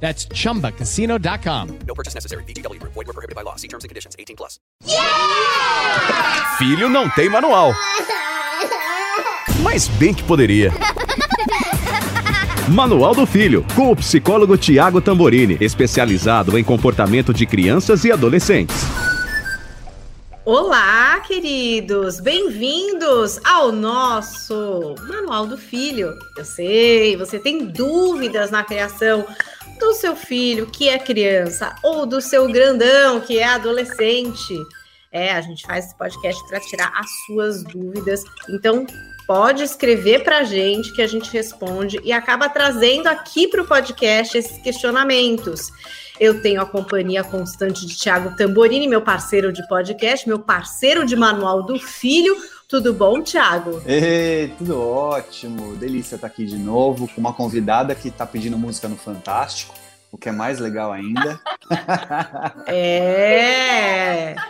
That's 0.00 0.28
chumbacasino.com. 0.28 1.78
No 1.86 1.94
purchase 1.94 2.14
necessary. 2.14 2.44
VGW 2.44 2.78
Group. 2.78 2.92
Void 2.94 3.06
were 3.06 3.12
prohibited 3.12 3.34
by 3.34 3.42
law. 3.42 3.56
See 3.56 3.68
terms 3.68 3.84
and 3.84 3.88
conditions. 3.88 4.14
18 4.18 4.36
plus. 4.36 4.60
Filho 6.58 6.88
não 6.88 7.08
tem 7.10 7.28
manual. 7.28 7.74
Mas 9.62 9.88
bem 9.88 10.14
que 10.14 10.22
poderia. 10.22 10.72
Manual 12.68 13.14
do 13.14 13.26
Filho, 13.26 13.64
com 13.76 13.92
o 13.92 13.96
psicólogo 13.96 14.56
Tiago 14.56 15.00
Tamborini, 15.00 15.56
especializado 15.60 16.58
em 16.58 16.64
comportamento 16.64 17.32
de 17.32 17.46
crianças 17.46 18.04
e 18.04 18.10
adolescentes. 18.10 18.76
Olá, 20.44 21.20
queridos! 21.20 22.20
Bem-vindos 22.20 23.40
ao 23.44 23.72
nosso 23.72 24.94
Manual 25.08 25.46
do 25.46 25.56
Filho. 25.56 26.14
Eu 26.36 26.44
sei, 26.44 27.16
você 27.16 27.38
tem 27.38 27.66
dúvidas 27.66 28.50
na 28.50 28.62
criação 28.62 29.26
do 29.78 29.92
seu 29.94 30.16
filho, 30.16 30.66
que 30.66 30.88
é 30.88 30.98
criança, 30.98 31.74
ou 31.82 32.06
do 32.06 32.20
seu 32.20 32.46
grandão, 32.48 33.20
que 33.20 33.38
é 33.38 33.44
adolescente. 33.44 34.54
É, 35.12 35.32
a 35.32 35.40
gente 35.40 35.66
faz 35.66 35.86
esse 35.86 35.96
podcast 35.96 36.46
para 36.48 36.60
tirar 36.60 36.92
as 36.96 37.06
suas 37.26 37.62
dúvidas. 37.62 38.22
Então, 38.48 38.86
pode 39.26 39.62
escrever 39.62 40.22
para 40.22 40.38
a 40.38 40.44
gente 40.44 40.92
que 40.92 41.02
a 41.02 41.06
gente 41.06 41.30
responde 41.32 42.00
e 42.04 42.12
acaba 42.12 42.48
trazendo 42.48 43.08
aqui 43.08 43.48
para 43.48 43.62
o 43.62 43.66
podcast 43.66 44.36
esses 44.36 44.58
questionamentos. 44.62 45.70
Eu 46.18 46.40
tenho 46.40 46.60
a 46.60 46.66
companhia 46.66 47.22
constante 47.22 47.86
de 47.86 47.96
Tiago 47.96 48.34
Tamborini, 48.36 48.88
meu 48.88 49.02
parceiro 49.02 49.52
de 49.52 49.66
podcast, 49.68 50.26
meu 50.26 50.38
parceiro 50.38 51.04
de 51.04 51.14
manual 51.14 51.62
do 51.62 51.78
filho. 51.78 52.34
Tudo 52.68 52.92
bom, 52.92 53.22
Thiago? 53.22 53.80
Ei, 53.86 54.48
tudo 54.58 54.80
ótimo. 54.80 55.76
Delícia 55.76 56.16
estar 56.16 56.26
aqui 56.26 56.44
de 56.44 56.58
novo 56.58 57.06
com 57.06 57.20
uma 57.20 57.32
convidada 57.32 57.94
que 57.94 58.08
está 58.08 58.26
pedindo 58.26 58.58
música 58.58 58.88
no 58.88 58.96
Fantástico, 58.96 59.72
o 60.10 60.18
que 60.18 60.28
é 60.28 60.32
mais 60.32 60.58
legal 60.58 60.92
ainda. 60.92 61.40
é. 62.66 64.34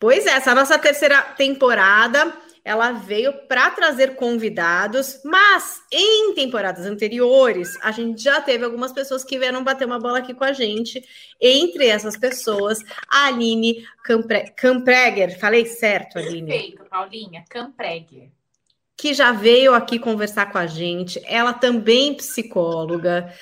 Pois 0.00 0.24
é, 0.26 0.30
essa 0.30 0.54
nossa 0.54 0.78
terceira 0.78 1.20
temporada 1.22 2.32
ela 2.68 2.92
veio 2.92 3.32
para 3.48 3.70
trazer 3.70 4.14
convidados, 4.14 5.22
mas 5.24 5.80
em 5.90 6.34
temporadas 6.34 6.84
anteriores, 6.84 7.78
a 7.80 7.90
gente 7.90 8.22
já 8.22 8.42
teve 8.42 8.62
algumas 8.62 8.92
pessoas 8.92 9.24
que 9.24 9.38
vieram 9.38 9.64
bater 9.64 9.86
uma 9.86 9.98
bola 9.98 10.18
aqui 10.18 10.34
com 10.34 10.44
a 10.44 10.52
gente. 10.52 11.02
Entre 11.40 11.86
essas 11.86 12.14
pessoas, 12.14 12.80
a 13.08 13.28
Aline 13.28 13.86
Campre 14.04 14.52
Campreger, 14.54 15.40
falei 15.40 15.64
certo, 15.64 16.18
Aline? 16.18 16.46
Perfeito, 16.46 16.84
Paulinha, 16.84 17.42
Campreger. 17.48 18.28
Que 18.98 19.14
já 19.14 19.32
veio 19.32 19.74
aqui 19.74 19.98
conversar 19.98 20.50
com 20.50 20.58
a 20.58 20.66
gente. 20.66 21.20
Ela 21.24 21.52
também 21.52 22.14
psicóloga. 22.14 23.32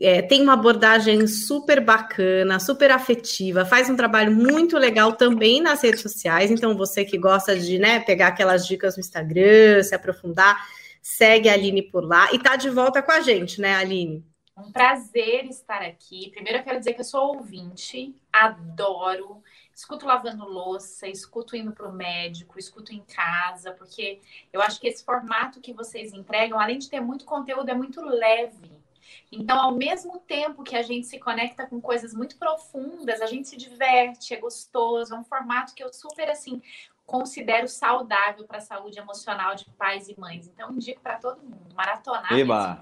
É, 0.00 0.22
tem 0.22 0.42
uma 0.42 0.54
abordagem 0.54 1.26
super 1.26 1.80
bacana, 1.80 2.58
super 2.58 2.90
afetiva, 2.90 3.64
faz 3.64 3.90
um 3.90 3.94
trabalho 3.94 4.32
muito 4.32 4.78
legal 4.78 5.12
também 5.12 5.60
nas 5.60 5.82
redes 5.82 6.00
sociais. 6.00 6.50
Então, 6.50 6.76
você 6.76 7.04
que 7.04 7.18
gosta 7.18 7.54
de 7.54 7.78
né, 7.78 8.00
pegar 8.00 8.28
aquelas 8.28 8.66
dicas 8.66 8.96
no 8.96 9.00
Instagram, 9.00 9.82
se 9.82 9.94
aprofundar, 9.94 10.58
segue 11.02 11.48
a 11.48 11.52
Aline 11.52 11.82
por 11.82 12.04
lá 12.04 12.32
e 12.32 12.38
tá 12.38 12.56
de 12.56 12.70
volta 12.70 13.02
com 13.02 13.12
a 13.12 13.20
gente, 13.20 13.60
né, 13.60 13.76
Aline? 13.76 14.24
Um 14.56 14.72
prazer 14.72 15.44
estar 15.46 15.82
aqui. 15.82 16.30
Primeiro, 16.30 16.58
eu 16.58 16.64
quero 16.64 16.78
dizer 16.78 16.94
que 16.94 17.00
eu 17.00 17.04
sou 17.04 17.36
ouvinte, 17.36 18.14
adoro, 18.32 19.42
escuto 19.74 20.06
lavando 20.06 20.44
louça, 20.44 21.08
escuto 21.08 21.56
indo 21.56 21.72
para 21.72 21.88
o 21.88 21.92
médico, 21.92 22.58
escuto 22.58 22.92
em 22.92 23.02
casa, 23.02 23.72
porque 23.72 24.20
eu 24.52 24.60
acho 24.60 24.80
que 24.80 24.88
esse 24.88 25.04
formato 25.04 25.60
que 25.60 25.72
vocês 25.72 26.12
entregam, 26.12 26.58
além 26.58 26.78
de 26.78 26.88
ter 26.88 27.00
muito 27.00 27.24
conteúdo, 27.24 27.68
é 27.70 27.74
muito 27.74 28.00
leve. 28.00 28.82
Então, 29.30 29.58
ao 29.58 29.72
mesmo 29.72 30.18
tempo 30.20 30.62
que 30.62 30.76
a 30.76 30.82
gente 30.82 31.06
se 31.06 31.18
conecta 31.18 31.66
com 31.66 31.80
coisas 31.80 32.14
muito 32.14 32.36
profundas, 32.36 33.20
a 33.20 33.26
gente 33.26 33.48
se 33.48 33.56
diverte, 33.56 34.34
é 34.34 34.36
gostoso, 34.36 35.14
é 35.14 35.18
um 35.18 35.24
formato 35.24 35.74
que 35.74 35.82
eu 35.82 35.92
super 35.92 36.30
assim 36.30 36.60
considero 37.04 37.68
saudável 37.68 38.44
para 38.46 38.58
a 38.58 38.60
saúde 38.60 38.98
emocional 38.98 39.54
de 39.54 39.66
pais 39.76 40.08
e 40.08 40.18
mães. 40.18 40.46
Então, 40.46 40.72
indico 40.72 41.00
para 41.00 41.16
todo 41.16 41.42
mundo, 41.42 41.74
maratonar. 41.74 42.32
Eba! 42.32 42.80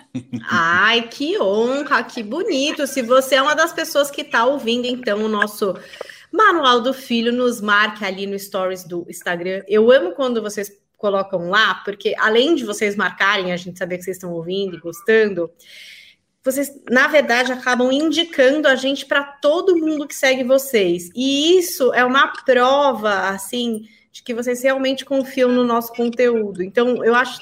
Ai, 0.50 1.08
que 1.08 1.40
honra, 1.40 2.02
que 2.02 2.22
bonito. 2.22 2.86
Se 2.86 3.02
você 3.02 3.36
é 3.36 3.42
uma 3.42 3.54
das 3.54 3.72
pessoas 3.72 4.10
que 4.10 4.22
está 4.22 4.44
ouvindo, 4.44 4.86
então, 4.86 5.24
o 5.24 5.28
nosso 5.28 5.74
Manual 6.32 6.80
do 6.80 6.94
Filho, 6.94 7.30
nos 7.30 7.60
marque 7.60 8.04
ali 8.04 8.26
no 8.26 8.38
Stories 8.38 8.84
do 8.84 9.06
Instagram. 9.08 9.62
Eu 9.68 9.90
amo 9.92 10.12
quando 10.12 10.40
vocês 10.40 10.72
colocam 10.96 11.50
lá, 11.50 11.74
porque 11.84 12.14
além 12.18 12.54
de 12.54 12.64
vocês 12.64 12.96
marcarem, 12.96 13.52
a 13.52 13.56
gente 13.56 13.78
saber 13.78 13.98
que 13.98 14.04
vocês 14.04 14.16
estão 14.16 14.32
ouvindo 14.32 14.76
e 14.76 14.80
gostando, 14.80 15.50
vocês, 16.44 16.72
na 16.90 17.06
verdade, 17.06 17.52
acabam 17.52 17.92
indicando 17.92 18.66
a 18.66 18.74
gente 18.74 19.06
para 19.06 19.22
todo 19.22 19.76
mundo 19.76 20.08
que 20.08 20.14
segue 20.14 20.42
vocês. 20.42 21.10
E 21.14 21.56
isso 21.58 21.92
é 21.92 22.04
uma 22.04 22.28
prova, 22.28 23.28
assim, 23.28 23.86
de 24.10 24.22
que 24.22 24.34
vocês 24.34 24.62
realmente 24.62 25.04
confiam 25.04 25.50
no 25.50 25.64
nosso 25.64 25.92
conteúdo. 25.92 26.62
Então, 26.62 27.04
eu 27.04 27.14
acho. 27.14 27.40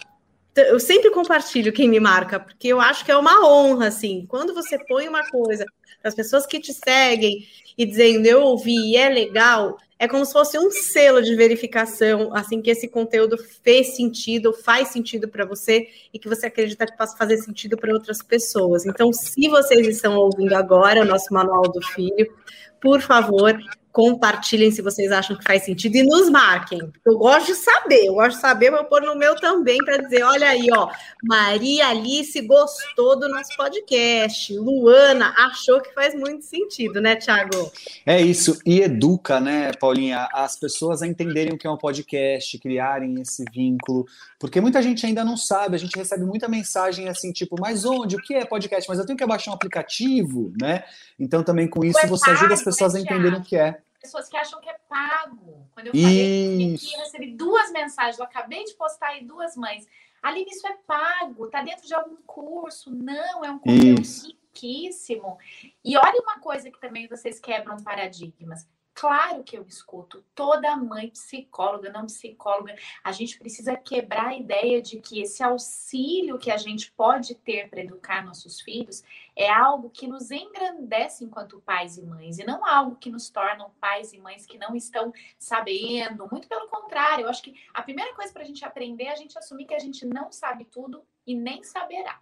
Eu 0.54 0.80
sempre 0.80 1.10
compartilho 1.10 1.72
quem 1.72 1.88
me 1.88 2.00
marca, 2.00 2.40
porque 2.40 2.68
eu 2.68 2.80
acho 2.80 3.04
que 3.04 3.10
é 3.10 3.16
uma 3.16 3.46
honra, 3.46 3.86
assim. 3.86 4.26
Quando 4.28 4.52
você 4.52 4.76
põe 4.84 5.08
uma 5.08 5.26
coisa 5.30 5.64
para 6.00 6.08
as 6.08 6.14
pessoas 6.14 6.46
que 6.46 6.58
te 6.58 6.72
seguem 6.72 7.46
e 7.76 7.86
dizendo 7.86 8.26
eu 8.26 8.42
ouvi 8.42 8.74
e 8.74 8.96
é 8.96 9.08
legal, 9.08 9.76
é 9.98 10.08
como 10.08 10.24
se 10.24 10.32
fosse 10.32 10.58
um 10.58 10.70
selo 10.70 11.22
de 11.22 11.34
verificação, 11.34 12.34
assim 12.34 12.62
que 12.62 12.70
esse 12.70 12.88
conteúdo 12.88 13.36
fez 13.62 13.96
sentido, 13.96 14.52
faz 14.52 14.88
sentido 14.88 15.28
para 15.28 15.44
você 15.44 15.88
e 16.12 16.18
que 16.18 16.28
você 16.28 16.46
acredita 16.46 16.86
que 16.86 16.96
possa 16.96 17.16
fazer 17.16 17.36
sentido 17.36 17.76
para 17.76 17.92
outras 17.92 18.22
pessoas. 18.22 18.86
Então, 18.86 19.12
se 19.12 19.46
vocês 19.48 19.86
estão 19.86 20.16
ouvindo 20.16 20.54
agora 20.54 21.02
o 21.02 21.04
nosso 21.04 21.32
manual 21.34 21.62
do 21.62 21.82
filho, 21.82 22.34
por 22.80 23.02
favor, 23.02 23.58
compartilhem 23.92 24.70
se 24.70 24.82
vocês 24.82 25.10
acham 25.10 25.36
que 25.36 25.44
faz 25.44 25.64
sentido 25.64 25.96
e 25.96 26.02
nos 26.02 26.30
marquem. 26.30 26.80
Eu 27.04 27.18
gosto 27.18 27.46
de 27.46 27.54
saber, 27.54 28.06
eu 28.06 28.14
gosto 28.14 28.36
de 28.36 28.40
saber, 28.40 28.70
vou 28.70 28.84
pôr 28.84 29.02
no 29.02 29.16
meu 29.16 29.34
também 29.36 29.78
para 29.78 29.98
dizer, 29.98 30.22
olha 30.22 30.48
aí, 30.48 30.68
ó, 30.72 30.90
Maria 31.24 31.88
Alice 31.88 32.40
gostou 32.42 33.18
do 33.18 33.28
nosso 33.28 33.56
podcast, 33.56 34.56
Luana 34.56 35.34
achou 35.36 35.80
que 35.80 35.92
faz 35.92 36.14
muito 36.14 36.44
sentido, 36.44 37.00
né, 37.00 37.16
Thiago? 37.16 37.70
É 38.06 38.20
isso, 38.20 38.58
e 38.64 38.80
educa, 38.80 39.40
né, 39.40 39.72
Paulinha, 39.72 40.28
as 40.32 40.56
pessoas 40.56 41.02
a 41.02 41.06
entenderem 41.06 41.52
o 41.52 41.58
que 41.58 41.66
é 41.66 41.70
um 41.70 41.76
podcast, 41.76 42.58
criarem 42.58 43.20
esse 43.20 43.44
vínculo, 43.52 44.06
porque 44.38 44.60
muita 44.60 44.80
gente 44.80 45.04
ainda 45.04 45.24
não 45.24 45.36
sabe, 45.36 45.74
a 45.74 45.78
gente 45.78 45.96
recebe 45.96 46.24
muita 46.24 46.48
mensagem 46.48 47.08
assim, 47.08 47.32
tipo, 47.32 47.56
mas 47.60 47.84
onde, 47.84 48.16
o 48.16 48.18
que 48.18 48.34
é 48.34 48.44
podcast? 48.44 48.88
Mas 48.88 48.98
eu 48.98 49.06
tenho 49.06 49.18
que 49.18 49.26
baixar 49.26 49.50
um 49.50 49.54
aplicativo, 49.54 50.52
né? 50.60 50.84
Então 51.18 51.42
também 51.42 51.68
com 51.68 51.84
isso 51.84 52.06
você 52.06 52.30
ajuda 52.30 52.54
as 52.54 52.62
pessoas 52.62 52.94
a 52.94 53.00
entenderem 53.00 53.38
o 53.38 53.42
que 53.42 53.56
é 53.56 53.80
pessoas 54.00 54.28
que 54.28 54.36
acham 54.36 54.60
que 54.60 54.68
é 54.68 54.76
pago. 54.88 55.68
Quando 55.72 55.88
eu 55.88 55.92
falei 55.92 56.76
que 56.76 56.94
eu 56.94 57.00
recebi 57.00 57.34
duas 57.34 57.70
mensagens, 57.70 58.18
eu 58.18 58.24
acabei 58.24 58.64
de 58.64 58.74
postar 58.74 59.08
aí 59.08 59.24
duas 59.24 59.56
mães. 59.56 59.86
Aline, 60.22 60.50
isso 60.50 60.66
é 60.66 60.76
pago, 60.86 61.48
tá 61.48 61.62
dentro 61.62 61.86
de 61.86 61.94
algum 61.94 62.16
curso? 62.26 62.90
Não, 62.90 63.44
é 63.44 63.50
um 63.50 63.58
conteúdo 63.58 64.02
riquíssimo. 64.26 65.38
E 65.84 65.96
olha 65.96 66.20
uma 66.20 66.40
coisa 66.40 66.70
que 66.70 66.80
também 66.80 67.06
vocês 67.06 67.38
quebram 67.38 67.82
paradigmas. 67.82 68.66
Claro 69.00 69.42
que 69.42 69.56
eu 69.56 69.62
escuto 69.66 70.22
toda 70.34 70.76
mãe 70.76 71.08
psicóloga, 71.08 71.91
não 71.91 72.04
psicóloga. 72.04 72.76
A 73.02 73.10
gente 73.12 73.38
precisa 73.38 73.74
quebrar 73.74 74.26
a 74.26 74.36
ideia 74.36 74.82
de 74.82 75.00
que 75.00 75.22
esse 75.22 75.42
auxílio 75.42 76.38
que 76.38 76.50
a 76.50 76.58
gente 76.58 76.92
pode 76.92 77.34
ter 77.34 77.70
para 77.70 77.80
educar 77.80 78.22
nossos 78.22 78.60
filhos 78.60 79.02
é 79.34 79.48
algo 79.48 79.88
que 79.88 80.06
nos 80.06 80.30
engrandece 80.30 81.24
enquanto 81.24 81.62
pais 81.62 81.97
e 81.97 82.02
mães 82.02 82.38
e 82.38 82.44
não 82.44 82.62
algo 82.62 82.97
que 82.97 83.08
nos 83.08 83.30
torna 83.30 83.70
pais 83.80 84.12
e 84.12 84.18
mães 84.18 84.44
que 84.44 84.58
não 84.58 84.76
estão 84.76 85.14
sabendo. 85.38 86.28
Muito 86.30 86.46
pelo 86.46 86.68
contrário, 86.68 87.24
eu 87.24 87.30
acho 87.30 87.42
que 87.42 87.58
a 87.72 87.80
primeira 87.80 88.14
coisa 88.14 88.30
para 88.30 88.42
a 88.42 88.46
gente 88.46 88.66
aprender 88.66 89.04
é 89.04 89.12
a 89.12 89.16
gente 89.16 89.38
assumir 89.38 89.64
que 89.64 89.74
a 89.74 89.78
gente 89.78 90.04
não 90.04 90.30
sabe 90.30 90.66
tudo 90.66 91.03
e 91.26 91.34
nem 91.34 91.62
saberá. 91.62 92.20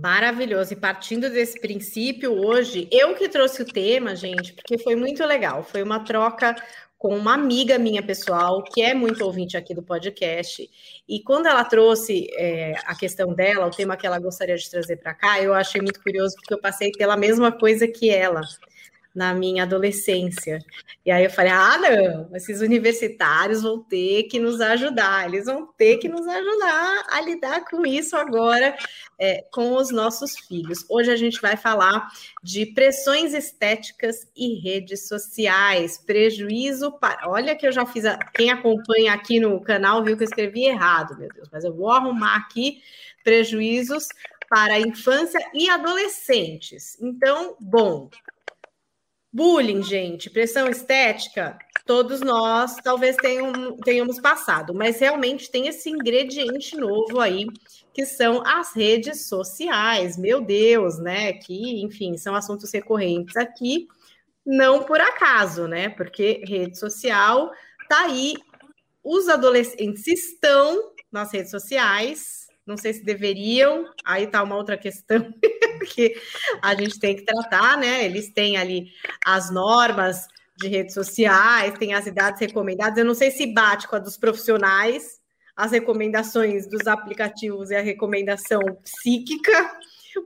Maravilhoso. 0.00 0.72
E 0.72 0.76
partindo 0.76 1.30
desse 1.30 1.60
princípio, 1.60 2.32
hoje, 2.32 2.88
eu 2.90 3.14
que 3.14 3.28
trouxe 3.28 3.62
o 3.62 3.64
tema, 3.64 4.16
gente, 4.16 4.52
porque 4.52 4.76
foi 4.76 4.96
muito 4.96 5.24
legal. 5.24 5.62
Foi 5.62 5.82
uma 5.82 6.00
troca 6.00 6.56
com 6.98 7.16
uma 7.16 7.34
amiga 7.34 7.78
minha 7.78 8.02
pessoal, 8.02 8.64
que 8.64 8.82
é 8.82 8.92
muito 8.92 9.24
ouvinte 9.24 9.56
aqui 9.56 9.72
do 9.72 9.82
podcast. 9.82 10.68
E 11.08 11.20
quando 11.20 11.46
ela 11.46 11.62
trouxe 11.64 12.26
é, 12.32 12.74
a 12.86 12.96
questão 12.96 13.32
dela, 13.32 13.66
o 13.66 13.70
tema 13.70 13.96
que 13.96 14.06
ela 14.06 14.18
gostaria 14.18 14.56
de 14.56 14.68
trazer 14.68 14.96
para 14.96 15.14
cá, 15.14 15.40
eu 15.40 15.54
achei 15.54 15.80
muito 15.80 16.02
curioso, 16.02 16.34
porque 16.36 16.54
eu 16.54 16.60
passei 16.60 16.90
pela 16.90 17.16
mesma 17.16 17.52
coisa 17.52 17.86
que 17.86 18.10
ela. 18.10 18.40
Na 19.14 19.32
minha 19.32 19.62
adolescência. 19.62 20.58
E 21.06 21.10
aí 21.10 21.24
eu 21.24 21.30
falei: 21.30 21.52
ah, 21.52 21.78
não, 21.78 22.34
esses 22.34 22.60
universitários 22.60 23.62
vão 23.62 23.82
ter 23.82 24.24
que 24.24 24.40
nos 24.40 24.60
ajudar, 24.60 25.28
eles 25.28 25.44
vão 25.44 25.66
ter 25.66 25.98
que 25.98 26.08
nos 26.08 26.26
ajudar 26.26 27.04
a 27.08 27.20
lidar 27.20 27.64
com 27.64 27.86
isso 27.86 28.16
agora 28.16 28.76
é, 29.18 29.44
com 29.52 29.76
os 29.76 29.90
nossos 29.90 30.36
filhos. 30.38 30.84
Hoje 30.88 31.12
a 31.12 31.16
gente 31.16 31.40
vai 31.40 31.56
falar 31.56 32.08
de 32.42 32.66
pressões 32.66 33.32
estéticas 33.32 34.26
e 34.36 34.60
redes 34.60 35.06
sociais, 35.06 35.96
prejuízo 35.98 36.92
para. 36.98 37.28
Olha 37.30 37.54
que 37.54 37.66
eu 37.66 37.72
já 37.72 37.86
fiz. 37.86 38.04
A... 38.04 38.18
Quem 38.18 38.50
acompanha 38.50 39.12
aqui 39.12 39.38
no 39.38 39.60
canal 39.60 40.02
viu 40.02 40.16
que 40.16 40.24
eu 40.24 40.28
escrevi 40.28 40.64
errado, 40.64 41.16
meu 41.16 41.28
Deus, 41.28 41.48
mas 41.52 41.62
eu 41.62 41.74
vou 41.74 41.90
arrumar 41.90 42.36
aqui 42.36 42.82
prejuízos 43.22 44.08
para 44.48 44.74
a 44.74 44.80
infância 44.80 45.38
e 45.54 45.68
adolescentes. 45.68 47.00
Então, 47.00 47.56
bom, 47.58 48.10
Bullying, 49.34 49.82
gente, 49.82 50.30
pressão 50.30 50.68
estética, 50.68 51.58
todos 51.84 52.20
nós 52.20 52.76
talvez 52.76 53.16
tenham, 53.16 53.76
tenhamos 53.78 54.20
passado, 54.20 54.72
mas 54.72 55.00
realmente 55.00 55.50
tem 55.50 55.66
esse 55.66 55.90
ingrediente 55.90 56.76
novo 56.76 57.18
aí, 57.18 57.48
que 57.92 58.06
são 58.06 58.46
as 58.46 58.72
redes 58.76 59.26
sociais. 59.26 60.16
Meu 60.16 60.40
Deus, 60.40 61.00
né? 61.00 61.32
Que, 61.32 61.82
enfim, 61.82 62.16
são 62.16 62.36
assuntos 62.36 62.72
recorrentes 62.72 63.36
aqui, 63.36 63.88
não 64.46 64.84
por 64.84 65.00
acaso, 65.00 65.66
né? 65.66 65.88
Porque 65.88 66.44
rede 66.46 66.78
social 66.78 67.50
tá 67.88 68.04
aí, 68.04 68.34
os 69.02 69.28
adolescentes 69.28 70.06
estão 70.06 70.92
nas 71.10 71.32
redes 71.32 71.50
sociais, 71.50 72.46
não 72.64 72.76
sei 72.76 72.92
se 72.92 73.04
deveriam, 73.04 73.84
aí 74.04 74.28
tá 74.28 74.44
uma 74.44 74.54
outra 74.54 74.76
questão 74.76 75.34
que 75.86 76.14
a 76.62 76.74
gente 76.74 76.98
tem 76.98 77.16
que 77.16 77.24
tratar, 77.24 77.76
né? 77.78 78.04
Eles 78.04 78.32
têm 78.32 78.56
ali 78.56 78.88
as 79.24 79.50
normas 79.50 80.26
de 80.56 80.68
redes 80.68 80.94
sociais, 80.94 81.78
tem 81.78 81.94
as 81.94 82.06
idades 82.06 82.40
recomendadas. 82.40 82.98
Eu 82.98 83.04
não 83.04 83.14
sei 83.14 83.30
se 83.30 83.52
bate 83.52 83.88
com 83.88 83.96
a 83.96 83.98
dos 83.98 84.16
profissionais, 84.16 85.20
as 85.56 85.72
recomendações 85.72 86.68
dos 86.68 86.86
aplicativos 86.86 87.70
e 87.70 87.76
a 87.76 87.82
recomendação 87.82 88.60
psíquica, 88.82 89.78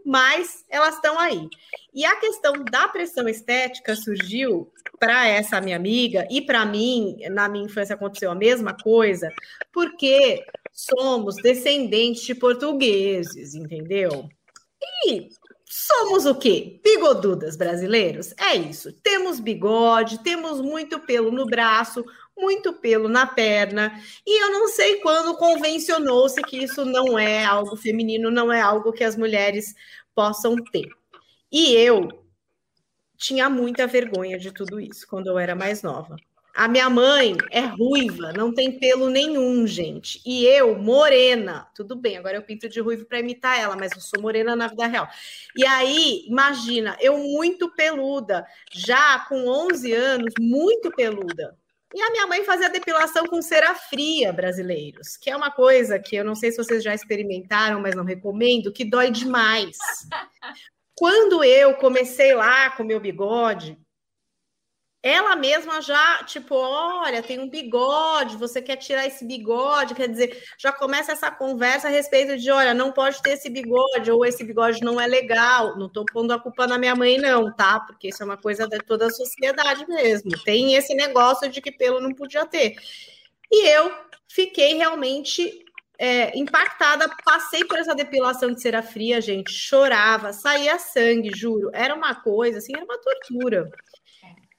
mas 0.05 0.65
elas 0.69 0.97
estão 0.97 1.19
aí. 1.19 1.49
E 1.95 2.05
a 2.05 2.17
questão 2.17 2.53
da 2.71 2.89
pressão 2.89 3.29
estética 3.29 3.97
surgiu 3.97 4.71
para 4.99 5.27
essa 5.27 5.61
minha 5.61 5.77
amiga 5.77 6.27
e 6.31 6.43
para 6.43 6.65
mim, 6.65 7.19
na 7.31 7.49
minha 7.49 7.65
infância 7.65 7.95
aconteceu 7.95 8.31
a 8.31 8.35
mesma 8.35 8.75
coisa, 8.75 9.33
porque 9.73 10.45
somos 10.73 11.37
descendentes 11.37 12.23
de 12.23 12.35
portugueses, 12.35 13.55
entendeu? 13.55 14.29
E 15.07 15.29
somos 15.87 16.27
o 16.27 16.35
quê? 16.35 16.81
Bigodudas 16.83 17.57
brasileiros? 17.57 18.35
É 18.37 18.55
isso. 18.57 18.93
Temos 19.01 19.39
bigode, 19.39 20.23
temos 20.23 20.61
muito 20.61 20.99
pelo 21.01 21.31
no 21.31 21.47
braço, 21.47 22.05
muito 22.37 22.73
pelo 22.73 23.09
na 23.09 23.27
perna. 23.27 23.93
E 24.27 24.43
eu 24.43 24.51
não 24.51 24.69
sei 24.69 24.97
quando 25.01 25.37
convencionou-se 25.37 26.43
que 26.43 26.65
isso 26.65 26.85
não 26.85 27.19
é 27.19 27.45
algo 27.45 27.77
feminino, 27.77 28.31
não 28.31 28.53
é 28.53 28.61
algo 28.61 28.93
que 28.93 29.05
as 29.05 29.17
mulheres 29.17 29.75
possam 30.15 30.57
ter. 30.57 30.89
E 31.51 31.75
eu 31.75 32.09
tinha 33.17 33.49
muita 33.49 33.87
vergonha 33.87 34.39
de 34.39 34.53
tudo 34.53 34.81
isso 34.81 35.07
quando 35.07 35.29
eu 35.29 35.39
era 35.39 35.55
mais 35.55 35.83
nova. 35.83 36.17
A 36.59 36.67
minha 36.67 36.91
mãe 36.91 37.37
é 37.53 37.61
ruiva, 37.61 38.33
não 38.33 38.53
tem 38.53 38.81
pelo 38.81 39.09
nenhum, 39.09 39.65
gente. 39.65 40.21
E 40.27 40.45
eu, 40.45 40.77
morena, 40.77 41.69
tudo 41.73 41.95
bem, 41.95 42.17
agora 42.17 42.37
eu 42.37 42.43
pinto 42.43 42.69
de 42.69 42.81
ruivo 42.81 43.05
para 43.05 43.21
imitar 43.21 43.57
ela, 43.57 43.77
mas 43.77 43.93
eu 43.93 44.01
sou 44.01 44.21
morena 44.21 44.57
na 44.57 44.67
vida 44.67 44.85
real. 44.89 45.09
E 45.57 45.65
aí, 45.65 46.25
imagina, 46.27 46.97
eu 47.01 47.17
muito 47.17 47.73
peluda, 47.77 48.45
já 48.73 49.21
com 49.29 49.47
11 49.47 49.93
anos, 49.93 50.35
muito 50.37 50.91
peluda. 50.91 51.57
E 51.95 52.03
a 52.03 52.11
minha 52.11 52.27
mãe 52.27 52.43
fazia 52.43 52.69
depilação 52.69 53.25
com 53.27 53.41
cera 53.41 53.77
fria, 53.77 54.33
brasileiros, 54.33 55.17
que 55.17 55.31
é 55.31 55.37
uma 55.37 55.53
coisa 55.53 55.97
que 55.97 56.17
eu 56.17 56.25
não 56.25 56.35
sei 56.35 56.51
se 56.51 56.57
vocês 56.57 56.83
já 56.83 56.93
experimentaram, 56.93 57.81
mas 57.81 57.95
não 57.95 58.05
recomendo, 58.05 58.73
que 58.73 58.85
dói 58.85 59.13
demais. 59.13 59.79
Quando 60.99 61.45
eu 61.45 61.75
comecei 61.75 62.35
lá 62.35 62.71
com 62.71 62.83
meu 62.83 62.99
bigode, 62.99 63.79
ela 65.09 65.35
mesma 65.37 65.81
já, 65.81 66.23
tipo, 66.25 66.55
olha, 66.55 67.23
tem 67.23 67.39
um 67.39 67.49
bigode, 67.49 68.37
você 68.37 68.61
quer 68.61 68.77
tirar 68.77 69.07
esse 69.07 69.25
bigode, 69.25 69.95
quer 69.95 70.09
dizer, 70.09 70.43
já 70.59 70.73
começa 70.73 71.13
essa 71.13 71.31
conversa 71.31 71.89
a 71.89 71.91
respeito 71.91 72.37
de, 72.37 72.51
olha, 72.51 72.75
não 72.75 72.93
pode 72.93 73.23
ter 73.23 73.31
esse 73.31 73.49
bigode, 73.49 74.11
ou 74.11 74.25
esse 74.25 74.45
bigode 74.45 74.81
não 74.83 75.01
é 75.01 75.07
legal. 75.07 75.77
Não 75.79 75.87
estou 75.87 76.05
pondo 76.05 76.33
a 76.33 76.39
culpa 76.39 76.67
na 76.67 76.79
minha 76.79 76.95
mãe, 76.95 77.19
não, 77.19 77.55
tá? 77.55 77.81
Porque 77.81 78.09
isso 78.09 78.23
é 78.23 78.27
uma 78.27 78.37
coisa 78.37 78.67
de 78.69 78.79
toda 78.79 79.07
a 79.07 79.11
sociedade 79.11 79.87
mesmo. 79.89 80.31
Tem 80.45 80.75
esse 80.75 80.95
negócio 80.95 81.49
de 81.49 81.61
que 81.61 81.73
pelo 81.73 82.01
não 82.01 82.15
podia 82.15 82.47
ter. 82.47 82.77
E 83.51 83.69
eu 83.69 83.93
fiquei 84.29 84.75
realmente 84.75 85.65
é, 85.99 86.39
impactada, 86.39 87.09
passei 87.25 87.65
por 87.65 87.79
essa 87.79 87.95
depilação 87.95 88.53
de 88.53 88.63
cera 88.63 88.83
fria, 88.83 89.21
gente, 89.21 89.53
chorava, 89.53 90.33
saía 90.33 90.79
sangue, 90.79 91.31
juro. 91.35 91.71
Era 91.73 91.95
uma 91.95 92.15
coisa, 92.15 92.59
assim, 92.59 92.73
era 92.75 92.85
uma 92.85 92.99
tortura. 92.99 93.69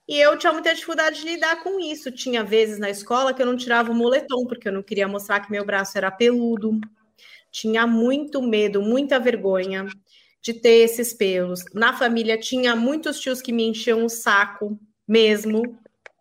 E 0.10 0.20
eu 0.20 0.36
tinha 0.40 0.52
muita 0.52 0.74
dificuldade 0.74 1.22
de 1.22 1.28
lidar 1.28 1.62
com 1.62 1.80
isso. 1.80 2.12
Tinha 2.12 2.44
vezes 2.44 2.80
na 2.80 2.90
escola 2.90 3.32
que 3.32 3.40
eu 3.44 3.46
não 3.46 3.56
tirava 3.56 3.92
o 3.92 3.96
moletom, 3.96 4.44
porque 4.48 4.68
eu 4.68 4.72
não 4.74 4.82
queria 4.82 5.08
mostrar 5.08 5.40
que 5.40 5.52
meu 5.52 5.64
braço 5.64 5.96
era 6.00 6.10
peludo. 6.10 6.80
Tinha 7.52 7.86
muito 7.86 8.42
medo, 8.42 8.82
muita 8.82 9.20
vergonha 9.20 9.86
de 10.42 10.54
ter 10.54 10.84
esses 10.84 11.14
pelos. 11.14 11.64
Na 11.76 11.94
família 11.94 12.40
tinha 12.40 12.76
muitos 12.76 13.20
tios 13.20 13.40
que 13.40 13.54
me 13.54 13.64
enchiam 13.68 14.04
o 14.04 14.10
saco 14.10 14.80
mesmo, 15.08 15.62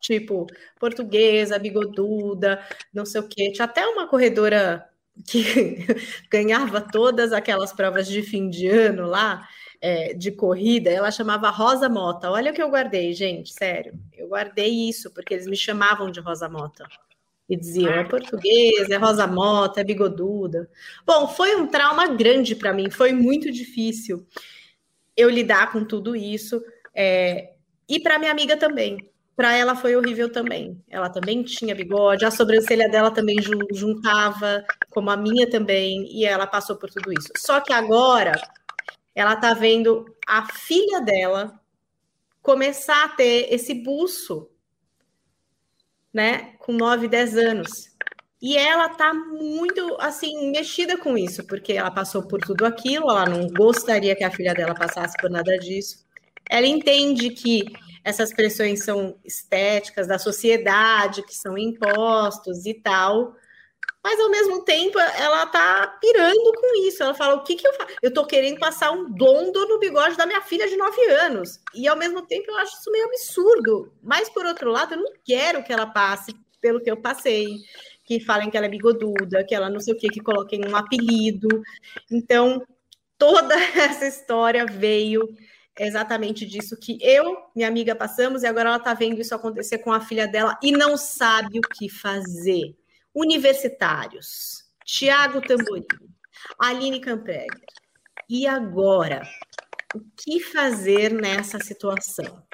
tipo 0.02 0.46
portuguesa, 0.78 1.58
bigoduda, 1.58 2.62
não 2.92 3.06
sei 3.06 3.22
o 3.22 3.28
quê. 3.28 3.52
Tinha 3.52 3.64
até 3.64 3.86
uma 3.86 4.06
corredora 4.06 4.86
que 5.26 5.78
ganhava 6.30 6.80
todas 6.82 7.32
aquelas 7.32 7.72
provas 7.72 8.06
de 8.06 8.22
fim 8.22 8.50
de 8.50 8.68
ano 8.68 9.06
lá, 9.06 9.48
é, 9.80 10.12
de 10.14 10.32
corrida, 10.32 10.90
ela 10.90 11.10
chamava 11.10 11.50
Rosa 11.50 11.88
Mota. 11.88 12.30
Olha 12.30 12.50
o 12.50 12.54
que 12.54 12.62
eu 12.62 12.70
guardei, 12.70 13.12
gente, 13.12 13.52
sério. 13.52 13.94
Eu 14.16 14.28
guardei 14.28 14.88
isso, 14.88 15.10
porque 15.12 15.34
eles 15.34 15.46
me 15.46 15.56
chamavam 15.56 16.10
de 16.10 16.20
Rosa 16.20 16.48
Mota. 16.48 16.86
E 17.48 17.56
diziam, 17.56 17.92
é 17.94 18.04
portuguesa, 18.04 18.94
é 18.94 18.96
Rosa 18.96 19.26
Mota, 19.26 19.80
é 19.80 19.84
bigoduda. 19.84 20.68
Bom, 21.06 21.28
foi 21.28 21.56
um 21.56 21.66
trauma 21.66 22.06
grande 22.08 22.54
para 22.54 22.74
mim, 22.74 22.90
foi 22.90 23.12
muito 23.12 23.50
difícil 23.50 24.26
eu 25.16 25.30
lidar 25.30 25.72
com 25.72 25.84
tudo 25.84 26.14
isso. 26.14 26.62
É, 26.94 27.52
e 27.88 27.98
para 28.00 28.18
minha 28.18 28.30
amiga 28.30 28.56
também. 28.56 29.10
Para 29.34 29.56
ela 29.56 29.76
foi 29.76 29.94
horrível 29.94 30.30
também. 30.30 30.82
Ela 30.90 31.08
também 31.08 31.44
tinha 31.44 31.74
bigode, 31.74 32.24
a 32.24 32.30
sobrancelha 32.30 32.88
dela 32.88 33.10
também 33.10 33.36
juntava, 33.72 34.64
como 34.90 35.10
a 35.10 35.16
minha 35.16 35.48
também, 35.48 36.06
e 36.10 36.24
ela 36.24 36.44
passou 36.44 36.74
por 36.74 36.90
tudo 36.90 37.12
isso. 37.12 37.28
Só 37.36 37.60
que 37.60 37.72
agora 37.72 38.32
ela 39.18 39.34
tá 39.34 39.52
vendo 39.52 40.06
a 40.24 40.46
filha 40.46 41.00
dela 41.00 41.60
começar 42.40 43.04
a 43.04 43.08
ter 43.08 43.52
esse 43.52 43.74
buço, 43.74 44.48
né, 46.14 46.52
com 46.60 46.72
9, 46.72 47.08
10 47.08 47.36
anos. 47.36 47.68
E 48.40 48.56
ela 48.56 48.88
tá 48.90 49.12
muito, 49.12 49.96
assim, 49.98 50.52
mexida 50.52 50.96
com 50.96 51.18
isso, 51.18 51.44
porque 51.48 51.72
ela 51.72 51.90
passou 51.90 52.28
por 52.28 52.40
tudo 52.40 52.64
aquilo, 52.64 53.10
ela 53.10 53.26
não 53.26 53.48
gostaria 53.48 54.14
que 54.14 54.22
a 54.22 54.30
filha 54.30 54.54
dela 54.54 54.72
passasse 54.72 55.16
por 55.20 55.28
nada 55.28 55.58
disso. 55.58 56.06
Ela 56.48 56.68
entende 56.68 57.30
que 57.30 57.64
essas 58.04 58.32
pressões 58.32 58.84
são 58.84 59.18
estéticas 59.24 60.06
da 60.06 60.16
sociedade, 60.16 61.24
que 61.24 61.34
são 61.34 61.58
impostos 61.58 62.66
e 62.66 62.74
tal, 62.74 63.34
mas 64.02 64.20
ao 64.20 64.30
mesmo 64.30 64.64
tempo 64.64 64.98
ela 64.98 65.46
tá 65.46 65.86
pirando 66.00 66.52
com 66.54 66.86
isso. 66.86 67.02
Ela 67.02 67.14
fala: 67.14 67.34
o 67.34 67.42
que, 67.42 67.56
que 67.56 67.66
eu 67.66 67.74
faço? 67.74 67.96
Eu 68.02 68.12
tô 68.12 68.24
querendo 68.24 68.58
passar 68.58 68.90
um 68.92 69.10
dondo 69.10 69.66
no 69.66 69.78
bigode 69.78 70.16
da 70.16 70.26
minha 70.26 70.40
filha 70.40 70.68
de 70.68 70.76
9 70.76 71.04
anos. 71.10 71.60
E 71.74 71.88
ao 71.88 71.96
mesmo 71.96 72.22
tempo 72.26 72.50
eu 72.50 72.56
acho 72.58 72.78
isso 72.78 72.90
meio 72.90 73.06
absurdo. 73.06 73.92
Mas 74.02 74.28
por 74.28 74.46
outro 74.46 74.70
lado, 74.70 74.94
eu 74.94 74.98
não 74.98 75.12
quero 75.24 75.62
que 75.64 75.72
ela 75.72 75.86
passe 75.86 76.34
pelo 76.60 76.80
que 76.80 76.90
eu 76.90 76.96
passei. 76.96 77.46
Que 78.04 78.20
falem 78.20 78.50
que 78.50 78.56
ela 78.56 78.66
é 78.66 78.70
bigoduda, 78.70 79.44
que 79.44 79.54
ela 79.54 79.68
não 79.68 79.80
sei 79.80 79.94
o 79.94 79.98
que, 79.98 80.08
que 80.08 80.20
coloquem 80.20 80.62
um 80.66 80.76
apelido. 80.76 81.48
Então, 82.10 82.64
toda 83.18 83.54
essa 83.76 84.06
história 84.06 84.64
veio 84.64 85.28
exatamente 85.78 86.46
disso 86.46 86.76
que 86.76 86.98
eu, 87.00 87.36
minha 87.54 87.68
amiga, 87.68 87.94
passamos, 87.94 88.42
e 88.42 88.46
agora 88.46 88.70
ela 88.70 88.80
tá 88.80 88.94
vendo 88.94 89.20
isso 89.20 89.34
acontecer 89.34 89.78
com 89.78 89.92
a 89.92 90.00
filha 90.00 90.26
dela 90.26 90.58
e 90.60 90.72
não 90.72 90.96
sabe 90.96 91.58
o 91.58 91.62
que 91.62 91.88
fazer 91.88 92.74
universitários, 93.20 94.64
Tiago 94.84 95.40
Tamborini, 95.40 95.86
Aline 96.60 97.00
Campreger. 97.00 97.64
E 98.28 98.46
agora, 98.46 99.22
o 99.94 100.00
que 100.16 100.38
fazer 100.38 101.12
nessa 101.12 101.58
situação? 101.58 102.46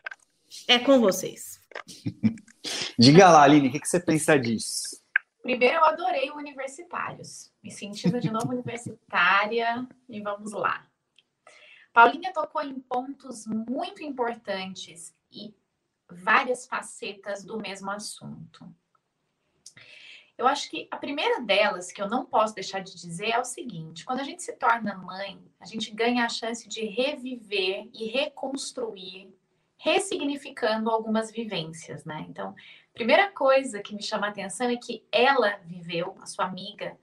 É 0.67 0.79
com 0.79 1.01
vocês. 1.01 1.61
Diga 2.99 3.29
lá, 3.29 3.43
Aline, 3.43 3.69
o 3.69 3.73
que 3.73 3.87
você 3.87 4.01
pensa 4.01 4.39
disso? 4.39 5.03
Primeiro, 5.43 5.77
eu 5.77 5.85
adorei 5.85 6.31
o 6.31 6.37
Universitários. 6.37 7.53
Me 7.63 7.71
sentindo 7.71 8.19
de 8.19 8.31
novo 8.31 8.53
universitária. 8.53 9.87
E 10.09 10.21
vamos 10.23 10.53
lá. 10.53 10.87
Paulinha 11.93 12.33
tocou 12.33 12.63
em 12.63 12.81
pontos 12.81 13.45
muito 13.47 14.03
importantes 14.03 15.15
e 15.31 15.55
várias 16.11 16.67
facetas 16.67 17.45
do 17.45 17.59
mesmo 17.59 17.91
assunto. 17.91 18.75
Eu 20.37 20.49
acho 20.49 20.69
que 20.69 20.89
a 20.91 20.97
primeira 20.97 21.41
delas, 21.41 21.93
que 21.93 22.03
eu 22.03 22.09
não 22.09 22.25
posso 22.25 22.55
deixar 22.55 22.81
de 22.81 22.95
dizer, 22.95 23.31
é 23.31 23.39
o 23.39 23.45
seguinte: 23.45 24.05
quando 24.05 24.21
a 24.21 24.25
gente 24.25 24.43
se 24.43 24.53
torna 24.55 24.97
mãe, 24.97 25.41
a 25.61 25.65
gente 25.65 25.93
ganha 25.93 26.25
a 26.25 26.29
chance 26.29 26.69
de 26.69 26.85
reviver 26.85 27.89
e 27.93 28.07
reconstruir, 28.07 29.33
ressignificando 29.77 30.91
algumas 30.91 31.31
vivências, 31.31 32.05
né? 32.05 32.27
Então, 32.29 32.55
primeira 32.93 33.31
coisa 33.31 33.81
que 33.81 33.95
me 33.95 34.03
chama 34.03 34.27
a 34.27 34.31
atenção 34.31 34.69
é 34.69 34.77
que 34.77 35.05
ela 35.13 35.57
viveu, 35.65 36.17
a 36.21 36.27
sua 36.27 36.47
amiga 36.47 36.99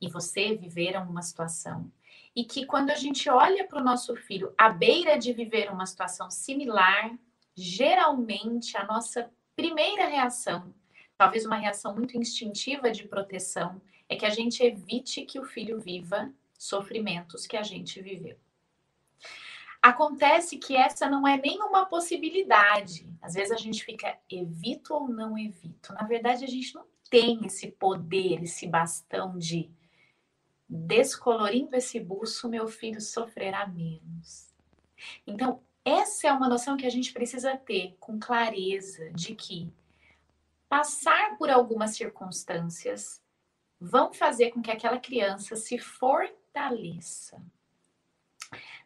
e 0.00 0.08
você 0.08 0.54
viveram 0.54 1.02
uma 1.08 1.22
situação. 1.22 1.90
E 2.34 2.44
que 2.44 2.64
quando 2.64 2.90
a 2.90 2.94
gente 2.94 3.28
olha 3.28 3.66
para 3.66 3.80
o 3.80 3.84
nosso 3.84 4.14
filho 4.14 4.54
à 4.56 4.68
beira 4.68 5.18
de 5.18 5.32
viver 5.32 5.72
uma 5.72 5.86
situação 5.86 6.30
similar, 6.30 7.10
geralmente 7.56 8.76
a 8.76 8.84
nossa 8.84 9.28
primeira 9.56 10.06
reação 10.06 10.72
talvez 11.18 11.44
uma 11.44 11.56
reação 11.56 11.94
muito 11.94 12.16
instintiva 12.16 12.90
de 12.92 13.06
proteção, 13.06 13.82
é 14.08 14.14
que 14.14 14.24
a 14.24 14.30
gente 14.30 14.62
evite 14.62 15.26
que 15.26 15.38
o 15.38 15.44
filho 15.44 15.80
viva 15.80 16.32
sofrimentos 16.56 17.46
que 17.46 17.56
a 17.56 17.62
gente 17.62 18.00
viveu. 18.00 18.38
Acontece 19.82 20.56
que 20.58 20.76
essa 20.76 21.08
não 21.08 21.26
é 21.26 21.36
nenhuma 21.36 21.86
possibilidade. 21.86 23.12
Às 23.20 23.34
vezes 23.34 23.52
a 23.52 23.56
gente 23.56 23.84
fica 23.84 24.16
evito 24.30 24.94
ou 24.94 25.08
não 25.08 25.36
evito. 25.36 25.92
Na 25.92 26.04
verdade, 26.04 26.44
a 26.44 26.48
gente 26.48 26.74
não 26.74 26.84
tem 27.10 27.44
esse 27.44 27.68
poder, 27.68 28.42
esse 28.42 28.66
bastão 28.66 29.36
de 29.38 29.70
descolorindo 30.68 31.74
esse 31.76 31.98
buço, 31.98 32.48
meu 32.48 32.68
filho 32.68 33.00
sofrerá 33.00 33.66
menos. 33.66 34.52
Então, 35.26 35.62
essa 35.84 36.28
é 36.28 36.32
uma 36.32 36.48
noção 36.48 36.76
que 36.76 36.84
a 36.84 36.90
gente 36.90 37.12
precisa 37.12 37.56
ter 37.56 37.96
com 37.98 38.18
clareza 38.18 39.10
de 39.12 39.34
que 39.34 39.72
passar 40.68 41.36
por 41.36 41.50
algumas 41.50 41.96
circunstâncias 41.96 43.22
vão 43.80 44.12
fazer 44.12 44.50
com 44.50 44.60
que 44.60 44.70
aquela 44.70 44.98
criança 44.98 45.56
se 45.56 45.78
fortaleça. 45.78 47.40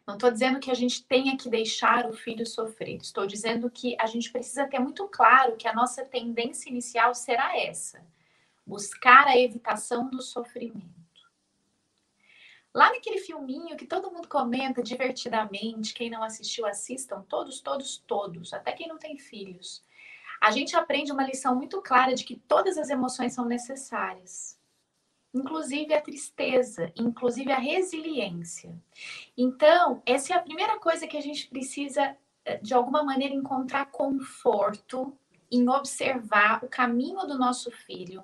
Não 0.05 0.15
estou 0.15 0.29
dizendo 0.29 0.59
que 0.59 0.69
a 0.69 0.73
gente 0.73 1.03
tenha 1.03 1.37
que 1.37 1.49
deixar 1.49 2.05
o 2.05 2.13
filho 2.13 2.45
sofrer, 2.45 2.97
estou 2.97 3.25
dizendo 3.25 3.69
que 3.69 3.95
a 3.99 4.05
gente 4.05 4.31
precisa 4.31 4.67
ter 4.67 4.79
muito 4.79 5.07
claro 5.07 5.55
que 5.55 5.67
a 5.67 5.73
nossa 5.73 6.03
tendência 6.03 6.69
inicial 6.69 7.15
será 7.15 7.57
essa: 7.57 8.05
buscar 8.65 9.27
a 9.27 9.37
evitação 9.37 10.09
do 10.09 10.21
sofrimento. 10.21 11.03
Lá 12.73 12.89
naquele 12.89 13.19
filminho 13.19 13.77
que 13.77 13.85
todo 13.85 14.11
mundo 14.11 14.27
comenta 14.27 14.81
divertidamente, 14.81 15.93
quem 15.93 16.09
não 16.09 16.23
assistiu, 16.23 16.65
assistam, 16.65 17.21
todos, 17.29 17.61
todos, 17.61 17.97
todos, 17.97 18.53
até 18.53 18.73
quem 18.73 18.87
não 18.87 18.97
tem 18.97 19.17
filhos 19.17 19.83
a 20.43 20.51
gente 20.51 20.75
aprende 20.75 21.09
uma 21.09 21.25
lição 21.25 21.55
muito 21.55 21.81
clara 21.81 22.13
de 22.13 22.25
que 22.25 22.35
todas 22.35 22.77
as 22.77 22.89
emoções 22.89 23.31
são 23.31 23.45
necessárias, 23.45 24.59
inclusive 25.33 25.93
a 25.93 26.01
tristeza, 26.01 26.91
inclusive 26.97 27.49
a 27.49 27.57
resiliência. 27.57 28.75
Então, 29.37 30.03
essa 30.05 30.33
é 30.33 30.35
a 30.35 30.41
primeira 30.41 30.77
coisa 30.77 31.07
que 31.07 31.15
a 31.15 31.21
gente 31.21 31.47
precisa, 31.47 32.17
eh, 32.43 32.57
de 32.57 32.73
alguma 32.73 33.01
maneira, 33.03 33.33
encontrar 33.33 33.85
conforto 33.85 35.17
em 35.49 35.69
observar 35.69 36.61
o 36.61 36.67
caminho 36.67 37.25
do 37.25 37.37
nosso 37.37 37.71
filho, 37.71 38.21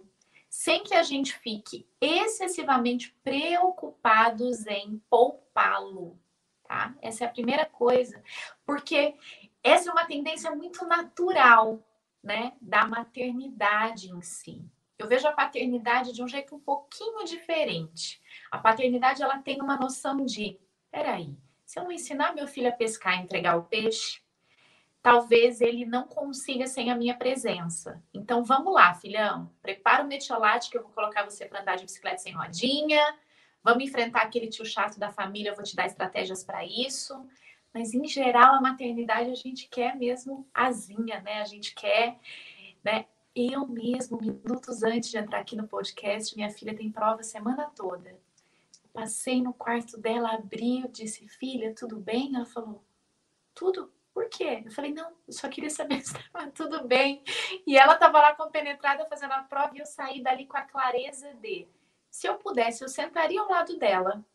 sem 0.50 0.84
que 0.84 0.96
a 0.96 1.04
gente 1.04 1.34
fique 1.40 1.88
excessivamente 2.02 3.16
preocupados 3.24 4.68
em 4.68 5.02
poupá-lo, 5.10 6.20
tá? 6.68 6.94
Essa 7.02 7.24
é 7.24 7.28
a 7.28 7.32
primeira 7.32 7.66
coisa, 7.66 8.22
porque 8.66 9.16
essa 9.64 9.90
é 9.90 9.94
uma 9.94 10.06
tendência 10.06 10.54
muito 10.54 10.86
natural 10.86 11.82
né, 12.24 12.54
da 12.62 12.86
maternidade 12.86 14.10
em 14.12 14.22
si. 14.22 14.64
Eu 14.98 15.08
vejo 15.08 15.28
a 15.28 15.32
paternidade 15.32 16.12
de 16.12 16.22
um 16.22 16.28
jeito 16.28 16.56
um 16.56 16.60
pouquinho 16.60 17.24
diferente. 17.24 18.22
A 18.52 18.58
paternidade 18.58 19.24
ela 19.24 19.40
tem 19.40 19.62
uma 19.62 19.78
noção 19.78 20.26
de, 20.26 20.60
peraí, 20.92 21.38
se 21.66 21.80
eu 21.80 21.84
não 21.84 21.92
ensinar 21.92 22.36
meu 22.36 22.48
filho 22.48 22.68
a 22.68 22.74
pescar 22.74 23.18
e 23.18 23.24
entregar 23.24 23.56
o 23.56 23.64
peixe, 23.64 24.22
talvez 25.02 25.62
ele 25.62 25.86
não 25.86 26.04
consiga 26.04 26.68
sem 26.68 26.92
a 26.92 26.96
minha 26.96 27.16
presença. 27.16 28.04
Então 28.14 28.44
vamos 28.44 28.74
lá, 28.74 28.94
filhão, 28.94 29.50
prepara 29.62 30.04
o 30.04 30.08
metiolate 30.08 30.70
que 30.70 30.78
eu 30.78 30.84
vou 30.84 30.92
colocar 30.92 31.24
você 31.24 31.46
para 31.46 31.62
andar 31.62 31.78
de 31.78 31.86
bicicleta 31.86 32.18
sem 32.18 32.34
rodinha. 32.34 33.02
Vamos 33.64 33.84
enfrentar 33.84 34.24
aquele 34.24 34.48
tio 34.48 34.66
chato 34.66 35.00
da 35.00 35.12
família, 35.12 35.52
eu 35.52 35.56
vou 35.56 35.64
te 35.64 35.76
dar 35.76 35.86
estratégias 35.86 36.44
para 36.44 36.66
isso. 36.66 37.26
Mas, 37.74 37.94
em 37.94 38.06
geral, 38.06 38.56
a 38.56 38.62
maternidade 38.62 39.30
a 39.30 39.36
gente 39.36 39.68
quer 39.68 39.96
mesmo 39.96 40.48
asinha, 40.54 41.22
né? 41.22 41.42
A 41.42 41.46
gente 41.46 41.76
quer, 41.76 42.20
né? 42.84 43.06
Eu 43.36 43.68
mesmo, 43.68 44.20
minutos 44.20 44.84
antes 44.84 45.10
de 45.10 45.18
entrar 45.18 45.40
aqui 45.40 45.56
no 45.56 45.68
podcast, 45.68 46.36
minha 46.36 46.50
filha 46.50 46.76
tem 46.76 46.92
prova 46.92 47.22
a 47.22 47.24
semana 47.24 47.72
toda. 47.76 48.20
Passei 48.92 49.42
no 49.42 49.54
quarto 49.54 49.98
dela, 49.98 50.34
abri, 50.34 50.88
disse, 50.90 51.28
filha, 51.28 51.74
tudo 51.76 51.98
bem? 51.98 52.36
Ela 52.36 52.46
falou, 52.46 52.84
tudo? 53.54 53.92
Por 54.14 54.28
quê? 54.28 54.64
Eu 54.66 54.72
falei, 54.72 54.92
não, 54.92 55.12
eu 55.28 55.34
só 55.34 55.48
queria 55.48 55.70
saber 55.70 56.02
se 56.04 56.18
estava 56.18 56.50
tudo 56.52 56.88
bem. 56.88 57.24
E 57.66 57.78
ela 57.78 57.94
estava 57.94 58.20
lá 58.20 58.36
compenetrada 58.36 59.06
fazendo 59.06 59.34
a 59.34 59.44
prova 59.44 59.76
e 59.76 59.80
eu 59.80 59.86
saí 59.86 60.22
dali 60.24 60.48
com 60.48 60.58
a 60.58 60.64
clareza 60.64 61.34
de, 61.36 61.68
se 62.10 62.28
eu 62.28 62.36
pudesse, 62.36 62.84
eu 62.84 62.90
sentaria 62.90 63.40
ao 63.40 63.50
lado 63.50 63.78
dela 63.78 64.26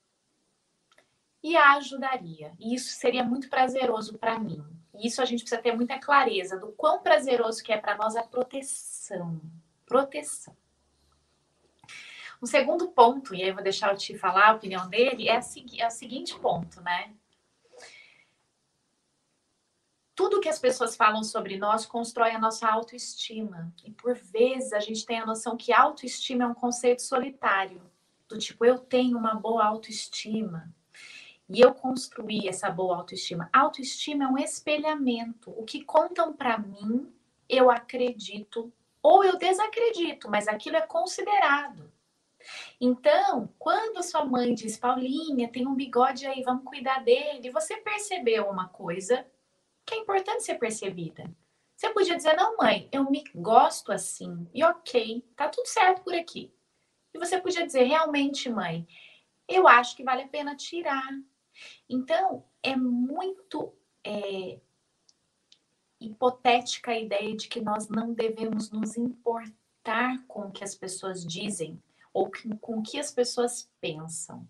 e 1.44 1.58
a 1.58 1.74
ajudaria. 1.74 2.54
E 2.58 2.74
isso 2.74 2.92
seria 2.92 3.22
muito 3.22 3.50
prazeroso 3.50 4.16
para 4.16 4.38
mim. 4.38 4.64
E 4.94 5.06
isso 5.06 5.20
a 5.20 5.26
gente 5.26 5.40
precisa 5.40 5.60
ter 5.60 5.76
muita 5.76 5.98
clareza 5.98 6.58
do 6.58 6.68
quão 6.72 7.02
prazeroso 7.02 7.62
que 7.62 7.70
é 7.70 7.76
para 7.76 7.98
nós 7.98 8.16
a 8.16 8.22
proteção. 8.22 9.38
Proteção. 9.84 10.56
Um 12.42 12.46
segundo 12.46 12.88
ponto, 12.88 13.34
e 13.34 13.42
aí 13.42 13.50
eu 13.50 13.54
vou 13.54 13.62
deixar 13.62 13.92
o 13.92 13.96
Ti 13.96 14.16
falar 14.16 14.48
a 14.48 14.54
opinião 14.54 14.88
dele, 14.88 15.28
é, 15.28 15.36
a, 15.36 15.40
é 15.78 15.86
o 15.86 15.90
seguinte 15.90 16.34
ponto, 16.38 16.80
né? 16.80 17.12
Tudo 20.14 20.40
que 20.40 20.48
as 20.48 20.58
pessoas 20.58 20.96
falam 20.96 21.22
sobre 21.22 21.58
nós 21.58 21.84
constrói 21.84 22.30
a 22.30 22.38
nossa 22.38 22.66
autoestima. 22.66 23.70
E 23.84 23.90
por 23.90 24.14
vezes 24.14 24.72
a 24.72 24.80
gente 24.80 25.04
tem 25.04 25.18
a 25.18 25.26
noção 25.26 25.58
que 25.58 25.74
autoestima 25.74 26.44
é 26.44 26.46
um 26.46 26.54
conceito 26.54 27.02
solitário. 27.02 27.82
Do 28.26 28.38
tipo, 28.38 28.64
eu 28.64 28.78
tenho 28.78 29.18
uma 29.18 29.34
boa 29.34 29.64
autoestima 29.66 30.72
e 31.48 31.60
eu 31.60 31.74
construí 31.74 32.48
essa 32.48 32.70
boa 32.70 32.96
autoestima. 32.96 33.48
Autoestima 33.52 34.24
é 34.24 34.28
um 34.28 34.38
espelhamento. 34.38 35.50
O 35.50 35.64
que 35.64 35.84
contam 35.84 36.32
para 36.32 36.58
mim, 36.58 37.12
eu 37.48 37.70
acredito 37.70 38.72
ou 39.02 39.22
eu 39.22 39.36
desacredito, 39.36 40.30
mas 40.30 40.48
aquilo 40.48 40.76
é 40.76 40.80
considerado. 40.80 41.92
Então, 42.80 43.48
quando 43.58 44.02
sua 44.02 44.24
mãe 44.24 44.54
diz, 44.54 44.78
Paulinha, 44.78 45.48
tem 45.48 45.66
um 45.66 45.74
bigode 45.74 46.26
aí, 46.26 46.42
vamos 46.42 46.64
cuidar 46.64 47.04
dele, 47.04 47.50
você 47.50 47.76
percebeu 47.76 48.48
uma 48.48 48.68
coisa 48.68 49.26
que 49.84 49.94
é 49.94 49.98
importante 49.98 50.42
ser 50.42 50.54
percebida. 50.54 51.30
Você 51.76 51.90
podia 51.90 52.16
dizer, 52.16 52.34
não, 52.34 52.56
mãe, 52.56 52.88
eu 52.92 53.10
me 53.10 53.22
gosto 53.34 53.92
assim, 53.92 54.48
e 54.54 54.64
ok, 54.64 55.22
tá 55.36 55.48
tudo 55.48 55.66
certo 55.66 56.02
por 56.02 56.14
aqui. 56.14 56.52
E 57.12 57.18
você 57.18 57.38
podia 57.38 57.66
dizer, 57.66 57.84
realmente, 57.84 58.48
mãe, 58.48 58.86
eu 59.46 59.68
acho 59.68 59.96
que 59.96 60.04
vale 60.04 60.22
a 60.22 60.28
pena 60.28 60.56
tirar 60.56 61.08
então, 61.88 62.44
é 62.62 62.76
muito 62.76 63.72
é, 64.04 64.58
hipotética 66.00 66.92
a 66.92 66.98
ideia 66.98 67.36
de 67.36 67.48
que 67.48 67.60
nós 67.60 67.88
não 67.88 68.12
devemos 68.12 68.70
nos 68.70 68.96
importar 68.96 70.24
com 70.26 70.42
o 70.42 70.52
que 70.52 70.64
as 70.64 70.74
pessoas 70.74 71.24
dizem 71.24 71.82
ou 72.12 72.30
com 72.60 72.78
o 72.78 72.82
que 72.82 72.98
as 72.98 73.10
pessoas 73.10 73.70
pensam. 73.80 74.48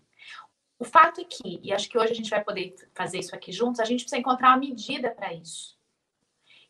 O 0.77 0.83
fato 0.83 1.21
é 1.21 1.23
que, 1.23 1.59
e 1.63 1.73
acho 1.73 1.89
que 1.89 1.97
hoje 1.97 2.11
a 2.11 2.15
gente 2.15 2.29
vai 2.29 2.43
poder 2.43 2.75
fazer 2.93 3.19
isso 3.19 3.33
aqui 3.33 3.51
juntos, 3.51 3.79
a 3.79 3.85
gente 3.85 4.01
precisa 4.01 4.19
encontrar 4.19 4.49
uma 4.49 4.57
medida 4.57 5.09
para 5.09 5.33
isso. 5.33 5.77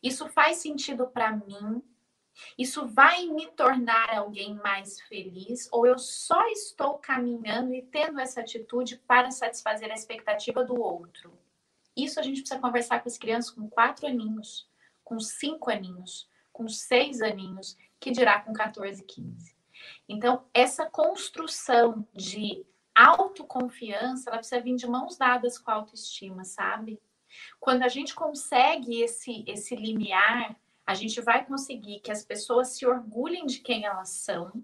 Isso 0.02 0.28
faz 0.28 0.58
sentido 0.58 1.06
para 1.06 1.32
mim 1.32 1.82
isso 2.58 2.86
vai 2.86 3.26
me 3.26 3.46
tornar 3.48 4.10
alguém 4.16 4.54
mais 4.54 5.00
feliz 5.02 5.68
ou 5.72 5.86
eu 5.86 5.98
só 5.98 6.46
estou 6.48 6.94
caminhando 6.98 7.74
e 7.74 7.82
tendo 7.82 8.20
essa 8.20 8.40
atitude 8.40 8.96
para 9.06 9.30
satisfazer 9.30 9.90
a 9.90 9.94
expectativa 9.94 10.64
do 10.64 10.80
outro? 10.80 11.38
Isso 11.96 12.20
a 12.20 12.22
gente 12.22 12.40
precisa 12.40 12.60
conversar 12.60 13.00
com 13.00 13.08
as 13.08 13.16
crianças 13.16 13.50
com 13.50 13.68
quatro 13.68 14.06
aninhos, 14.06 14.68
com 15.02 15.18
cinco 15.18 15.70
aninhos, 15.70 16.28
com 16.52 16.68
seis 16.68 17.22
aninhos, 17.22 17.76
que 17.98 18.10
dirá 18.10 18.40
com 18.40 18.52
14, 18.52 19.02
15. 19.02 19.56
Então, 20.08 20.44
essa 20.52 20.86
construção 20.86 22.06
de 22.14 22.64
autoconfiança, 22.94 24.30
ela 24.30 24.38
precisa 24.38 24.60
vir 24.60 24.76
de 24.76 24.86
mãos 24.86 25.16
dadas 25.16 25.58
com 25.58 25.70
a 25.70 25.74
autoestima, 25.74 26.44
sabe? 26.44 27.00
Quando 27.60 27.82
a 27.82 27.88
gente 27.88 28.14
consegue 28.14 29.02
esse, 29.02 29.44
esse 29.46 29.74
limiar 29.74 30.56
a 30.86 30.94
gente 30.94 31.20
vai 31.20 31.44
conseguir 31.44 31.98
que 31.98 32.12
as 32.12 32.24
pessoas 32.24 32.68
se 32.68 32.86
orgulhem 32.86 33.44
de 33.44 33.58
quem 33.58 33.84
elas 33.84 34.10
são 34.10 34.62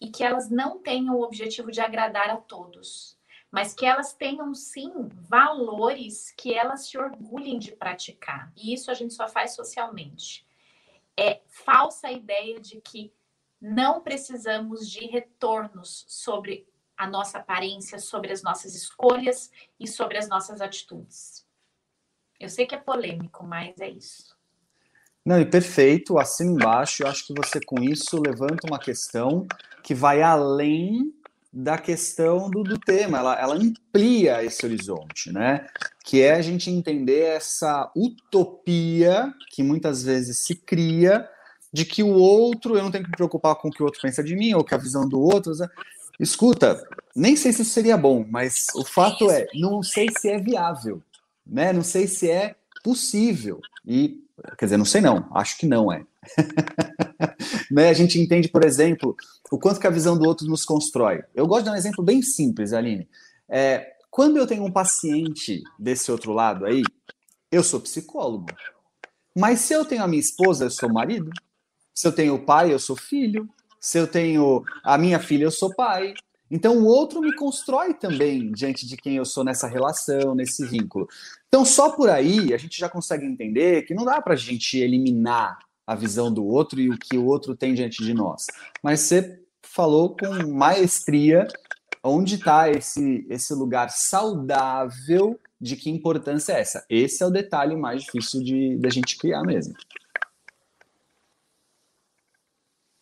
e 0.00 0.08
que 0.08 0.22
elas 0.22 0.48
não 0.48 0.78
tenham 0.78 1.16
o 1.16 1.22
objetivo 1.22 1.70
de 1.72 1.80
agradar 1.80 2.30
a 2.30 2.36
todos, 2.36 3.18
mas 3.50 3.74
que 3.74 3.84
elas 3.84 4.14
tenham 4.14 4.54
sim 4.54 5.08
valores 5.08 6.30
que 6.36 6.54
elas 6.54 6.86
se 6.86 6.96
orgulhem 6.96 7.58
de 7.58 7.72
praticar. 7.72 8.52
E 8.56 8.72
isso 8.72 8.90
a 8.90 8.94
gente 8.94 9.14
só 9.14 9.28
faz 9.28 9.54
socialmente. 9.54 10.46
É 11.16 11.40
falsa 11.48 12.06
a 12.06 12.12
ideia 12.12 12.60
de 12.60 12.80
que 12.80 13.12
não 13.60 14.00
precisamos 14.00 14.88
de 14.88 15.06
retornos 15.06 16.04
sobre 16.08 16.68
a 16.96 17.06
nossa 17.06 17.38
aparência, 17.38 17.98
sobre 17.98 18.32
as 18.32 18.42
nossas 18.42 18.74
escolhas 18.74 19.50
e 19.78 19.88
sobre 19.88 20.18
as 20.18 20.28
nossas 20.28 20.60
atitudes. 20.60 21.44
Eu 22.38 22.48
sei 22.48 22.64
que 22.64 22.74
é 22.74 22.78
polêmico, 22.78 23.44
mas 23.44 23.80
é 23.80 23.88
isso. 23.88 24.36
Não, 25.24 25.40
e 25.40 25.44
perfeito, 25.44 26.18
assim 26.18 26.48
embaixo, 26.48 27.02
eu 27.02 27.06
acho 27.06 27.26
que 27.26 27.34
você 27.34 27.60
com 27.60 27.80
isso 27.80 28.20
levanta 28.20 28.66
uma 28.66 28.78
questão 28.78 29.46
que 29.82 29.94
vai 29.94 30.20
além 30.20 31.12
da 31.52 31.76
questão 31.76 32.48
do, 32.48 32.62
do 32.62 32.78
tema, 32.78 33.18
ela, 33.18 33.38
ela 33.38 33.54
amplia 33.54 34.42
esse 34.42 34.64
horizonte, 34.64 35.30
né? 35.30 35.66
Que 36.02 36.22
é 36.22 36.32
a 36.32 36.40
gente 36.40 36.70
entender 36.70 37.24
essa 37.24 37.90
utopia 37.94 39.32
que 39.50 39.62
muitas 39.62 40.02
vezes 40.02 40.38
se 40.38 40.54
cria 40.54 41.28
de 41.70 41.84
que 41.84 42.02
o 42.02 42.14
outro, 42.14 42.76
eu 42.76 42.82
não 42.82 42.90
tenho 42.90 43.04
que 43.04 43.10
me 43.10 43.16
preocupar 43.16 43.54
com 43.56 43.68
o 43.68 43.70
que 43.70 43.82
o 43.82 43.86
outro 43.86 44.00
pensa 44.00 44.24
de 44.24 44.34
mim, 44.34 44.54
ou 44.54 44.64
com 44.64 44.74
a 44.74 44.78
visão 44.78 45.06
do 45.06 45.20
outro. 45.20 45.52
Escuta, 46.18 46.82
nem 47.14 47.36
sei 47.36 47.52
se 47.52 47.62
isso 47.62 47.72
seria 47.72 47.96
bom, 47.96 48.24
mas 48.28 48.66
o 48.74 48.84
fato 48.84 49.30
é, 49.30 49.46
não 49.54 49.82
sei 49.82 50.08
se 50.18 50.30
é 50.30 50.38
viável, 50.38 51.02
né? 51.46 51.72
Não 51.72 51.82
sei 51.82 52.06
se 52.06 52.30
é 52.30 52.54
possível. 52.82 53.60
E, 53.86 54.22
quer 54.58 54.66
dizer, 54.66 54.76
não 54.76 54.84
sei 54.84 55.00
não, 55.00 55.28
acho 55.34 55.58
que 55.58 55.66
não 55.66 55.92
é. 55.92 56.04
né? 57.70 57.88
A 57.88 57.92
gente 57.92 58.20
entende, 58.20 58.48
por 58.48 58.64
exemplo, 58.64 59.16
o 59.50 59.58
quanto 59.58 59.80
que 59.80 59.86
a 59.86 59.90
visão 59.90 60.16
do 60.16 60.26
outro 60.26 60.46
nos 60.46 60.64
constrói. 60.64 61.22
Eu 61.34 61.46
gosto 61.46 61.64
de 61.64 61.66
dar 61.66 61.72
um 61.72 61.78
exemplo 61.78 62.04
bem 62.04 62.22
simples, 62.22 62.72
Aline. 62.72 63.08
É, 63.48 63.92
quando 64.10 64.36
eu 64.36 64.46
tenho 64.46 64.64
um 64.64 64.70
paciente 64.70 65.62
desse 65.78 66.10
outro 66.12 66.32
lado 66.32 66.64
aí, 66.64 66.82
eu 67.50 67.62
sou 67.62 67.80
psicólogo. 67.80 68.46
Mas 69.36 69.60
se 69.60 69.72
eu 69.72 69.84
tenho 69.84 70.02
a 70.02 70.08
minha 70.08 70.20
esposa, 70.20 70.66
eu 70.66 70.70
sou 70.70 70.92
marido. 70.92 71.30
Se 71.94 72.06
eu 72.06 72.12
tenho 72.12 72.44
pai, 72.44 72.72
eu 72.72 72.78
sou 72.78 72.96
filho. 72.96 73.48
Se 73.80 73.98
eu 73.98 74.06
tenho 74.06 74.62
a 74.84 74.96
minha 74.96 75.18
filha, 75.18 75.44
eu 75.44 75.50
sou 75.50 75.74
pai. 75.74 76.14
Então 76.52 76.76
o 76.76 76.84
outro 76.84 77.22
me 77.22 77.34
constrói 77.34 77.94
também 77.94 78.52
diante 78.52 78.86
de 78.86 78.94
quem 78.94 79.16
eu 79.16 79.24
sou 79.24 79.42
nessa 79.42 79.66
relação, 79.66 80.34
nesse 80.34 80.66
vínculo. 80.66 81.08
Então 81.48 81.64
só 81.64 81.90
por 81.90 82.10
aí 82.10 82.52
a 82.52 82.58
gente 82.58 82.78
já 82.78 82.90
consegue 82.90 83.24
entender 83.24 83.82
que 83.86 83.94
não 83.94 84.04
dá 84.04 84.20
para 84.20 84.34
a 84.34 84.36
gente 84.36 84.76
eliminar 84.76 85.58
a 85.86 85.94
visão 85.94 86.30
do 86.30 86.44
outro 86.44 86.78
e 86.78 86.90
o 86.90 86.98
que 86.98 87.16
o 87.16 87.24
outro 87.24 87.56
tem 87.56 87.72
diante 87.72 88.04
de 88.04 88.12
nós. 88.12 88.46
Mas 88.82 89.00
você 89.00 89.40
falou 89.62 90.14
com 90.14 90.46
maestria 90.52 91.48
onde 92.04 92.34
está 92.34 92.70
esse, 92.70 93.26
esse 93.30 93.54
lugar 93.54 93.88
saudável 93.88 95.40
de 95.58 95.74
que 95.74 95.88
importância 95.88 96.52
é 96.52 96.60
essa. 96.60 96.84
Esse 96.90 97.22
é 97.22 97.26
o 97.26 97.30
detalhe 97.30 97.76
mais 97.76 98.02
difícil 98.02 98.42
de 98.42 98.76
da 98.76 98.90
gente 98.90 99.16
criar 99.16 99.42
mesmo. 99.42 99.74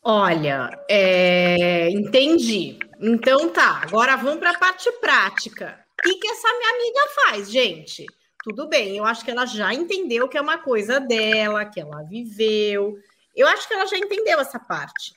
Olha, 0.02 0.71
é... 0.88 1.90
entendi. 1.90 2.78
Então 3.02 3.49
tá, 3.49 3.80
agora 3.83 4.14
vamos 4.16 4.40
para 4.40 4.50
a 4.50 4.59
parte 4.59 4.92
prática. 5.00 5.83
O 5.99 6.02
que, 6.02 6.16
que 6.16 6.28
essa 6.28 6.49
minha 6.52 6.75
amiga 6.75 7.00
faz, 7.14 7.50
gente? 7.50 8.04
Tudo 8.45 8.69
bem, 8.69 8.97
eu 8.97 9.04
acho 9.04 9.25
que 9.25 9.30
ela 9.30 9.47
já 9.47 9.73
entendeu 9.73 10.28
que 10.28 10.37
é 10.37 10.40
uma 10.40 10.59
coisa 10.59 11.00
dela, 11.00 11.64
que 11.64 11.80
ela 11.80 12.02
viveu. 12.02 12.99
Eu 13.35 13.47
acho 13.49 13.66
que 13.66 13.73
ela 13.73 13.87
já 13.87 13.97
entendeu 13.97 14.38
essa 14.38 14.59
parte. 14.59 15.14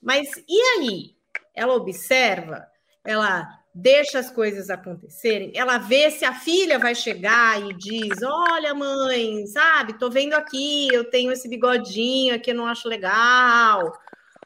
Mas 0.00 0.28
e 0.48 0.60
aí? 0.78 1.16
Ela 1.54 1.74
observa, 1.74 2.66
ela 3.04 3.48
deixa 3.74 4.20
as 4.20 4.30
coisas 4.30 4.70
acontecerem, 4.70 5.50
ela 5.54 5.78
vê 5.78 6.10
se 6.10 6.24
a 6.24 6.34
filha 6.34 6.78
vai 6.78 6.94
chegar 6.94 7.60
e 7.60 7.72
diz: 7.74 8.22
Olha, 8.22 8.74
mãe, 8.74 9.44
sabe, 9.48 9.98
tô 9.98 10.08
vendo 10.08 10.34
aqui, 10.34 10.88
eu 10.92 11.10
tenho 11.10 11.32
esse 11.32 11.48
bigodinho 11.48 12.34
aqui, 12.34 12.50
eu 12.50 12.54
não 12.54 12.66
acho 12.66 12.88
legal. 12.88 13.92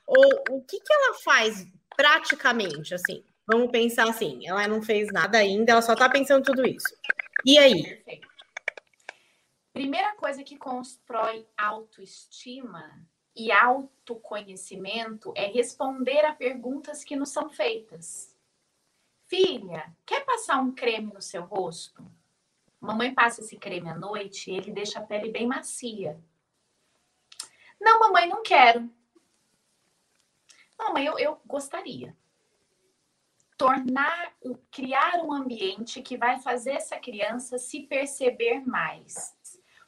Ou 0.06 0.42
o 0.50 0.62
que, 0.62 0.80
que 0.80 0.92
ela 0.92 1.14
faz 1.22 1.66
praticamente, 1.98 2.94
assim? 2.94 3.24
Vamos 3.44 3.72
pensar 3.72 4.08
assim, 4.08 4.46
ela 4.46 4.68
não 4.68 4.80
fez 4.80 5.08
nada 5.12 5.38
ainda, 5.38 5.72
ela 5.72 5.82
só 5.82 5.96
tá 5.96 6.08
pensando 6.08 6.44
tudo 6.44 6.64
isso. 6.64 6.96
E 7.44 7.58
aí? 7.58 7.82
Perfeito. 7.82 8.28
Primeira 9.72 10.14
coisa 10.14 10.44
que 10.44 10.56
constrói 10.56 11.44
autoestima 11.56 13.04
e 13.34 13.50
autoconhecimento 13.50 15.32
é 15.36 15.46
responder 15.46 16.24
a 16.24 16.32
perguntas 16.32 17.02
que 17.02 17.16
nos 17.16 17.30
são 17.30 17.48
feitas. 17.48 18.36
Filha, 19.26 19.92
quer 20.06 20.24
passar 20.24 20.60
um 20.60 20.72
creme 20.72 21.12
no 21.12 21.20
seu 21.20 21.42
rosto? 21.42 22.04
Mamãe 22.80 23.12
passa 23.12 23.40
esse 23.40 23.56
creme 23.56 23.88
à 23.88 23.94
noite 23.94 24.50
e 24.50 24.56
ele 24.56 24.70
deixa 24.70 25.00
a 25.00 25.02
pele 25.02 25.30
bem 25.30 25.46
macia. 25.46 26.16
Não, 27.80 27.98
mamãe, 27.98 28.28
não 28.28 28.42
quero. 28.42 28.88
Não, 30.78 30.92
mãe, 30.92 31.04
eu, 31.04 31.18
eu 31.18 31.40
gostaria 31.46 32.16
tornar, 33.58 34.32
criar 34.70 35.16
um 35.24 35.32
ambiente 35.32 36.00
que 36.00 36.16
vai 36.16 36.38
fazer 36.38 36.74
essa 36.74 36.96
criança 36.96 37.58
se 37.58 37.80
perceber 37.80 38.64
mais. 38.64 39.36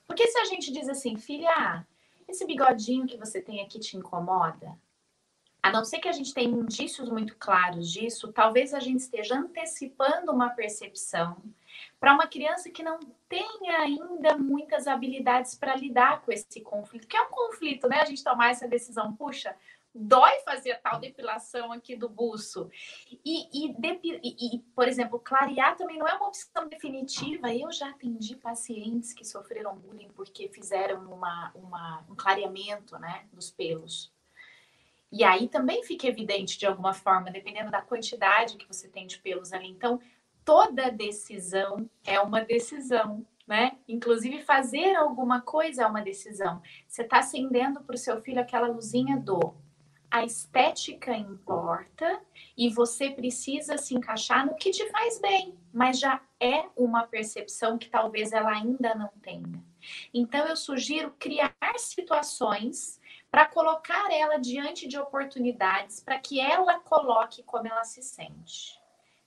Porque 0.05 0.27
se 0.27 0.39
a 0.39 0.45
gente 0.45 0.73
diz 0.73 0.89
assim, 0.89 1.17
filha, 1.17 1.87
esse 2.27 2.45
bigodinho 2.45 3.07
que 3.07 3.17
você 3.17 3.41
tem 3.41 3.63
aqui 3.63 3.79
te 3.79 3.97
incomoda? 3.97 4.77
A 5.63 5.71
não 5.71 5.85
ser 5.85 6.01
que 6.01 6.09
a 6.09 6.13
gente 6.13 6.35
tenha 6.35 6.49
indícios 6.49 7.09
muito 7.09 7.37
claros 7.37 7.93
disso, 7.93 8.33
talvez 8.33 8.75
a 8.75 8.81
gente 8.81 9.01
esteja 9.01 9.37
antecipando 9.37 10.33
uma 10.33 10.51
percepção 10.51 11.37
para 12.01 12.15
uma 12.15 12.27
criança 12.27 12.71
que 12.71 12.83
não 12.83 12.99
tenha 13.29 13.79
ainda 13.79 14.37
muitas 14.37 14.89
habilidades 14.89 15.55
para 15.55 15.77
lidar 15.77 16.23
com 16.23 16.33
esse 16.33 16.61
conflito, 16.63 17.07
que 17.07 17.17
é 17.17 17.23
um 17.23 17.31
conflito, 17.31 17.89
né? 17.89 18.01
A 18.01 18.07
gente 18.07 18.25
tomar 18.25 18.51
essa 18.51 18.67
decisão, 18.67 19.15
puxa, 19.15 19.55
dói 19.95 20.41
fazer 20.45 20.73
a 20.73 20.79
tal 20.79 21.01
depilação 21.01 21.73
aqui 21.73 21.97
do 21.97 22.09
buço. 22.09 22.71
E, 23.25 23.49
e, 23.53 23.75
e, 24.23 24.57
e, 24.57 24.59
por 24.75 24.87
exemplo, 24.87 25.19
clarear 25.19 25.77
também 25.77 25.99
não 25.99 26.07
é 26.07 26.15
uma 26.15 26.29
opção 26.29 26.69
definitiva. 26.69 27.53
Eu 27.53 27.73
já 27.73 27.91
atendi 27.91 28.37
pacientes 28.37 29.13
que 29.13 29.25
sofreram 29.25 29.77
bullying 29.77 30.11
porque 30.15 30.49
fizeram 30.49 31.03
uma, 31.13 31.51
uma, 31.55 32.05
um 32.09 32.15
clareamento 32.15 32.99
né, 32.99 33.27
dos 33.33 33.51
pelos. 33.51 34.13
E 35.13 35.25
aí 35.25 35.49
também 35.49 35.83
fica 35.83 36.07
evidente 36.07 36.57
de 36.57 36.67
alguma 36.67 36.95
forma, 36.95 37.33
dependendo 37.33 37.71
da 37.71 37.83
quantidade 37.83 38.57
que 38.57 38.67
você 38.67 38.89
tem 38.89 39.07
de 39.09 39.19
pelos 39.19 39.53
ali. 39.53 39.69
Então, 39.69 40.01
toda 40.45 40.91
decisão 40.91 41.91
é 42.05 42.21
uma 42.21 42.43
decisão. 42.43 43.27
Né? 43.45 43.77
Inclusive, 43.89 44.43
fazer 44.43 44.95
alguma 44.95 45.41
coisa 45.41 45.83
é 45.83 45.87
uma 45.87 46.01
decisão. 46.01 46.63
Você 46.87 47.03
está 47.03 47.19
acendendo 47.19 47.81
para 47.81 47.97
o 47.97 47.99
seu 47.99 48.23
filho 48.23 48.41
aquela 48.41 48.69
luzinha 48.69 49.17
do 49.17 49.57
a 50.11 50.25
estética 50.25 51.15
importa 51.17 52.21
e 52.57 52.69
você 52.69 53.11
precisa 53.11 53.79
se 53.79 53.95
encaixar 53.95 54.45
no 54.45 54.57
que 54.57 54.71
te 54.71 54.89
faz 54.91 55.21
bem, 55.21 55.57
mas 55.73 56.01
já 56.01 56.21
é 56.41 56.65
uma 56.77 57.07
percepção 57.07 57.79
que 57.79 57.89
talvez 57.89 58.33
ela 58.33 58.51
ainda 58.51 58.95
não 58.95 59.09
tenha. 59.23 59.63
Então 60.13 60.47
eu 60.47 60.57
sugiro 60.57 61.15
criar 61.19 61.55
situações 61.77 63.01
para 63.31 63.47
colocar 63.47 64.11
ela 64.13 64.39
diante 64.39 64.89
de 64.89 64.99
oportunidades 64.99 66.01
para 66.01 66.19
que 66.19 66.41
ela 66.41 66.81
coloque 66.81 67.43
como 67.45 67.69
ela 67.69 67.85
se 67.85 68.03
sente 68.03 68.80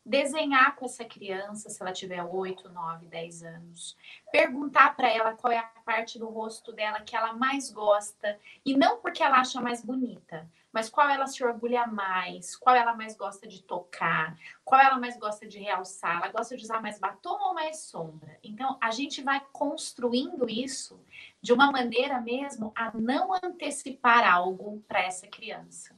desenhar 0.05 0.75
com 0.75 0.85
essa 0.85 1.05
criança, 1.05 1.69
se 1.69 1.81
ela 1.81 1.93
tiver 1.93 2.21
8, 2.23 2.69
9, 2.69 3.07
10 3.07 3.43
anos, 3.43 3.97
perguntar 4.31 4.95
para 4.95 5.09
ela 5.09 5.33
qual 5.33 5.51
é 5.53 5.57
a 5.57 5.63
parte 5.85 6.19
do 6.19 6.27
rosto 6.27 6.73
dela 6.73 7.01
que 7.01 7.15
ela 7.15 7.33
mais 7.33 7.71
gosta, 7.71 8.37
e 8.65 8.75
não 8.75 8.97
porque 8.97 9.23
ela 9.23 9.39
acha 9.39 9.61
mais 9.61 9.83
bonita, 9.83 10.49
mas 10.73 10.89
qual 10.89 11.07
ela 11.07 11.27
se 11.27 11.43
orgulha 11.43 11.85
mais, 11.85 12.55
qual 12.55 12.75
ela 12.75 12.95
mais 12.95 13.15
gosta 13.15 13.47
de 13.47 13.61
tocar, 13.61 14.35
qual 14.65 14.81
ela 14.81 14.97
mais 14.97 15.17
gosta 15.17 15.47
de 15.47 15.59
realçar, 15.59 16.17
ela 16.17 16.31
gosta 16.31 16.57
de 16.57 16.63
usar 16.63 16.81
mais 16.81 16.99
batom 16.99 17.37
ou 17.39 17.53
mais 17.53 17.81
sombra. 17.81 18.39
Então, 18.43 18.77
a 18.81 18.89
gente 18.89 19.21
vai 19.21 19.39
construindo 19.51 20.49
isso 20.49 20.99
de 21.39 21.53
uma 21.53 21.71
maneira 21.71 22.19
mesmo 22.19 22.73
a 22.75 22.91
não 22.97 23.33
antecipar 23.43 24.27
algo 24.27 24.83
para 24.87 25.03
essa 25.03 25.27
criança. 25.27 25.95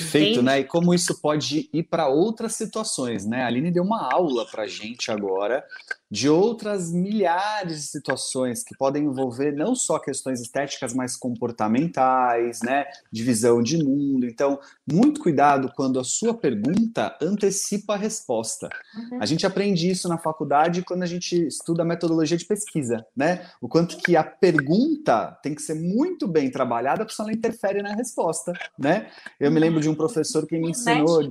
Perfeito, 0.00 0.42
né? 0.42 0.60
E 0.60 0.64
como 0.64 0.94
isso 0.94 1.20
pode 1.20 1.68
ir 1.72 1.82
para 1.84 2.08
outras 2.08 2.54
situações, 2.54 3.26
né? 3.26 3.42
A 3.42 3.46
Aline 3.46 3.70
deu 3.70 3.82
uma 3.82 4.12
aula 4.12 4.46
para 4.46 4.66
gente 4.66 5.10
agora 5.10 5.64
de 6.12 6.28
outras 6.28 6.92
milhares 6.92 7.80
de 7.80 7.86
situações 7.86 8.62
que 8.62 8.76
podem 8.76 9.04
envolver 9.04 9.50
não 9.52 9.74
só 9.74 9.98
questões 9.98 10.42
estéticas, 10.42 10.92
mas 10.92 11.16
comportamentais, 11.16 12.60
né, 12.60 12.84
de 13.10 13.22
visão 13.22 13.62
de 13.62 13.82
mundo. 13.82 14.26
Então, 14.26 14.60
muito 14.86 15.22
cuidado 15.22 15.72
quando 15.74 15.98
a 15.98 16.04
sua 16.04 16.34
pergunta 16.34 17.16
antecipa 17.18 17.94
a 17.94 17.96
resposta. 17.96 18.68
Uhum. 18.94 19.22
A 19.22 19.24
gente 19.24 19.46
aprende 19.46 19.90
isso 19.90 20.06
na 20.06 20.18
faculdade 20.18 20.82
quando 20.82 21.02
a 21.02 21.06
gente 21.06 21.46
estuda 21.46 21.82
metodologia 21.82 22.36
de 22.36 22.44
pesquisa, 22.44 23.06
né? 23.16 23.46
O 23.58 23.66
quanto 23.66 23.96
que 23.96 24.14
a 24.14 24.22
pergunta 24.22 25.38
tem 25.42 25.54
que 25.54 25.62
ser 25.62 25.76
muito 25.76 26.28
bem 26.28 26.50
trabalhada, 26.50 27.06
porque 27.06 27.14
senão 27.14 27.30
ela 27.30 27.38
interfere 27.38 27.80
na 27.80 27.94
resposta, 27.94 28.52
né? 28.78 29.10
Eu 29.40 29.50
me 29.50 29.58
lembro 29.58 29.80
de 29.80 29.88
um 29.88 29.94
professor 29.94 30.46
que 30.46 30.58
me 30.58 30.72
ensinou. 30.72 31.30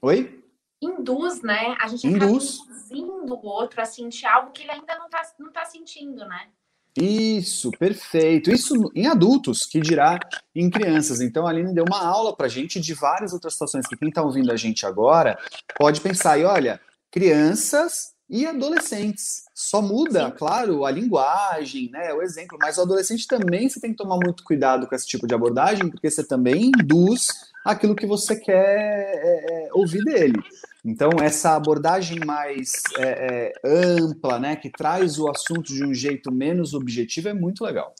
Oi? 0.00 0.41
Induz, 0.86 1.42
né? 1.42 1.76
A 1.80 1.88
gente 1.88 2.06
induz. 2.06 2.60
acaba 2.60 2.72
induzindo 2.72 3.34
o 3.34 3.46
outro 3.46 3.80
a 3.80 3.84
sentir 3.84 4.26
algo 4.26 4.50
que 4.52 4.62
ele 4.62 4.72
ainda 4.72 4.98
não 4.98 5.06
está 5.06 5.22
não 5.38 5.52
tá 5.52 5.64
sentindo, 5.64 6.26
né? 6.26 6.48
Isso, 6.96 7.70
perfeito. 7.70 8.50
Isso 8.50 8.90
em 8.94 9.06
adultos, 9.06 9.64
que 9.64 9.80
dirá 9.80 10.18
em 10.54 10.68
crianças. 10.68 11.20
Então, 11.20 11.46
a 11.46 11.50
Aline 11.50 11.74
deu 11.74 11.84
uma 11.88 12.04
aula 12.04 12.36
para 12.36 12.46
a 12.46 12.50
gente 12.50 12.78
de 12.80 12.92
várias 12.92 13.32
outras 13.32 13.54
situações 13.54 13.86
que 13.86 13.96
quem 13.96 14.08
está 14.08 14.22
ouvindo 14.22 14.52
a 14.52 14.56
gente 14.56 14.84
agora 14.84 15.38
pode 15.78 16.02
pensar. 16.02 16.38
E 16.38 16.44
olha, 16.44 16.78
crianças 17.10 18.12
e 18.28 18.46
adolescentes. 18.46 19.44
Só 19.54 19.80
muda, 19.80 20.26
Sim. 20.26 20.34
claro, 20.36 20.84
a 20.84 20.90
linguagem, 20.90 21.90
né, 21.90 22.12
o 22.14 22.22
exemplo, 22.22 22.58
mas 22.60 22.78
o 22.78 22.82
adolescente 22.82 23.26
também 23.26 23.68
você 23.68 23.80
tem 23.80 23.90
que 23.90 23.96
tomar 23.98 24.16
muito 24.16 24.42
cuidado 24.42 24.86
com 24.86 24.94
esse 24.94 25.06
tipo 25.06 25.26
de 25.26 25.34
abordagem, 25.34 25.90
porque 25.90 26.10
você 26.10 26.24
também 26.24 26.66
induz 26.66 27.28
aquilo 27.64 27.94
que 27.94 28.06
você 28.06 28.34
quer 28.34 28.54
é, 28.54 29.66
é, 29.66 29.68
ouvir 29.72 30.02
dele. 30.04 30.42
Então, 30.84 31.10
essa 31.22 31.54
abordagem 31.54 32.18
mais 32.24 32.82
é, 32.98 33.04
é, 33.04 33.52
ampla, 33.64 34.38
né, 34.38 34.56
que 34.56 34.68
traz 34.70 35.18
o 35.18 35.30
assunto 35.30 35.72
de 35.72 35.84
um 35.84 35.94
jeito 35.94 36.32
menos 36.32 36.74
objetivo, 36.74 37.28
é 37.28 37.34
muito 37.34 37.64
legal. 37.64 37.94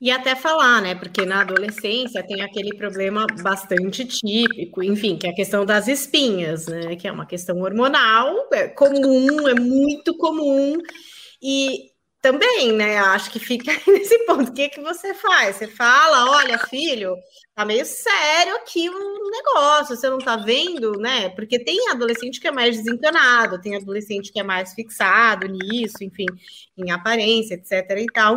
E 0.00 0.10
até 0.10 0.34
falar, 0.34 0.82
né? 0.82 0.96
Porque 0.96 1.24
na 1.24 1.42
adolescência 1.42 2.26
tem 2.26 2.42
aquele 2.42 2.76
problema 2.76 3.24
bastante 3.40 4.04
típico, 4.04 4.82
enfim, 4.82 5.16
que 5.16 5.28
é 5.28 5.30
a 5.30 5.34
questão 5.34 5.64
das 5.64 5.86
espinhas, 5.86 6.66
né? 6.66 6.96
Que 6.96 7.06
é 7.06 7.12
uma 7.12 7.24
questão 7.24 7.60
hormonal, 7.60 8.34
é 8.52 8.66
comum, 8.66 9.46
é 9.46 9.54
muito 9.54 10.16
comum. 10.16 10.76
E 11.40 11.91
também, 12.22 12.72
né? 12.72 12.98
Acho 12.98 13.30
que 13.30 13.40
fica 13.40 13.72
nesse 13.86 14.16
ponto. 14.24 14.50
O 14.50 14.54
que, 14.54 14.68
que 14.68 14.80
você 14.80 15.12
faz? 15.12 15.56
Você 15.56 15.66
fala, 15.66 16.30
olha, 16.30 16.56
filho, 16.56 17.16
tá 17.54 17.64
meio 17.64 17.84
sério 17.84 18.54
aqui 18.56 18.88
o 18.88 19.30
negócio, 19.30 19.96
você 19.96 20.08
não 20.08 20.18
tá 20.18 20.36
vendo, 20.36 20.92
né? 20.92 21.28
Porque 21.30 21.58
tem 21.58 21.90
adolescente 21.90 22.40
que 22.40 22.46
é 22.46 22.52
mais 22.52 22.76
desencanado, 22.76 23.60
tem 23.60 23.74
adolescente 23.76 24.32
que 24.32 24.38
é 24.38 24.44
mais 24.44 24.72
fixado 24.72 25.48
nisso, 25.48 26.02
enfim, 26.02 26.26
em 26.78 26.92
aparência, 26.92 27.54
etc. 27.54 27.98
e 27.98 28.06
tal. 28.06 28.36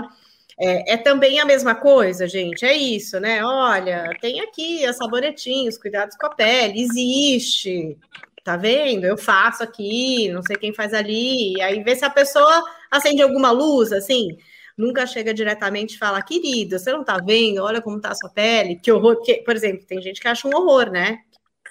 É, 0.58 0.94
é, 0.94 0.98
também 0.98 1.40
a 1.40 1.46
mesma 1.46 1.76
coisa, 1.76 2.28
gente. 2.28 2.66
É 2.66 2.74
isso, 2.74 3.20
né? 3.20 3.46
Olha, 3.46 4.10
tem 4.20 4.40
aqui 4.40 4.84
as 4.86 4.98
sabonetinhos, 4.98 5.78
cuidados 5.78 6.16
com 6.18 6.26
a 6.26 6.34
pele, 6.34 6.82
existe 6.82 7.98
tá 8.46 8.56
vendo? 8.56 9.06
Eu 9.06 9.18
faço 9.18 9.64
aqui, 9.64 10.30
não 10.30 10.44
sei 10.44 10.56
quem 10.56 10.72
faz 10.72 10.94
ali, 10.94 11.56
e 11.56 11.62
aí 11.64 11.84
vê 11.84 11.96
se 11.96 12.06
a 12.06 12.10
pessoa 12.12 12.64
acende 12.92 13.24
alguma 13.24 13.50
luz, 13.50 13.92
assim. 13.92 14.38
Nunca 14.78 15.08
chega 15.08 15.34
diretamente 15.34 15.96
e 15.96 15.98
fala, 15.98 16.22
querido, 16.22 16.78
você 16.78 16.92
não 16.92 17.04
tá 17.04 17.18
vendo? 17.18 17.64
Olha 17.64 17.82
como 17.82 18.00
tá 18.00 18.10
a 18.10 18.16
sua 18.16 18.30
pele, 18.30 18.76
que 18.76 18.92
horror. 18.92 19.16
Porque, 19.16 19.36
por 19.44 19.56
exemplo, 19.56 19.86
tem 19.88 20.00
gente 20.00 20.22
que 20.22 20.28
acha 20.28 20.48
um 20.48 20.56
horror, 20.56 20.92
né? 20.92 21.20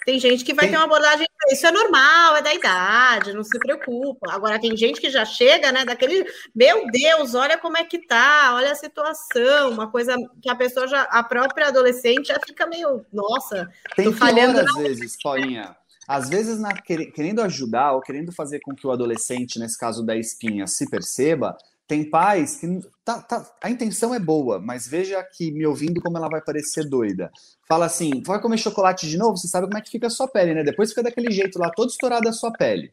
Tem 0.05 0.19
gente 0.19 0.45
que 0.45 0.53
vai 0.53 0.65
tem... 0.65 0.73
ter 0.73 0.77
uma 0.77 0.87
abordagem, 0.87 1.27
isso 1.51 1.67
é 1.67 1.71
normal, 1.71 2.37
é 2.37 2.43
da 2.43 2.53
idade, 2.53 3.33
não 3.33 3.45
se 3.45 3.57
preocupa. 3.59 4.33
Agora 4.33 4.61
tem 4.61 4.77
gente 4.77 5.01
que 5.01 5.09
já 5.09 5.25
chega, 5.25 5.71
né, 5.71 5.85
daquele, 5.85 6.27
meu 6.55 6.87
Deus, 6.91 7.35
olha 7.35 7.57
como 7.57 7.79
é 7.79 7.85
que 7.85 8.05
tá, 8.05 8.53
olha 8.55 8.73
a 8.73 8.75
situação, 8.75 9.71
uma 9.71 9.91
coisa 9.91 10.17
que 10.43 10.51
a 10.51 10.57
pessoa 10.57 10.89
já, 10.89 11.03
a 11.03 11.23
própria 11.23 11.69
adolescente 11.69 12.29
já 12.29 12.39
fica 12.45 12.67
meio, 12.67 13.07
nossa, 13.13 13.71
tem 13.97 14.07
tô 14.07 14.13
falhando. 14.13 14.61
às 14.61 14.75
vezes, 14.75 15.17
Paulinha, 15.23 15.75
às 16.07 16.29
vezes, 16.29 16.59
na, 16.59 16.73
querendo 16.73 17.41
ajudar 17.43 17.93
ou 17.93 18.01
querendo 18.01 18.33
fazer 18.33 18.61
com 18.61 18.75
que 18.75 18.87
o 18.87 18.91
adolescente, 18.91 19.59
nesse 19.59 19.79
caso 19.79 20.05
da 20.05 20.17
espinha, 20.17 20.67
se 20.67 20.89
perceba, 20.89 21.57
tem 21.87 22.09
pais 22.09 22.57
que 22.57 22.81
tá, 23.05 23.21
tá, 23.21 23.47
a 23.63 23.71
intenção 23.71 24.15
é 24.15 24.19
boa, 24.19 24.59
mas 24.59 24.87
veja 24.87 25.23
que 25.23 25.53
me 25.53 25.67
ouvindo 25.67 26.01
como 26.01 26.17
ela 26.17 26.29
vai 26.29 26.41
parecer 26.41 26.89
doida. 26.89 27.31
Fala 27.69 27.87
assim: 27.87 28.23
vai 28.25 28.41
comer 28.41 28.59
chocolate 28.59 29.09
de 29.09 29.19
novo? 29.19 29.37
Você 29.37 29.49
sabe 29.49 29.67
como 29.67 29.79
é 29.79 29.83
que 29.83 29.91
fica 29.91 30.07
a 30.07 30.11
sua 30.11 30.29
pele, 30.29 30.55
né? 30.55 30.63
Depois 30.63 30.91
fica 30.91 31.03
daquele 31.03 31.31
jeito 31.31 31.59
lá, 31.59 31.71
todo 31.71 31.91
estourado 31.91 32.29
a 32.29 32.33
sua 32.33 32.53
pele. 32.53 32.91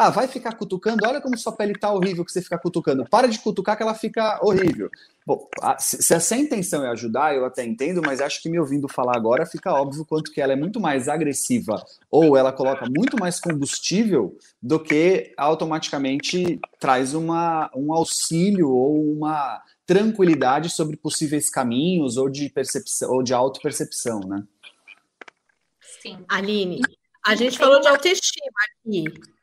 Ah, 0.00 0.10
vai 0.10 0.28
ficar 0.28 0.52
cutucando? 0.52 1.04
Olha 1.04 1.20
como 1.20 1.36
sua 1.36 1.50
pele 1.50 1.76
tá 1.76 1.92
horrível 1.92 2.24
que 2.24 2.30
você 2.30 2.40
fica 2.40 2.56
cutucando. 2.56 3.04
Para 3.10 3.26
de 3.26 3.36
cutucar 3.40 3.76
que 3.76 3.82
ela 3.82 3.94
fica 3.94 4.38
horrível. 4.40 4.88
Bom, 5.26 5.48
se 5.76 6.14
essa 6.14 6.36
intenção 6.36 6.86
é 6.86 6.90
ajudar, 6.90 7.34
eu 7.34 7.44
até 7.44 7.64
entendo, 7.64 8.00
mas 8.06 8.20
acho 8.20 8.40
que 8.40 8.48
me 8.48 8.60
ouvindo 8.60 8.86
falar 8.86 9.16
agora 9.16 9.44
fica 9.44 9.74
óbvio 9.74 10.04
quanto 10.04 10.30
que 10.30 10.40
ela 10.40 10.52
é 10.52 10.56
muito 10.56 10.78
mais 10.78 11.08
agressiva 11.08 11.84
ou 12.08 12.36
ela 12.36 12.52
coloca 12.52 12.86
muito 12.88 13.18
mais 13.18 13.40
combustível 13.40 14.38
do 14.62 14.78
que 14.78 15.34
automaticamente 15.36 16.60
traz 16.78 17.12
uma, 17.12 17.68
um 17.74 17.92
auxílio 17.92 18.70
ou 18.70 19.02
uma 19.02 19.60
tranquilidade 19.84 20.70
sobre 20.70 20.96
possíveis 20.96 21.50
caminhos 21.50 22.16
ou 22.16 22.30
de 22.30 22.48
percepção 22.48 23.10
ou 23.10 23.20
de 23.20 23.34
autopercepção, 23.34 24.20
né? 24.20 24.44
Sim. 26.00 26.24
Aline, 26.28 26.82
a 27.26 27.34
gente 27.34 27.58
falou 27.58 27.80
de 27.80 27.88
autoestima 27.88 28.60
aqui. 28.86 29.37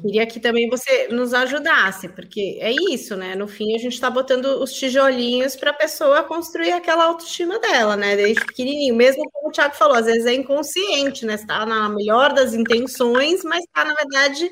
Queria 0.00 0.26
que 0.26 0.38
também 0.38 0.68
você 0.68 1.08
nos 1.08 1.34
ajudasse, 1.34 2.08
porque 2.08 2.58
é 2.60 2.72
isso, 2.92 3.16
né? 3.16 3.34
No 3.34 3.48
fim, 3.48 3.74
a 3.74 3.78
gente 3.78 3.94
está 3.94 4.10
botando 4.10 4.60
os 4.60 4.72
tijolinhos 4.72 5.56
para 5.56 5.70
a 5.70 5.74
pessoa 5.74 6.22
construir 6.22 6.72
aquela 6.72 7.04
autoestima 7.04 7.58
dela, 7.58 7.96
né? 7.96 8.16
Desde 8.16 8.44
pequenininho. 8.44 8.94
Mesmo 8.94 9.28
como 9.30 9.48
o 9.48 9.52
Thiago 9.52 9.74
falou, 9.74 9.96
às 9.96 10.06
vezes 10.06 10.26
é 10.26 10.34
inconsciente, 10.34 11.26
né? 11.26 11.34
Está 11.34 11.64
na 11.66 11.88
melhor 11.88 12.32
das 12.32 12.54
intenções, 12.54 13.42
mas 13.44 13.64
está, 13.64 13.84
na 13.84 13.94
verdade, 13.94 14.50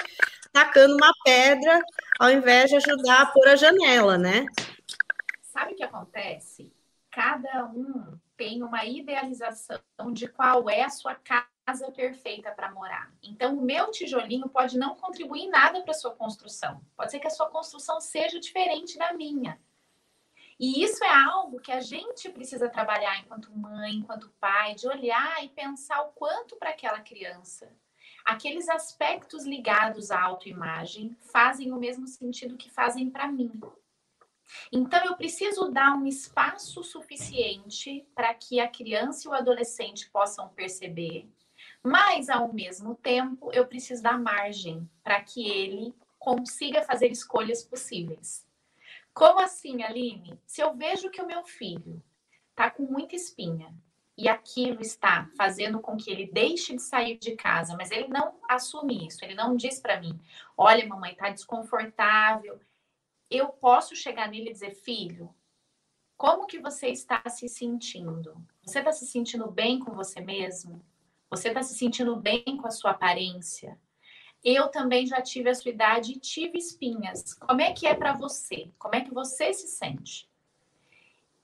tacando 0.53 0.95
uma 0.95 1.13
pedra 1.25 1.81
ao 2.19 2.31
invés 2.31 2.71
de 2.71 2.77
ajudar 2.77 3.23
a 3.23 3.27
pôr 3.27 3.49
a 3.49 3.57
janela, 3.57 4.19
né? 4.19 4.47
Sabe 5.43 5.73
o 5.73 5.77
que 5.77 5.83
acontece? 5.83 6.73
Cada 7.11 7.65
um 7.67 8.19
tem 8.37 8.63
uma 8.63 8.85
idealização 8.85 9.81
de 10.13 10.29
qual 10.29 10.69
é 10.69 10.83
a 10.83 10.91
sua 10.91 11.15
casa 11.15 11.56
casa 11.67 11.91
perfeita 11.91 12.53
para 12.53 12.71
morar. 12.71 13.13
Então, 13.21 13.59
o 13.59 13.61
meu 13.61 13.91
tijolinho 13.91 14.49
pode 14.49 14.79
não 14.79 14.95
contribuir 14.95 15.43
em 15.43 15.51
nada 15.51 15.83
para 15.83 15.93
sua 15.93 16.15
construção. 16.15 16.81
Pode 16.97 17.11
ser 17.11 17.19
que 17.19 17.27
a 17.27 17.31
sua 17.31 17.51
construção 17.51 18.01
seja 18.01 18.39
diferente 18.39 18.97
da 18.97 19.13
minha. 19.13 19.61
E 20.61 20.83
isso 20.83 21.05
é 21.05 21.13
algo 21.13 21.61
que 21.61 21.73
a 21.73 21.81
gente 21.81 22.31
precisa 22.31 22.69
trabalhar 22.69 23.19
enquanto 23.19 23.55
mãe, 23.55 23.97
enquanto 23.97 24.33
pai, 24.41 24.77
de 24.77 24.87
olhar 24.87 25.45
e 25.45 25.49
pensar 25.49 26.01
o 26.03 26.13
quanto 26.13 26.57
para 26.57 26.71
aquela 26.71 27.01
criança. 27.01 27.69
Aqueles 28.25 28.69
aspectos 28.69 29.45
ligados 29.45 30.13
à 30.13 30.23
autoimagem 30.23 31.17
fazem 31.33 31.73
o 31.73 31.77
mesmo 31.77 32.07
sentido 32.07 32.57
que 32.57 32.71
fazem 32.71 33.11
para 33.11 33.27
mim. 33.27 33.61
Então, 34.71 35.05
eu 35.05 35.17
preciso 35.17 35.69
dar 35.73 35.97
um 35.97 36.07
espaço 36.07 36.85
suficiente 36.85 38.07
para 38.15 38.33
que 38.33 38.61
a 38.61 38.69
criança 38.69 39.27
e 39.27 39.31
o 39.31 39.35
adolescente 39.35 40.09
possam 40.11 40.49
perceber 40.51 41.29
mas, 41.87 42.29
ao 42.29 42.53
mesmo 42.53 42.97
tempo, 42.97 43.53
eu 43.53 43.65
preciso 43.65 44.03
dar 44.03 44.19
margem 44.19 44.91
para 45.05 45.23
que 45.23 45.49
ele 45.49 45.95
consiga 46.19 46.83
fazer 46.83 47.13
escolhas 47.13 47.63
possíveis. 47.63 48.45
Como 49.15 49.39
assim, 49.39 49.85
Aline? 49.85 50.37
Se 50.45 50.61
eu 50.61 50.75
vejo 50.75 51.11
que 51.11 51.23
o 51.23 51.27
meu 51.27 51.45
filho 51.45 52.03
está 52.51 52.69
com 52.69 52.83
muita 52.83 53.15
espinha 53.15 53.73
e 54.19 54.29
aquilo 54.29 54.81
está 54.81 55.31
fazendo 55.37 55.79
com 55.79 55.97
que 55.97 56.11
ele 56.11 56.27
deixe 56.27 56.75
de 56.75 56.83
sair 56.83 57.19
de 57.19 57.37
casa, 57.37 57.77
mas 57.77 57.93
ele 57.93 58.09
não 58.09 58.35
assume 58.49 59.07
isso, 59.07 59.25
ele 59.25 59.37
não 59.37 59.55
diz 59.55 59.79
para 59.79 60.01
mim: 60.01 60.21
olha, 60.57 60.85
mamãe, 60.89 61.13
está 61.13 61.31
desconfortável. 61.31 62.59
Eu 63.31 63.51
posso 63.51 63.95
chegar 63.95 64.29
nele 64.29 64.51
e 64.51 64.53
dizer: 64.53 64.75
filho, 64.75 65.33
como 66.17 66.49
que 66.49 66.59
você 66.59 66.89
está 66.89 67.23
se 67.29 67.49
sentindo? 67.49 68.45
Você 68.65 68.81
está 68.81 68.91
se 68.91 69.07
sentindo 69.07 69.49
bem 69.49 69.79
com 69.79 69.93
você 69.93 70.21
mesmo? 70.21 70.85
Você 71.31 71.49
está 71.49 71.63
se 71.63 71.77
sentindo 71.77 72.17
bem 72.17 72.45
com 72.45 72.67
a 72.67 72.71
sua 72.71 72.93
aparência? 72.93 73.79
Eu 74.45 74.69
também 74.69 75.07
já 75.07 75.21
tive 75.21 75.51
a 75.51 75.55
sua 75.55 75.73
idade 75.73 76.13
e 76.13 76.21
tive 76.21 76.57
espinhas. 76.59 77.35
Como 77.35 77.61
é 77.61 77.73
que 77.73 77.87
é 77.87 77.95
para 77.95 78.13
você? 78.13 78.71
Como 78.79 78.95
é 78.95 79.01
que 79.01 79.13
você 79.13 79.53
se 79.53 79.67
sente? 79.67 80.29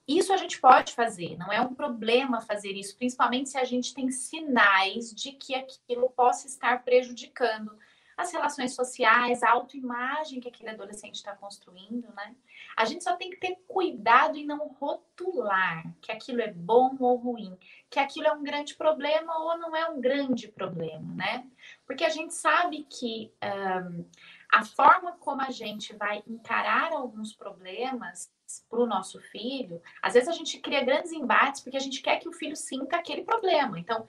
Isso 0.06 0.32
a 0.32 0.36
gente 0.36 0.60
pode 0.60 0.92
fazer, 0.92 1.36
não 1.38 1.52
é 1.52 1.60
um 1.60 1.74
problema 1.74 2.40
fazer 2.40 2.72
isso, 2.72 2.96
principalmente 2.96 3.50
se 3.50 3.58
a 3.58 3.64
gente 3.64 3.94
tem 3.94 4.10
sinais 4.10 5.14
de 5.14 5.32
que 5.32 5.54
aquilo 5.54 6.10
possa 6.10 6.48
estar 6.48 6.82
prejudicando 6.82 7.72
as 8.16 8.32
relações 8.32 8.74
sociais, 8.74 9.42
a 9.42 9.50
autoimagem 9.50 10.40
que 10.40 10.48
aquele 10.48 10.70
adolescente 10.70 11.16
está 11.16 11.34
construindo, 11.34 12.08
né? 12.14 12.34
A 12.76 12.84
gente 12.84 13.04
só 13.04 13.16
tem 13.16 13.30
que 13.30 13.36
ter 13.36 13.56
cuidado 13.66 14.36
em 14.36 14.46
não 14.46 14.68
rotular 14.68 15.84
que 16.00 16.12
aquilo 16.12 16.40
é 16.40 16.52
bom 16.52 16.96
ou 16.98 17.16
ruim, 17.16 17.56
que 17.90 17.98
aquilo 17.98 18.26
é 18.26 18.32
um 18.32 18.42
grande 18.42 18.74
problema 18.74 19.36
ou 19.38 19.58
não 19.58 19.74
é 19.74 19.88
um 19.88 20.00
grande 20.00 20.48
problema, 20.48 21.14
né? 21.14 21.46
Porque 21.86 22.04
a 22.04 22.08
gente 22.08 22.34
sabe 22.34 22.86
que 22.88 23.32
um, 23.42 24.04
a 24.50 24.64
forma 24.64 25.12
como 25.12 25.42
a 25.42 25.50
gente 25.50 25.94
vai 25.96 26.22
encarar 26.26 26.92
alguns 26.92 27.32
problemas 27.32 28.30
para 28.68 28.80
o 28.80 28.86
nosso 28.86 29.18
filho, 29.18 29.80
às 30.02 30.12
vezes 30.12 30.28
a 30.28 30.32
gente 30.32 30.58
cria 30.58 30.84
grandes 30.84 31.12
embates 31.12 31.62
porque 31.62 31.76
a 31.76 31.80
gente 31.80 32.02
quer 32.02 32.18
que 32.18 32.28
o 32.28 32.32
filho 32.32 32.56
sinta 32.56 32.96
aquele 32.96 33.22
problema. 33.22 33.78
Então, 33.78 34.06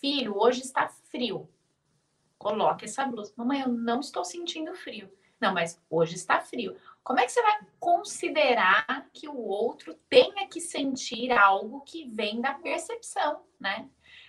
filho, 0.00 0.36
hoje 0.36 0.62
está 0.62 0.88
frio 0.88 1.48
coloque 2.44 2.84
essa 2.84 3.06
blusa. 3.06 3.32
Mamãe, 3.36 3.62
eu 3.62 3.68
não 3.68 4.00
estou 4.00 4.22
sentindo 4.22 4.74
frio. 4.74 5.10
Não, 5.40 5.54
mas 5.54 5.80
hoje 5.88 6.14
está 6.14 6.40
frio. 6.40 6.76
Como 7.02 7.18
é 7.18 7.24
que 7.24 7.32
você 7.32 7.42
vai 7.42 7.58
considerar 7.80 9.08
que 9.12 9.26
o 9.26 9.36
outro 9.36 9.94
tenha 10.10 10.46
que 10.46 10.60
sentir 10.60 11.32
algo 11.32 11.80
que 11.80 12.04
vem 12.04 12.42
da 12.42 12.52
percepção, 12.54 13.42
né? 13.58 13.88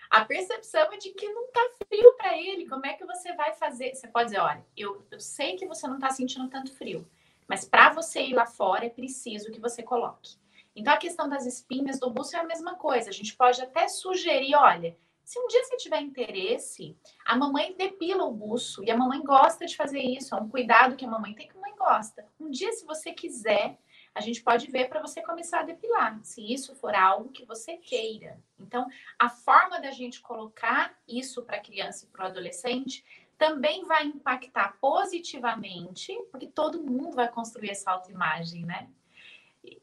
a 0.10 0.23
percepção 0.23 0.93
é 0.93 0.97
de 0.97 1.12
que 1.12 1.28
não 1.28 1.51
tá 1.51 1.62
frio 1.88 2.13
para 2.13 2.38
ele. 2.38 2.69
Como 2.69 2.86
é 2.86 2.93
que 2.93 3.06
você 3.06 3.34
vai 3.34 3.54
fazer? 3.54 3.93
Você 3.93 4.08
pode 4.08 4.25
dizer, 4.25 4.39
olha, 4.39 4.65
eu, 4.78 5.06
eu 5.12 5.19
sei 5.19 5.58
que 5.58 5.65
você 5.65 5.88
não 5.88 5.99
tá 5.99 6.10
sentindo 6.10 6.47
tanto 6.47 6.73
frio, 6.73 7.06
mas 7.47 7.65
para 7.65 7.89
você 7.89 8.21
ir 8.21 8.34
lá 8.34 8.45
fora 8.45 8.86
é 8.86 8.89
preciso 8.89 9.51
que 9.51 9.60
você 9.60 9.84
coloque. 9.84 10.38
Então 10.75 10.93
a 10.93 10.97
questão 10.97 11.28
das 11.28 11.45
espinhas 11.45 11.99
do 11.99 12.10
buço 12.10 12.36
é 12.36 12.39
a 12.39 12.45
mesma 12.45 12.75
coisa. 12.75 13.10
A 13.10 13.13
gente 13.13 13.36
pode 13.36 13.62
até 13.62 13.88
sugerir, 13.88 14.56
olha, 14.56 14.97
se 15.26 15.40
um 15.40 15.48
dia 15.48 15.64
você 15.64 15.76
tiver 15.78 16.00
interesse, 16.02 16.96
a 17.26 17.36
mamãe 17.36 17.76
depila 17.76 18.24
o 18.26 18.32
buço 18.32 18.84
e 18.84 18.92
a 18.92 18.98
mamãe 18.98 19.22
gosta 19.24 19.66
de 19.66 19.76
fazer 19.76 20.00
isso. 20.00 20.36
É 20.36 20.38
um 20.38 20.48
cuidado 20.48 20.96
que 20.96 21.04
a 21.04 21.10
mamãe 21.10 21.34
tem 21.34 21.48
que 21.48 21.54
a 21.54 21.56
mamãe 21.56 21.76
gosta. 21.76 22.26
Um 22.40 22.50
dia, 22.50 22.72
se 22.72 22.86
você 22.86 23.12
quiser, 23.12 23.80
a 24.14 24.22
gente 24.22 24.44
pode 24.44 24.70
ver 24.70 24.88
para 24.88 25.02
você 25.02 25.24
começar 25.24 25.62
a 25.62 25.64
depilar, 25.64 26.20
se 26.24 26.42
isso 26.42 26.76
for 26.76 26.94
algo 26.94 27.32
que 27.32 27.44
você 27.44 27.76
queira. 27.76 28.40
Então, 28.60 28.88
a 29.18 29.28
forma 29.28 29.82
da 29.82 29.92
gente 29.92 30.22
colocar 30.22 30.96
isso 31.08 31.44
para 31.44 31.58
a 31.58 31.62
criança 31.62 32.06
e 32.06 32.08
para 32.08 32.24
o 32.24 32.28
adolescente 32.28 33.04
também 33.38 33.84
vai 33.84 34.06
impactar 34.06 34.78
positivamente, 34.80 36.18
porque 36.32 36.48
todo 36.48 36.82
mundo 36.82 37.16
vai 37.16 37.30
construir 37.30 37.72
essa 37.72 37.92
autoimagem, 37.92 38.64
né? 38.64 38.90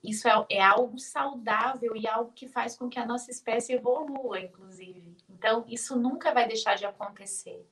Isso 0.02 0.28
é, 0.28 0.46
é, 0.50 0.62
algo 0.62 0.98
saudável 0.98 1.96
e 1.96 2.06
algo 2.06 2.32
que 2.32 2.48
faz 2.48 2.76
com 2.76 2.88
que 2.88 2.98
a 2.98 3.06
nossa 3.06 3.30
espécie 3.30 3.74
evolua, 3.74 4.40
inclusive. 4.40 5.16
Então, 5.28 5.64
isso 5.68 5.98
nunca 5.98 6.32
vai 6.32 6.46
deixar 6.46 6.76
de 6.76 6.84
acontecer. 6.84 7.66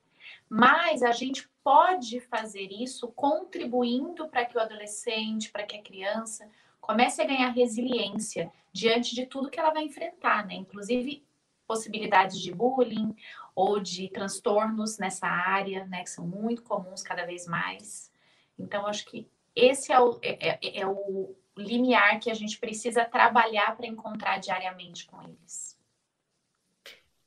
Mas 0.48 1.02
a 1.02 1.12
gente 1.12 1.48
pode 1.62 2.20
fazer 2.20 2.68
isso 2.72 3.08
contribuindo 3.08 4.28
para 4.28 4.44
que 4.44 4.56
o 4.56 4.60
adolescente, 4.60 5.50
para 5.50 5.64
que 5.64 5.76
a 5.76 5.82
criança 5.82 6.48
comece 6.80 7.22
a 7.22 7.26
ganhar 7.26 7.50
resiliência 7.50 8.50
diante 8.72 9.14
de 9.14 9.26
tudo 9.26 9.50
que 9.50 9.60
ela 9.60 9.72
vai 9.72 9.84
enfrentar, 9.84 10.46
né? 10.46 10.54
Inclusive 10.54 11.24
possibilidades 11.66 12.40
de 12.40 12.52
bullying 12.52 13.14
ou 13.54 13.78
de 13.78 14.08
transtornos 14.08 14.98
nessa 14.98 15.26
área, 15.26 15.84
né? 15.86 16.02
Que 16.02 16.10
são 16.10 16.26
muito 16.26 16.62
comuns 16.62 17.02
cada 17.02 17.24
vez 17.24 17.46
mais. 17.46 18.10
Então, 18.58 18.86
acho 18.86 19.04
que 19.06 19.28
esse 19.54 19.92
é 19.92 20.00
o, 20.00 20.18
é, 20.22 20.48
é, 20.48 20.80
é 20.80 20.86
o 20.86 21.34
limiar 21.60 22.18
que 22.18 22.30
a 22.30 22.34
gente 22.34 22.58
precisa 22.58 23.04
trabalhar 23.04 23.76
para 23.76 23.86
encontrar 23.86 24.38
diariamente 24.38 25.06
com 25.06 25.22
eles. 25.22 25.78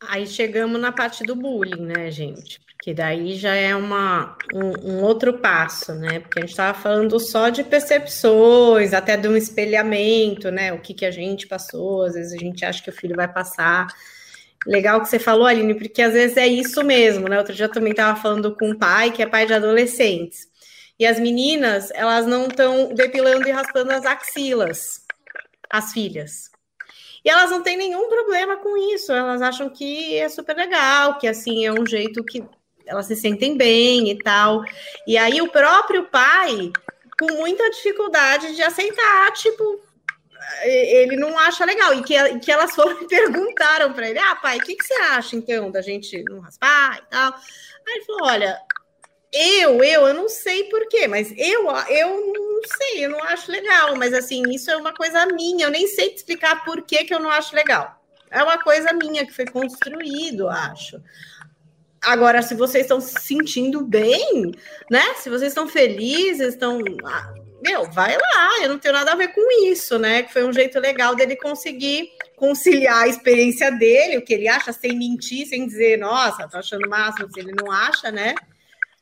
Aí 0.02 0.28
chegamos 0.28 0.80
na 0.80 0.92
parte 0.92 1.24
do 1.24 1.36
bullying, 1.36 1.86
né, 1.86 2.12
gente? 2.12 2.60
Porque 2.60 2.94
daí 2.94 3.36
já 3.36 3.56
é 3.56 3.74
uma, 3.74 4.38
um, 4.54 4.92
um 4.92 5.02
outro 5.02 5.40
passo, 5.40 5.94
né? 5.94 6.20
Porque 6.20 6.40
a 6.40 6.42
gente 6.42 6.52
estava 6.52 6.78
falando 6.78 7.18
só 7.20 7.48
de 7.48 7.64
percepções, 7.64 8.94
até 8.94 9.16
de 9.16 9.28
um 9.28 9.38
espelhamento, 9.38 10.52
né? 10.52 10.74
O 10.74 10.82
que, 10.82 10.94
que 10.94 11.06
a 11.06 11.12
gente 11.12 11.48
passou, 11.48 12.04
às 12.04 12.14
vezes 12.16 12.34
a 12.34 12.38
gente 12.38 12.66
acha 12.66 12.84
que 12.84 12.90
o 12.90 12.94
filho 12.94 13.16
vai 13.16 13.32
passar. 13.32 13.88
Legal 14.68 15.02
que 15.02 15.08
você 15.08 15.20
falou, 15.20 15.46
Aline, 15.46 15.74
porque 15.76 16.02
às 16.02 16.14
vezes 16.14 16.36
é 16.36 16.48
isso 16.48 16.84
mesmo, 16.84 17.30
né? 17.30 17.38
Outro 17.38 17.54
dia 17.54 17.66
eu 17.66 17.72
também 17.72 17.92
estava 17.92 18.20
falando 18.20 18.54
com 18.56 18.72
um 18.72 18.78
pai 18.78 19.12
que 19.12 19.22
é 19.22 19.26
pai 19.26 19.46
de 19.46 19.54
adolescentes. 19.54 20.48
E 21.00 21.06
as 21.06 21.20
meninas, 21.20 21.90
elas 21.92 22.26
não 22.26 22.48
estão 22.48 22.94
depilando 22.94 23.48
e 23.48 23.52
raspando 23.52 23.92
as 23.92 24.06
axilas, 24.06 25.02
as 25.70 25.92
filhas. 25.92 26.52
E 27.26 27.30
elas 27.30 27.50
não 27.50 27.64
têm 27.64 27.78
nenhum 27.78 28.10
problema 28.10 28.58
com 28.58 28.78
isso, 28.94 29.12
elas 29.12 29.42
acham 29.42 29.70
que 29.70 30.18
é 30.18 30.28
super 30.28 30.56
legal, 30.56 31.18
que 31.18 31.28
assim 31.28 31.66
é 31.66 31.72
um 31.72 31.86
jeito 31.86 32.24
que 32.24 32.44
elas 32.86 33.06
se 33.06 33.16
sentem 33.16 33.58
bem 33.58 34.10
e 34.12 34.18
tal. 34.18 34.64
E 35.08 35.18
aí 35.18 35.42
o 35.42 35.50
próprio 35.50 36.06
pai, 36.10 36.72
com 37.20 37.34
muita 37.36 37.70
dificuldade 37.72 38.56
de 38.56 38.62
aceitar, 38.62 39.32
tipo, 39.32 39.82
ele 40.64 41.16
não 41.16 41.38
acha 41.40 41.66
legal. 41.66 41.94
E 41.94 42.04
que, 42.04 42.40
que 42.40 42.52
elas 42.52 42.76
foram 42.76 43.02
e 43.02 43.08
perguntaram 43.08 43.94
para 43.94 44.10
ele: 44.10 44.20
ah, 44.20 44.36
pai, 44.36 44.58
o 44.58 44.62
que, 44.62 44.76
que 44.76 44.86
você 44.86 44.94
acha 44.94 45.36
então 45.36 45.72
da 45.72 45.82
gente 45.82 46.22
não 46.24 46.40
raspar 46.40 47.00
e 47.00 47.10
tal? 47.10 47.34
Aí 47.34 47.96
ele 47.96 48.06
falou: 48.06 48.28
olha, 48.28 48.60
eu, 49.34 49.84
eu, 49.84 50.08
eu 50.08 50.14
não 50.14 50.30
sei 50.30 50.66
porquê, 50.66 51.08
mas 51.08 51.34
eu, 51.36 51.68
eu 51.90 52.34
não 52.34 52.62
sei, 52.78 53.06
eu 53.06 53.10
não 53.10 53.24
acho 53.24 53.52
legal. 53.52 53.96
Mas 53.96 54.14
assim, 54.14 54.44
isso 54.50 54.70
é 54.70 54.78
uma 54.78 54.94
coisa 54.94 55.26
minha, 55.26 55.66
eu 55.66 55.72
nem 55.72 55.88
sei 55.88 56.10
te 56.10 56.18
explicar 56.18 56.64
por 56.64 56.84
que, 56.84 57.04
que 57.04 57.14
eu 57.14 57.20
não 57.20 57.32
acho 57.32 57.56
legal. 57.56 58.00
É 58.30 58.44
uma 58.44 58.58
coisa 58.60 58.94
minha 58.94 59.26
que 59.26 59.34
foi 59.34 59.46
construído, 59.46 60.48
acho. 60.48 61.02
Agora, 62.02 62.42
se 62.42 62.54
vocês 62.54 62.84
estão 62.84 63.00
se 63.00 63.20
sentindo 63.22 63.82
bem, 63.82 64.52
né? 64.90 65.14
Se 65.16 65.30
vocês 65.30 65.52
estão 65.52 65.68
felizes, 65.68 66.50
estão. 66.50 66.80
Ah, 67.06 67.34
meu, 67.64 67.90
vai 67.90 68.16
lá, 68.18 68.62
eu 68.62 68.70
não 68.70 68.78
tenho 68.78 68.94
nada 68.94 69.14
a 69.14 69.16
ver 69.16 69.30
com 69.30 69.66
isso, 69.68 69.98
né? 69.98 70.24
Que 70.24 70.34
foi 70.34 70.44
um 70.44 70.52
jeito 70.52 70.80
legal 70.80 71.16
dele 71.16 71.36
conseguir 71.38 72.10
conciliar 72.36 73.04
a 73.04 73.08
experiência 73.08 73.72
dele, 73.72 74.18
o 74.18 74.22
que 74.22 74.34
ele 74.34 74.50
acha, 74.50 74.74
sem 74.74 74.98
mentir, 74.98 75.48
sem 75.48 75.66
dizer, 75.66 75.98
nossa, 75.98 76.48
tô 76.50 76.58
achando 76.58 76.90
máximo, 76.90 77.32
se 77.32 77.40
ele 77.40 77.54
não 77.54 77.72
acha, 77.72 78.12
né? 78.12 78.36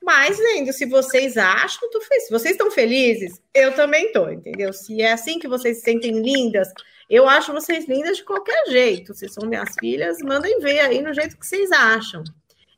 Mas, 0.03 0.37
vendo, 0.37 0.73
se 0.73 0.85
vocês 0.85 1.37
acham, 1.37 1.89
tô 1.91 2.01
feliz. 2.01 2.25
Se 2.25 2.31
vocês 2.31 2.51
estão 2.53 2.71
felizes, 2.71 3.39
eu 3.53 3.73
também 3.73 4.11
tô, 4.11 4.29
entendeu? 4.29 4.73
Se 4.73 5.01
é 5.01 5.11
assim 5.11 5.37
que 5.37 5.47
vocês 5.47 5.77
se 5.77 5.83
sentem 5.83 6.19
lindas, 6.19 6.67
eu 7.09 7.29
acho 7.29 7.53
vocês 7.53 7.85
lindas 7.87 8.17
de 8.17 8.23
qualquer 8.23 8.65
jeito. 8.67 9.13
Vocês 9.13 9.33
são 9.33 9.47
minhas 9.47 9.69
filhas, 9.79 10.17
mandem 10.23 10.59
ver 10.59 10.79
aí 10.79 11.01
no 11.01 11.13
jeito 11.13 11.37
que 11.37 11.45
vocês 11.45 11.71
acham. 11.71 12.23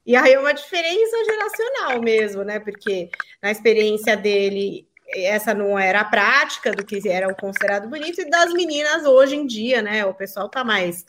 E 0.05 0.17
aí 0.17 0.33
é 0.33 0.39
uma 0.39 0.53
diferença 0.53 1.23
geracional 1.23 2.01
mesmo, 2.01 2.43
né? 2.43 2.59
Porque 2.59 3.09
na 3.41 3.51
experiência 3.51 4.17
dele, 4.17 4.85
essa 5.15 5.53
não 5.53 5.79
era 5.79 6.01
a 6.01 6.05
prática 6.05 6.71
do 6.71 6.85
que 6.85 7.07
era 7.07 7.29
o 7.29 7.35
considerado 7.35 7.87
bonito, 7.87 8.19
e 8.19 8.29
das 8.29 8.51
meninas 8.51 9.05
hoje 9.05 9.35
em 9.35 9.45
dia, 9.45 9.81
né? 9.81 10.05
O 10.05 10.13
pessoal 10.13 10.49
tá 10.49 10.61
mais 10.61 11.05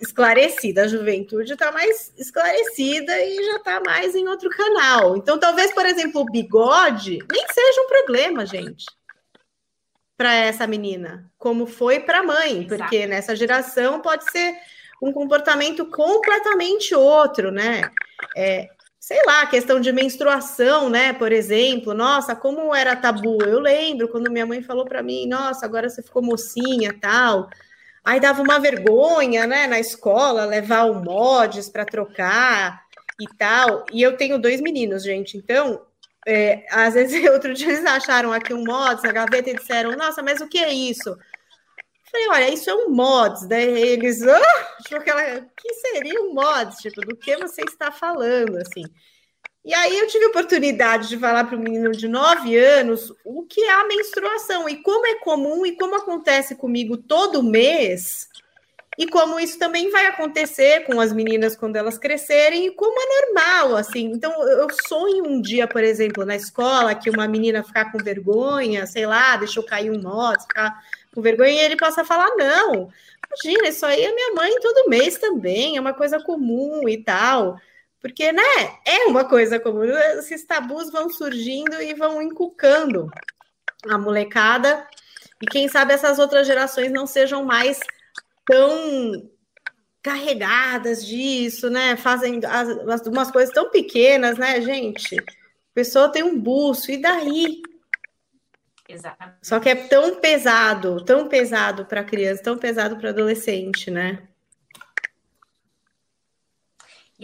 esclarecida, 0.00 0.82
a 0.82 0.88
juventude 0.88 1.52
está 1.52 1.70
mais 1.72 2.12
esclarecida 2.16 3.20
e 3.22 3.36
já 3.44 3.56
está 3.56 3.80
mais 3.80 4.14
em 4.14 4.28
outro 4.28 4.50
canal. 4.50 5.16
Então, 5.16 5.38
talvez, 5.38 5.72
por 5.72 5.86
exemplo, 5.86 6.20
o 6.20 6.30
bigode 6.30 7.18
nem 7.30 7.46
seja 7.52 7.80
um 7.82 7.88
problema, 7.88 8.44
gente, 8.46 8.84
para 10.16 10.32
essa 10.34 10.66
menina, 10.66 11.30
como 11.38 11.66
foi 11.66 12.00
para 12.00 12.20
a 12.20 12.22
mãe, 12.22 12.64
Exato. 12.64 12.76
porque 12.76 13.06
nessa 13.06 13.34
geração 13.34 14.00
pode 14.00 14.30
ser 14.30 14.54
um 15.02 15.12
comportamento 15.12 15.86
completamente 15.86 16.94
outro, 16.94 17.50
né? 17.50 17.90
É, 18.36 18.68
sei 18.98 19.20
lá, 19.26 19.46
questão 19.46 19.80
de 19.80 19.92
menstruação, 19.92 20.88
né? 20.88 21.12
Por 21.12 21.30
exemplo, 21.30 21.92
nossa, 21.92 22.34
como 22.34 22.74
era 22.74 22.96
tabu. 22.96 23.42
Eu 23.42 23.60
lembro 23.60 24.08
quando 24.08 24.30
minha 24.30 24.46
mãe 24.46 24.62
falou 24.62 24.84
para 24.84 25.02
mim, 25.02 25.26
nossa, 25.26 25.66
agora 25.66 25.90
você 25.90 26.02
ficou 26.02 26.22
mocinha, 26.22 26.96
tal. 26.98 27.50
Aí 28.04 28.20
dava 28.20 28.42
uma 28.42 28.58
vergonha, 28.58 29.46
né, 29.46 29.66
na 29.66 29.80
escola, 29.80 30.44
levar 30.44 30.84
o 30.84 31.02
mods 31.02 31.70
para 31.70 31.86
trocar 31.86 32.84
e 33.18 33.26
tal. 33.38 33.86
E 33.92 34.02
eu 34.02 34.16
tenho 34.16 34.38
dois 34.38 34.60
meninos, 34.60 35.02
gente. 35.02 35.38
Então, 35.38 35.80
é, 36.26 36.66
às 36.70 36.94
vezes, 36.94 37.24
outro 37.30 37.54
dia 37.54 37.68
eles 37.68 37.84
acharam 37.86 38.32
aqui 38.32 38.52
um 38.52 38.64
mods 38.64 39.02
na 39.02 39.12
gaveta 39.12 39.50
e 39.50 39.56
disseram: 39.56 39.96
Nossa, 39.96 40.22
mas 40.22 40.40
o 40.40 40.48
que 40.48 40.58
é 40.58 40.72
isso? 40.72 41.16
Falei: 42.10 42.28
Olha, 42.28 42.50
isso 42.52 42.68
é 42.68 42.74
um 42.74 42.90
mods. 42.90 43.46
Daí 43.48 43.64
eles, 43.64 44.22
ah, 44.22 44.76
tipo, 44.82 44.96
aquela, 44.96 45.40
que 45.56 45.74
seria 45.74 46.20
um 46.22 46.34
mods? 46.34 46.78
Tipo, 46.78 47.00
do 47.00 47.16
que 47.16 47.36
você 47.36 47.62
está 47.62 47.90
falando, 47.90 48.58
assim. 48.58 48.84
E 49.64 49.72
aí 49.72 49.98
eu 49.98 50.06
tive 50.06 50.26
a 50.26 50.28
oportunidade 50.28 51.08
de 51.08 51.16
falar 51.16 51.44
para 51.44 51.56
um 51.56 51.60
menino 51.60 51.90
de 51.92 52.06
9 52.06 52.54
anos 52.56 53.10
o 53.24 53.44
que 53.44 53.62
é 53.62 53.72
a 53.72 53.86
menstruação 53.86 54.68
e 54.68 54.76
como 54.82 55.06
é 55.06 55.14
comum 55.16 55.64
e 55.64 55.72
como 55.72 55.96
acontece 55.96 56.54
comigo 56.54 56.98
todo 56.98 57.42
mês 57.42 58.28
e 58.98 59.06
como 59.08 59.40
isso 59.40 59.58
também 59.58 59.90
vai 59.90 60.06
acontecer 60.06 60.84
com 60.84 61.00
as 61.00 61.12
meninas 61.12 61.56
quando 61.56 61.76
elas 61.76 61.98
crescerem 61.98 62.66
e 62.66 62.70
como 62.72 62.94
é 63.00 63.26
normal, 63.26 63.76
assim. 63.76 64.04
Então, 64.12 64.30
eu 64.48 64.68
sonho 64.86 65.26
um 65.26 65.40
dia, 65.40 65.66
por 65.66 65.82
exemplo, 65.82 66.24
na 66.24 66.36
escola, 66.36 66.94
que 66.94 67.10
uma 67.10 67.26
menina 67.26 67.64
ficar 67.64 67.90
com 67.90 67.98
vergonha, 67.98 68.86
sei 68.86 69.06
lá, 69.06 69.36
deixou 69.36 69.64
cair 69.64 69.90
um 69.90 70.00
mote, 70.00 70.42
ficar 70.42 70.80
com 71.12 71.20
vergonha, 71.20 71.50
e 71.50 71.58
ele 71.58 71.76
possa 71.76 72.04
falar, 72.04 72.30
não, 72.36 72.88
imagina, 73.26 73.68
isso 73.68 73.84
aí 73.84 74.04
é 74.04 74.14
minha 74.14 74.34
mãe 74.34 74.60
todo 74.60 74.88
mês 74.88 75.18
também, 75.18 75.76
é 75.76 75.80
uma 75.80 75.94
coisa 75.94 76.22
comum 76.22 76.88
e 76.88 76.98
tal. 76.98 77.58
Porque, 78.04 78.30
né, 78.32 78.42
é 78.84 79.06
uma 79.06 79.24
coisa 79.24 79.58
comum. 79.58 79.82
Esses 80.18 80.44
tabus 80.44 80.90
vão 80.90 81.08
surgindo 81.08 81.80
e 81.80 81.94
vão 81.94 82.20
inculcando 82.20 83.10
a 83.88 83.96
molecada. 83.96 84.86
E 85.40 85.46
quem 85.46 85.68
sabe 85.68 85.94
essas 85.94 86.18
outras 86.18 86.46
gerações 86.46 86.92
não 86.92 87.06
sejam 87.06 87.46
mais 87.46 87.80
tão 88.44 89.26
carregadas 90.02 91.06
disso, 91.06 91.70
né? 91.70 91.96
Fazem 91.96 92.42
as, 92.46 93.06
umas 93.06 93.30
coisas 93.30 93.54
tão 93.54 93.70
pequenas, 93.70 94.36
né, 94.36 94.60
gente? 94.60 95.18
A 95.18 95.22
pessoa 95.72 96.12
tem 96.12 96.22
um 96.22 96.38
buço, 96.38 96.90
e 96.90 96.98
daí? 96.98 97.62
Exatamente. 98.86 99.38
Só 99.42 99.58
que 99.58 99.70
é 99.70 99.74
tão 99.74 100.16
pesado, 100.16 101.02
tão 101.06 101.26
pesado 101.26 101.86
para 101.86 102.04
criança, 102.04 102.42
tão 102.42 102.58
pesado 102.58 102.98
para 102.98 103.08
adolescente, 103.08 103.90
né? 103.90 104.28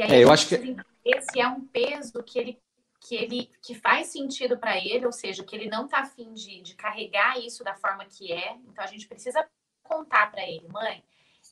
E 0.00 0.02
aí 0.02 0.12
é, 0.12 0.24
eu 0.24 0.32
acho 0.32 0.48
que 0.48 0.76
esse 1.04 1.38
é 1.38 1.46
um 1.46 1.60
peso 1.66 2.22
que 2.22 2.38
ele 2.38 2.62
que 3.02 3.14
ele 3.14 3.50
que 3.62 3.74
faz 3.74 4.08
sentido 4.08 4.58
para 4.58 4.76
ele, 4.76 5.06
ou 5.06 5.12
seja, 5.12 5.42
que 5.42 5.56
ele 5.56 5.70
não 5.70 5.86
está 5.86 6.00
afim 6.00 6.34
de, 6.34 6.60
de 6.60 6.74
carregar 6.74 7.38
isso 7.38 7.64
da 7.64 7.74
forma 7.74 8.04
que 8.04 8.32
é. 8.32 8.56
Então 8.68 8.84
a 8.84 8.86
gente 8.86 9.06
precisa 9.06 9.46
contar 9.82 10.30
para 10.30 10.42
ele, 10.42 10.68
mãe, 10.68 11.02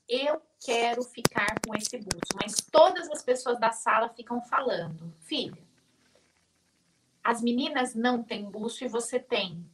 eu 0.08 0.40
quero 0.64 1.02
ficar 1.02 1.54
com 1.66 1.74
esse 1.74 1.96
buço, 1.98 2.37
mas 2.40 2.54
todas 2.70 3.11
as 3.11 3.22
pessoas 3.22 3.58
da 3.58 3.72
sala 3.72 4.08
ficam 4.11 4.40
falando, 4.42 5.12
filha, 5.20 5.58
as 7.24 7.42
meninas 7.42 7.94
não 7.94 8.22
têm 8.22 8.50
buço 8.50 8.84
e 8.84 8.88
você 8.88 9.18
tem. 9.18 9.68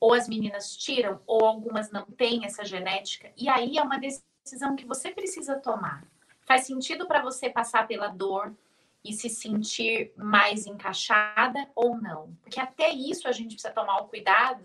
Ou 0.00 0.12
as 0.12 0.28
meninas 0.28 0.76
tiram, 0.76 1.22
ou 1.26 1.46
algumas 1.46 1.90
não 1.90 2.04
têm 2.04 2.44
essa 2.44 2.64
genética. 2.64 3.32
E 3.36 3.48
aí 3.48 3.78
é 3.78 3.82
uma 3.82 3.98
decisão 3.98 4.74
que 4.74 4.84
você 4.84 5.12
precisa 5.12 5.58
tomar. 5.60 6.11
Faz 6.46 6.66
sentido 6.66 7.06
para 7.06 7.22
você 7.22 7.48
passar 7.48 7.86
pela 7.86 8.08
dor 8.08 8.54
e 9.04 9.12
se 9.12 9.28
sentir 9.28 10.12
mais 10.16 10.66
encaixada 10.66 11.68
ou 11.74 12.00
não? 12.00 12.36
Porque 12.42 12.60
até 12.60 12.90
isso 12.90 13.26
a 13.26 13.32
gente 13.32 13.54
precisa 13.54 13.72
tomar 13.72 13.98
o 13.98 14.08
cuidado 14.08 14.64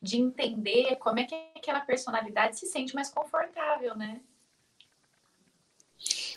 de 0.00 0.18
entender 0.18 0.96
como 0.96 1.18
é 1.18 1.24
que 1.24 1.34
aquela 1.56 1.80
personalidade 1.80 2.58
se 2.58 2.66
sente 2.66 2.94
mais 2.94 3.10
confortável, 3.10 3.96
né? 3.96 4.20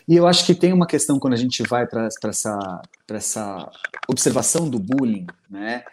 E 0.08 0.16
eu 0.16 0.26
acho 0.26 0.46
que 0.46 0.54
tem 0.54 0.72
uma 0.72 0.86
questão 0.86 1.18
quando 1.18 1.34
a 1.34 1.38
gente 1.38 1.62
vai 1.64 1.86
para 1.86 2.06
essa, 2.06 2.82
essa 3.10 3.70
observação 4.08 4.68
do 4.68 4.78
bullying, 4.78 5.26
né? 5.50 5.84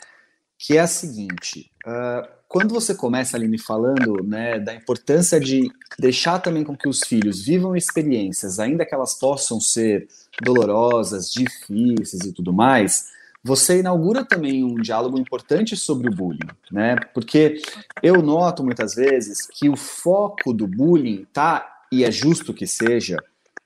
Que 0.57 0.77
é 0.77 0.81
a 0.81 0.87
seguinte: 0.87 1.71
uh, 1.85 2.27
quando 2.47 2.73
você 2.73 2.95
começa 2.95 3.35
ali 3.35 3.47
me 3.47 3.59
falando 3.59 4.23
né, 4.23 4.59
da 4.59 4.73
importância 4.73 5.39
de 5.39 5.69
deixar 5.99 6.39
também 6.39 6.63
com 6.63 6.75
que 6.75 6.87
os 6.87 7.01
filhos 7.01 7.43
vivam 7.43 7.75
experiências, 7.75 8.59
ainda 8.59 8.85
que 8.85 8.95
elas 8.95 9.13
possam 9.13 9.59
ser 9.59 10.07
dolorosas, 10.41 11.29
difíceis 11.31 12.23
e 12.23 12.31
tudo 12.31 12.53
mais, 12.53 13.07
você 13.43 13.79
inaugura 13.79 14.25
também 14.25 14.63
um 14.63 14.75
diálogo 14.75 15.19
importante 15.19 15.77
sobre 15.77 16.09
o 16.09 16.11
bullying, 16.11 16.49
né? 16.71 16.95
Porque 17.13 17.61
eu 18.01 18.21
noto 18.21 18.63
muitas 18.63 18.95
vezes 18.95 19.45
que 19.45 19.69
o 19.69 19.75
foco 19.75 20.51
do 20.51 20.65
bullying 20.65 21.27
tá, 21.31 21.83
e 21.91 22.03
é 22.03 22.11
justo 22.11 22.53
que 22.53 22.65
seja, 22.65 23.17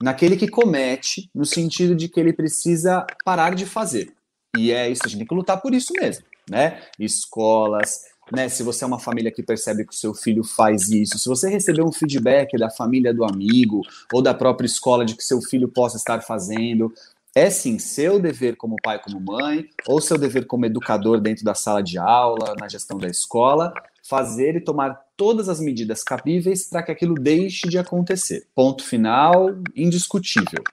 naquele 0.01 0.35
que 0.35 0.49
comete, 0.49 1.29
no 1.33 1.45
sentido 1.45 1.95
de 1.95 2.09
que 2.09 2.19
ele 2.19 2.33
precisa 2.33 3.07
parar 3.23 3.55
de 3.55 3.65
fazer. 3.65 4.11
E 4.57 4.71
é 4.71 4.89
isso, 4.89 5.03
a 5.05 5.07
gente 5.07 5.19
tem 5.19 5.27
que 5.27 5.35
lutar 5.35 5.61
por 5.61 5.73
isso 5.73 5.93
mesmo, 5.93 6.25
né? 6.49 6.81
Escolas, 6.99 8.01
né? 8.31 8.49
Se 8.49 8.63
você 8.63 8.83
é 8.83 8.87
uma 8.87 8.99
família 8.99 9.31
que 9.31 9.43
percebe 9.43 9.85
que 9.85 9.93
o 9.93 9.97
seu 9.97 10.13
filho 10.13 10.43
faz 10.43 10.89
isso, 10.89 11.17
se 11.17 11.27
você 11.27 11.49
receber 11.49 11.83
um 11.83 11.91
feedback 11.91 12.57
da 12.57 12.69
família 12.69 13.13
do 13.13 13.23
amigo 13.23 13.81
ou 14.13 14.21
da 14.21 14.33
própria 14.33 14.65
escola 14.65 15.05
de 15.05 15.15
que 15.15 15.23
seu 15.23 15.41
filho 15.41 15.67
possa 15.67 15.97
estar 15.97 16.21
fazendo, 16.21 16.93
é 17.35 17.49
sim 17.49 17.77
seu 17.77 18.19
dever 18.19 18.55
como 18.55 18.75
pai, 18.83 18.99
como 18.99 19.19
mãe, 19.19 19.65
ou 19.87 20.01
seu 20.01 20.17
dever 20.17 20.45
como 20.45 20.65
educador 20.65 21.21
dentro 21.21 21.43
da 21.43 21.53
sala 21.53 21.81
de 21.81 21.97
aula, 21.97 22.55
na 22.59 22.67
gestão 22.67 22.97
da 22.97 23.07
escola, 23.07 23.73
fazer 24.03 24.55
e 24.55 24.61
tomar 24.61 24.99
todas 25.15 25.47
as 25.47 25.59
medidas 25.59 26.03
cabíveis 26.03 26.67
para 26.67 26.81
que 26.81 26.91
aquilo 26.91 27.13
deixe 27.13 27.67
de 27.67 27.77
acontecer. 27.77 28.47
Ponto 28.55 28.83
final, 28.83 29.49
indiscutível. 29.75 30.63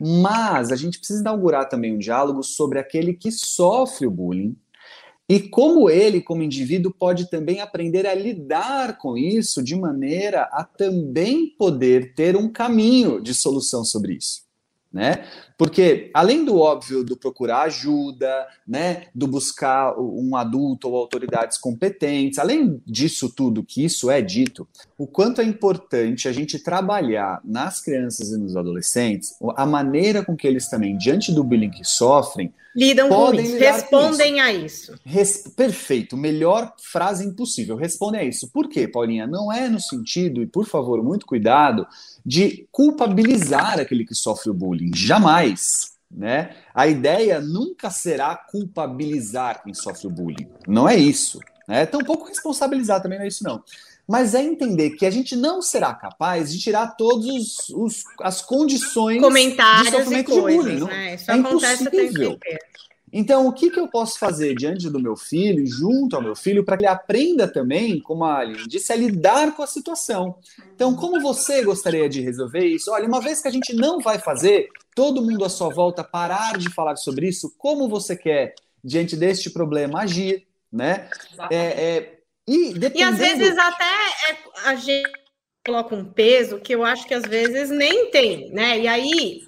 Mas 0.00 0.72
a 0.72 0.76
gente 0.76 0.98
precisa 0.98 1.20
inaugurar 1.20 1.68
também 1.68 1.94
um 1.94 1.98
diálogo 1.98 2.42
sobre 2.42 2.78
aquele 2.78 3.12
que 3.12 3.30
sofre 3.30 4.06
o 4.06 4.10
bullying 4.10 4.56
e 5.30 5.38
como 5.38 5.88
ele, 5.88 6.20
como 6.20 6.42
indivíduo, 6.42 6.92
pode 6.92 7.30
também 7.30 7.60
aprender 7.60 8.04
a 8.04 8.14
lidar 8.14 8.98
com 8.98 9.16
isso 9.16 9.62
de 9.62 9.76
maneira 9.76 10.42
a 10.50 10.64
também 10.64 11.46
poder 11.56 12.14
ter 12.14 12.36
um 12.36 12.50
caminho 12.50 13.22
de 13.22 13.32
solução 13.32 13.84
sobre 13.84 14.14
isso 14.14 14.50
né? 14.92 15.24
Porque 15.60 16.10
além 16.14 16.42
do 16.42 16.58
óbvio 16.58 17.04
do 17.04 17.18
procurar 17.18 17.64
ajuda, 17.64 18.46
né, 18.66 19.08
do 19.14 19.26
buscar 19.26 19.94
um 20.00 20.34
adulto 20.34 20.88
ou 20.88 20.96
autoridades 20.96 21.58
competentes, 21.58 22.38
além 22.38 22.80
disso 22.86 23.28
tudo 23.28 23.62
que 23.62 23.84
isso 23.84 24.10
é 24.10 24.22
dito, 24.22 24.66
o 24.96 25.06
quanto 25.06 25.42
é 25.42 25.44
importante 25.44 26.26
a 26.26 26.32
gente 26.32 26.58
trabalhar 26.58 27.42
nas 27.44 27.78
crianças 27.78 28.30
e 28.30 28.38
nos 28.38 28.56
adolescentes 28.56 29.34
a 29.54 29.66
maneira 29.66 30.24
com 30.24 30.34
que 30.34 30.46
eles 30.46 30.66
também 30.66 30.96
diante 30.96 31.30
do 31.30 31.44
bullying 31.44 31.68
que 31.68 31.84
sofrem 31.84 32.50
lidam 32.74 33.08
com 33.08 33.34
isso, 33.34 33.56
respondem 33.56 34.36
isso. 34.36 34.42
a 34.42 34.52
isso. 34.52 34.94
Res... 35.04 35.52
Perfeito, 35.56 36.16
melhor 36.16 36.72
frase 36.78 37.26
impossível, 37.26 37.76
respondem 37.76 38.20
a 38.20 38.24
isso. 38.24 38.48
Por 38.50 38.68
quê, 38.68 38.86
Paulinha? 38.86 39.26
Não 39.26 39.52
é 39.52 39.68
no 39.68 39.80
sentido, 39.80 40.42
e 40.42 40.46
por 40.46 40.66
favor, 40.66 41.02
muito 41.02 41.26
cuidado, 41.26 41.86
de 42.24 42.68
culpabilizar 42.70 43.80
aquele 43.80 44.04
que 44.04 44.14
sofre 44.14 44.50
o 44.50 44.54
bullying. 44.54 44.92
Jamais. 44.94 45.49
Né? 46.10 46.56
A 46.74 46.88
ideia 46.88 47.40
nunca 47.40 47.88
será 47.88 48.34
culpabilizar 48.34 49.62
quem 49.62 49.72
sofre 49.72 50.08
o 50.08 50.10
bullying. 50.10 50.48
Não 50.66 50.88
é 50.88 50.96
isso. 50.96 51.38
Né? 51.68 51.86
Tampouco 51.86 52.26
responsabilizar 52.26 53.00
também 53.00 53.18
não 53.18 53.24
é 53.24 53.28
isso, 53.28 53.44
não. 53.44 53.62
Mas 54.08 54.34
é 54.34 54.42
entender 54.42 54.90
que 54.90 55.06
a 55.06 55.10
gente 55.10 55.36
não 55.36 55.62
será 55.62 55.94
capaz 55.94 56.52
de 56.52 56.58
tirar 56.58 56.96
todas 56.96 57.68
as 58.22 58.42
condições 58.42 59.20
Comentários 59.20 59.84
de 59.84 59.96
sofrimento 59.96 60.30
coisas, 60.32 60.50
de 60.50 60.80
bullying. 60.80 60.84
Né? 60.84 61.14
Isso 61.14 61.30
é 61.30 61.36
impossível. 61.36 62.38
Então, 63.12 63.46
o 63.46 63.52
que, 63.52 63.70
que 63.70 63.78
eu 63.78 63.88
posso 63.88 64.18
fazer 64.18 64.54
diante 64.54 64.88
do 64.88 65.00
meu 65.00 65.16
filho, 65.16 65.66
junto 65.66 66.14
ao 66.14 66.22
meu 66.22 66.36
filho, 66.36 66.64
para 66.64 66.76
que 66.76 66.84
ele 66.84 66.90
aprenda 66.90 67.48
também, 67.48 68.00
como 68.00 68.24
a 68.24 68.38
Aline 68.38 68.68
disse, 68.68 68.92
a 68.92 68.96
lidar 68.96 69.54
com 69.56 69.62
a 69.62 69.66
situação? 69.66 70.36
Então, 70.74 70.94
como 70.94 71.20
você 71.20 71.62
gostaria 71.64 72.08
de 72.08 72.20
resolver 72.20 72.64
isso? 72.64 72.90
Olha, 72.92 73.06
uma 73.06 73.20
vez 73.20 73.40
que 73.40 73.48
a 73.48 73.50
gente 73.50 73.74
não 73.74 74.00
vai 74.00 74.18
fazer, 74.18 74.68
todo 74.94 75.22
mundo 75.22 75.44
à 75.44 75.48
sua 75.48 75.68
volta 75.68 76.04
parar 76.04 76.58
de 76.58 76.72
falar 76.72 76.96
sobre 76.96 77.28
isso, 77.28 77.54
como 77.58 77.88
você 77.88 78.16
quer, 78.16 78.54
diante 78.82 79.16
deste 79.16 79.50
problema, 79.50 80.02
agir, 80.02 80.46
né? 80.72 81.08
É, 81.50 81.56
é, 81.56 82.18
e, 82.46 82.72
dependendo... 82.74 82.98
e 82.98 83.02
às 83.02 83.16
vezes 83.16 83.58
até 83.58 83.84
é, 83.84 84.36
a 84.64 84.74
gente 84.74 85.10
coloca 85.64 85.94
um 85.94 86.04
peso 86.04 86.58
que 86.60 86.74
eu 86.74 86.84
acho 86.84 87.06
que 87.06 87.14
às 87.14 87.24
vezes 87.24 87.70
nem 87.70 88.10
tem, 88.10 88.50
né? 88.52 88.78
E 88.78 88.88
aí 88.88 89.40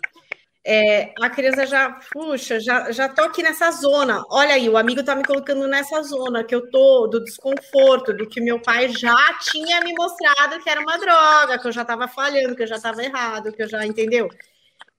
é, 0.65 1.13
a 1.21 1.29
criança 1.29 1.67
já, 1.67 1.99
puxa, 2.13 2.61
já, 2.61 2.93
já 2.93 3.09
tô 3.09 3.23
aqui 3.23 3.43
nessa 3.43 3.71
zona. 3.73 4.23
Olha 4.31 4.55
aí, 4.55 4.69
o 4.69 4.77
amigo 4.77 5.03
tá 5.03 5.17
me 5.17 5.25
colocando 5.25 5.67
nessa 5.67 6.03
zona 6.03 6.45
que 6.45 6.55
eu 6.55 6.71
tô 6.71 7.09
do 7.09 7.25
desconforto, 7.25 8.13
do 8.13 8.29
que 8.29 8.41
meu 8.41 8.61
pai 8.61 8.89
já 8.91 9.17
tinha 9.41 9.81
me 9.81 9.93
mostrado 9.93 10.61
que 10.63 10.71
era 10.71 10.81
uma 10.81 10.99
droga, 10.99 11.59
que 11.59 11.67
eu 11.67 11.73
já 11.73 11.85
tava 11.85 12.07
falhando, 12.07 12.55
que 12.55 12.63
eu 12.63 12.67
já 12.67 12.81
tava 12.81 13.03
errado, 13.03 13.53
que 13.53 13.63
eu 13.63 13.69
já, 13.69 13.85
entendeu? 13.85 14.29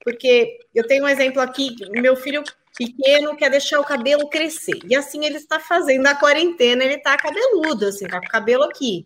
Porque 0.04 0.60
eu 0.76 0.86
tenho 0.86 1.06
um 1.06 1.08
exemplo 1.08 1.42
aqui, 1.42 1.76
meu 1.92 2.16
filho 2.16 2.44
pequeno 2.78 3.36
quer 3.36 3.50
deixar 3.50 3.80
o 3.80 3.86
cabelo 3.86 4.30
crescer. 4.30 4.80
E 4.86 4.96
assim 4.96 5.26
ele 5.26 5.38
está 5.38 5.60
fazendo 5.60 6.04
na 6.04 6.16
quarentena, 6.16 6.84
ele 6.84 6.98
tá 6.98 7.16
cabeludo, 7.18 7.86
assim, 7.86 8.08
tá 8.08 8.20
com 8.20 8.26
o 8.26 8.30
cabelo 8.30 8.64
aqui. 8.64 9.06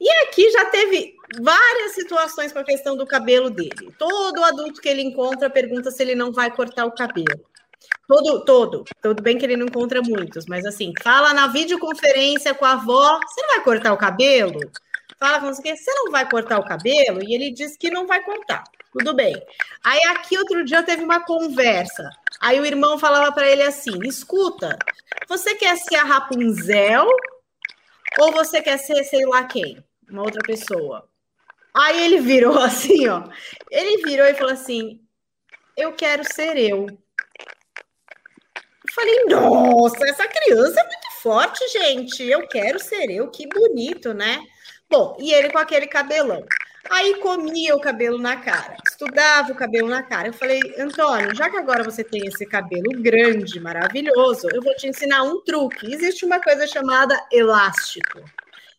E 0.00 0.10
aqui 0.24 0.50
já 0.50 0.64
teve 0.64 1.14
várias 1.40 1.92
situações 1.92 2.52
com 2.52 2.58
a 2.58 2.64
questão 2.64 2.96
do 2.96 3.06
cabelo 3.06 3.48
dele. 3.48 3.94
Todo 3.96 4.42
adulto 4.42 4.80
que 4.80 4.88
ele 4.88 5.00
encontra 5.00 5.48
pergunta 5.48 5.90
se 5.90 6.02
ele 6.02 6.16
não 6.16 6.32
vai 6.32 6.50
cortar 6.50 6.86
o 6.86 6.92
cabelo. 6.92 7.40
Todo, 8.08 8.44
todo. 8.44 8.84
Tudo 9.00 9.22
bem 9.22 9.38
que 9.38 9.44
ele 9.44 9.56
não 9.56 9.66
encontra 9.66 10.02
muitos, 10.02 10.46
mas 10.46 10.66
assim, 10.66 10.92
fala 11.02 11.32
na 11.32 11.46
videoconferência 11.46 12.52
com 12.52 12.64
a 12.64 12.72
avó, 12.72 13.20
você 13.20 13.42
não 13.42 13.54
vai 13.54 13.64
cortar 13.64 13.92
o 13.92 13.96
cabelo? 13.96 14.60
Fala 15.18 15.40
com 15.40 15.54
você, 15.54 15.76
você 15.76 15.90
não 15.94 16.10
vai 16.10 16.28
cortar 16.28 16.58
o 16.58 16.64
cabelo? 16.64 17.22
E 17.22 17.34
ele 17.34 17.52
diz 17.52 17.76
que 17.76 17.90
não 17.90 18.04
vai 18.06 18.24
cortar. 18.24 18.64
Tudo 18.92 19.14
bem. 19.14 19.34
Aí 19.82 20.00
aqui 20.08 20.38
outro 20.38 20.64
dia 20.64 20.82
teve 20.82 21.02
uma 21.02 21.24
conversa. 21.24 22.08
Aí 22.40 22.60
o 22.60 22.66
irmão 22.66 22.98
falava 22.98 23.32
para 23.32 23.48
ele 23.48 23.62
assim: 23.62 23.98
"Escuta, 24.04 24.78
você 25.28 25.54
quer 25.54 25.76
ser 25.76 25.96
a 25.96 26.04
Rapunzel 26.04 27.06
ou 28.20 28.32
você 28.32 28.60
quer 28.60 28.78
ser 28.78 29.02
sei 29.04 29.24
lá 29.26 29.44
quem?" 29.44 29.82
uma 30.12 30.22
outra 30.22 30.42
pessoa. 30.42 31.08
Aí 31.74 32.04
ele 32.04 32.20
virou 32.20 32.58
assim, 32.60 33.08
ó. 33.08 33.24
Ele 33.70 34.02
virou 34.04 34.26
e 34.26 34.34
falou 34.34 34.52
assim: 34.52 35.00
Eu 35.76 35.92
quero 35.94 36.22
ser 36.24 36.56
eu. 36.56 36.86
Eu 36.86 38.94
falei, 38.94 39.24
nossa, 39.24 40.06
essa 40.06 40.28
criança 40.28 40.80
é 40.80 40.84
muito 40.84 41.10
forte, 41.22 41.66
gente. 41.68 42.22
Eu 42.22 42.46
quero 42.46 42.78
ser 42.78 43.10
eu, 43.10 43.30
que 43.30 43.48
bonito, 43.48 44.12
né? 44.12 44.44
Bom, 44.90 45.16
e 45.18 45.32
ele 45.32 45.50
com 45.50 45.58
aquele 45.58 45.86
cabelão. 45.86 46.44
Aí 46.90 47.14
comia 47.20 47.74
o 47.74 47.80
cabelo 47.80 48.18
na 48.18 48.36
cara, 48.36 48.76
estudava 48.86 49.52
o 49.52 49.54
cabelo 49.54 49.88
na 49.88 50.02
cara. 50.02 50.28
Eu 50.28 50.32
falei, 50.32 50.60
Antônio, 50.78 51.34
já 51.34 51.48
que 51.48 51.56
agora 51.56 51.84
você 51.84 52.02
tem 52.02 52.26
esse 52.26 52.44
cabelo 52.44 52.90
grande, 53.00 53.60
maravilhoso, 53.60 54.48
eu 54.52 54.60
vou 54.60 54.74
te 54.74 54.88
ensinar 54.88 55.22
um 55.22 55.40
truque. 55.40 55.92
Existe 55.92 56.24
uma 56.24 56.40
coisa 56.40 56.66
chamada 56.66 57.18
elástico. 57.30 58.20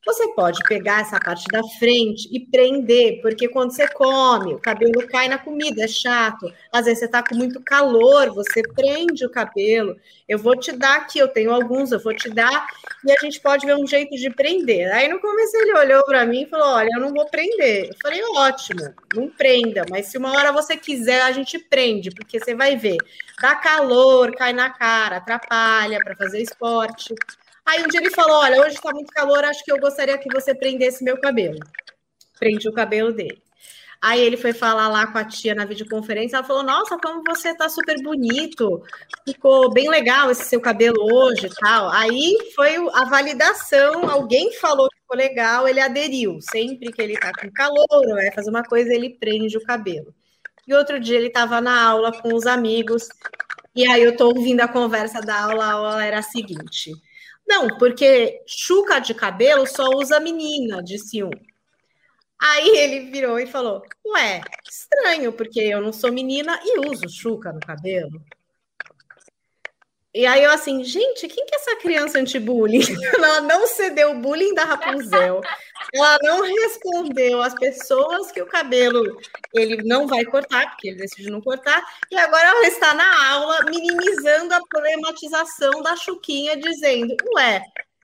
Você 0.05 0.27
pode 0.33 0.59
pegar 0.67 0.99
essa 0.99 1.17
parte 1.17 1.45
da 1.49 1.61
frente 1.79 2.27
e 2.29 2.37
prender, 2.37 3.21
porque 3.21 3.47
quando 3.47 3.71
você 3.71 3.87
come, 3.87 4.53
o 4.53 4.59
cabelo 4.59 5.07
cai 5.07 5.29
na 5.29 5.37
comida, 5.37 5.85
é 5.85 5.87
chato. 5.87 6.53
Às 6.73 6.85
vezes 6.85 6.99
você 6.99 7.05
está 7.05 7.23
com 7.23 7.35
muito 7.35 7.61
calor, 7.61 8.33
você 8.33 8.61
prende 8.61 9.25
o 9.25 9.29
cabelo. 9.29 9.95
Eu 10.27 10.37
vou 10.37 10.59
te 10.59 10.73
dar 10.73 10.97
aqui, 10.97 11.19
eu 11.19 11.29
tenho 11.29 11.53
alguns, 11.53 11.93
eu 11.93 11.99
vou 11.99 12.13
te 12.13 12.29
dar, 12.29 12.67
e 13.05 13.11
a 13.13 13.15
gente 13.21 13.39
pode 13.39 13.65
ver 13.65 13.77
um 13.77 13.87
jeito 13.87 14.13
de 14.17 14.29
prender. 14.29 14.91
Aí 14.93 15.07
no 15.07 15.21
começo 15.21 15.55
ele 15.55 15.77
olhou 15.77 16.03
para 16.03 16.25
mim 16.25 16.41
e 16.41 16.49
falou: 16.49 16.67
Olha, 16.67 16.89
eu 16.93 16.99
não 16.99 17.13
vou 17.13 17.25
prender. 17.27 17.87
Eu 17.89 17.95
falei: 18.01 18.21
Ótimo, 18.35 18.93
não 19.15 19.29
prenda, 19.29 19.85
mas 19.89 20.07
se 20.07 20.17
uma 20.17 20.33
hora 20.33 20.51
você 20.51 20.75
quiser, 20.75 21.21
a 21.21 21.31
gente 21.31 21.57
prende, 21.57 22.11
porque 22.11 22.41
você 22.41 22.53
vai 22.53 22.75
ver, 22.75 22.97
dá 23.41 23.55
calor, 23.55 24.35
cai 24.35 24.51
na 24.51 24.69
cara, 24.69 25.17
atrapalha 25.17 25.99
para 26.03 26.15
fazer 26.15 26.41
esporte. 26.41 27.15
Aí 27.65 27.83
um 27.83 27.87
dia 27.87 27.99
ele 27.99 28.11
falou: 28.11 28.37
Olha, 28.41 28.61
hoje 28.61 28.75
está 28.75 28.91
muito 28.91 29.11
calor, 29.11 29.43
acho 29.43 29.63
que 29.63 29.71
eu 29.71 29.79
gostaria 29.79 30.17
que 30.17 30.31
você 30.33 30.53
prendesse 30.53 31.03
meu 31.03 31.19
cabelo. 31.19 31.59
Prende 32.39 32.67
o 32.67 32.73
cabelo 32.73 33.13
dele. 33.13 33.41
Aí 34.01 34.19
ele 34.19 34.35
foi 34.35 34.51
falar 34.51 34.89
lá 34.89 35.07
com 35.07 35.17
a 35.17 35.23
tia 35.23 35.55
na 35.55 35.63
videoconferência, 35.63 36.35
ela 36.35 36.45
falou: 36.45 36.61
Nossa, 36.61 36.97
como 36.97 37.23
você 37.25 37.55
tá 37.55 37.69
super 37.69 37.95
bonito, 38.03 38.83
ficou 39.25 39.71
bem 39.71 39.89
legal 39.89 40.29
esse 40.29 40.43
seu 40.43 40.59
cabelo 40.59 40.97
hoje 41.01 41.47
e 41.47 41.49
tal. 41.49 41.89
Aí 41.89 42.35
foi 42.53 42.75
a 42.93 43.05
validação, 43.05 44.09
alguém 44.09 44.51
falou 44.59 44.89
que 44.89 44.97
ficou 44.99 45.15
legal, 45.15 45.69
ele 45.69 45.79
aderiu. 45.79 46.37
Sempre 46.41 46.91
que 46.91 47.01
ele 47.01 47.17
tá 47.17 47.31
com 47.31 47.49
calor, 47.49 47.85
ou 47.91 48.09
vai 48.09 48.29
fazer 48.33 48.49
uma 48.49 48.63
coisa, 48.63 48.93
ele 48.93 49.11
prende 49.11 49.57
o 49.57 49.63
cabelo. 49.63 50.13
E 50.67 50.73
outro 50.73 50.99
dia 50.99 51.17
ele 51.17 51.27
estava 51.27 51.61
na 51.61 51.81
aula 51.81 52.11
com 52.11 52.33
os 52.35 52.45
amigos, 52.45 53.07
e 53.73 53.89
aí 53.89 54.03
eu 54.03 54.17
tô 54.17 54.27
ouvindo 54.27 54.59
a 54.59 54.67
conversa 54.67 55.21
da 55.21 55.43
aula, 55.43 55.63
a 55.63 55.71
aula 55.71 56.05
era 56.05 56.19
a 56.19 56.23
seguinte. 56.23 56.91
Não, 57.47 57.67
porque 57.77 58.41
chuca 58.47 58.99
de 58.99 59.13
cabelo 59.13 59.67
só 59.67 59.89
usa 59.89 60.19
menina, 60.19 60.81
disse 60.83 61.23
um. 61.23 61.31
Aí 62.39 62.77
ele 62.77 63.11
virou 63.11 63.39
e 63.39 63.47
falou: 63.47 63.81
Ué, 64.05 64.41
estranho, 64.69 65.31
porque 65.31 65.59
eu 65.59 65.81
não 65.81 65.93
sou 65.93 66.11
menina 66.11 66.59
e 66.63 66.79
uso 66.89 67.07
chuca 67.09 67.53
no 67.53 67.59
cabelo. 67.59 68.21
E 70.15 70.27
aí 70.27 70.43
eu 70.43 70.51
assim, 70.51 70.83
gente, 70.83 71.27
quem 71.27 71.43
que 71.45 71.55
é 71.55 71.57
essa 71.57 71.75
criança 71.77 72.19
anti-bullying? 72.19 72.81
Ela 73.17 73.41
não 73.41 73.65
cedeu 73.65 74.11
o 74.11 74.19
bullying 74.19 74.53
da 74.53 74.63
Rapunzel. 74.63 75.41
Ela 75.91 76.17
não 76.21 76.41
respondeu 76.43 77.41
às 77.41 77.55
pessoas 77.55 78.31
que 78.31 78.41
o 78.41 78.45
cabelo 78.45 79.19
ele 79.53 79.81
não 79.83 80.05
vai 80.05 80.23
cortar, 80.23 80.69
porque 80.69 80.89
ele 80.89 80.97
decidiu 80.97 81.31
não 81.31 81.41
cortar. 81.41 81.83
E 82.11 82.15
agora 82.15 82.47
ela 82.47 82.67
está 82.67 82.93
na 82.93 83.31
aula 83.31 83.59
minimizando 83.65 84.53
a 84.53 84.61
problematização 84.69 85.81
da 85.81 85.95
Chuquinha, 85.95 86.55
dizendo, 86.57 87.15
ué, 87.35 87.63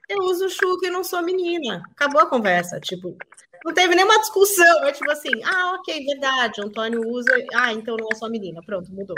eu 0.10 0.18
uso 0.24 0.50
chuca 0.50 0.88
e 0.88 0.92
não 0.92 1.04
sou 1.04 1.22
menina. 1.22 1.84
Acabou 1.92 2.22
a 2.22 2.30
conversa, 2.30 2.80
tipo, 2.80 3.16
não 3.64 3.74
teve 3.74 3.94
nenhuma 3.94 4.20
discussão, 4.20 4.84
é 4.86 4.92
tipo 4.92 5.12
assim, 5.12 5.44
ah, 5.44 5.76
ok, 5.76 6.06
verdade, 6.06 6.62
Antônio 6.62 7.08
usa, 7.08 7.32
ah, 7.54 7.72
então 7.72 7.96
não 7.98 8.08
é 8.12 8.16
só 8.16 8.28
menina, 8.28 8.62
pronto, 8.66 8.92
mudou. 8.92 9.18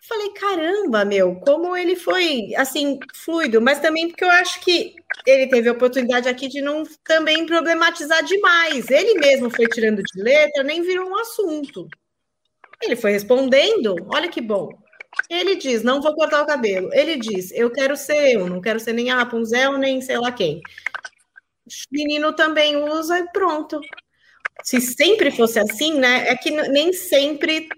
Falei, 0.00 0.30
caramba, 0.30 1.04
meu, 1.04 1.36
como 1.36 1.76
ele 1.76 1.96
foi, 1.96 2.54
assim, 2.56 2.98
fluido, 3.14 3.60
mas 3.60 3.80
também 3.80 4.08
porque 4.08 4.24
eu 4.24 4.30
acho 4.30 4.60
que 4.60 4.94
ele 5.26 5.48
teve 5.48 5.68
a 5.68 5.72
oportunidade 5.72 6.28
aqui 6.28 6.48
de 6.48 6.60
não 6.60 6.84
também 7.04 7.44
problematizar 7.44 8.24
demais. 8.24 8.88
Ele 8.90 9.14
mesmo 9.18 9.50
foi 9.50 9.66
tirando 9.66 10.02
de 10.02 10.22
letra, 10.22 10.62
nem 10.62 10.82
virou 10.82 11.10
um 11.10 11.18
assunto. 11.18 11.88
Ele 12.82 12.96
foi 12.96 13.12
respondendo, 13.12 13.96
olha 14.14 14.28
que 14.28 14.40
bom. 14.40 14.70
Ele 15.28 15.56
diz, 15.56 15.82
não 15.82 16.00
vou 16.00 16.14
cortar 16.14 16.42
o 16.42 16.46
cabelo. 16.46 16.90
Ele 16.92 17.16
diz, 17.16 17.50
eu 17.52 17.70
quero 17.70 17.96
ser 17.96 18.34
eu, 18.34 18.46
não 18.46 18.60
quero 18.60 18.78
ser 18.78 18.92
nem 18.92 19.10
a 19.10 19.16
Rapunzel, 19.16 19.76
nem 19.78 20.00
sei 20.00 20.16
lá 20.18 20.30
quem 20.30 20.62
menino 21.90 22.32
também 22.32 22.76
usa 22.76 23.18
e 23.18 23.30
pronto. 23.32 23.80
Se 24.64 24.80
sempre 24.80 25.30
fosse 25.30 25.58
assim, 25.58 25.98
né? 25.98 26.28
É 26.28 26.36
que 26.36 26.50
nem 26.50 26.92
sempre 26.92 27.68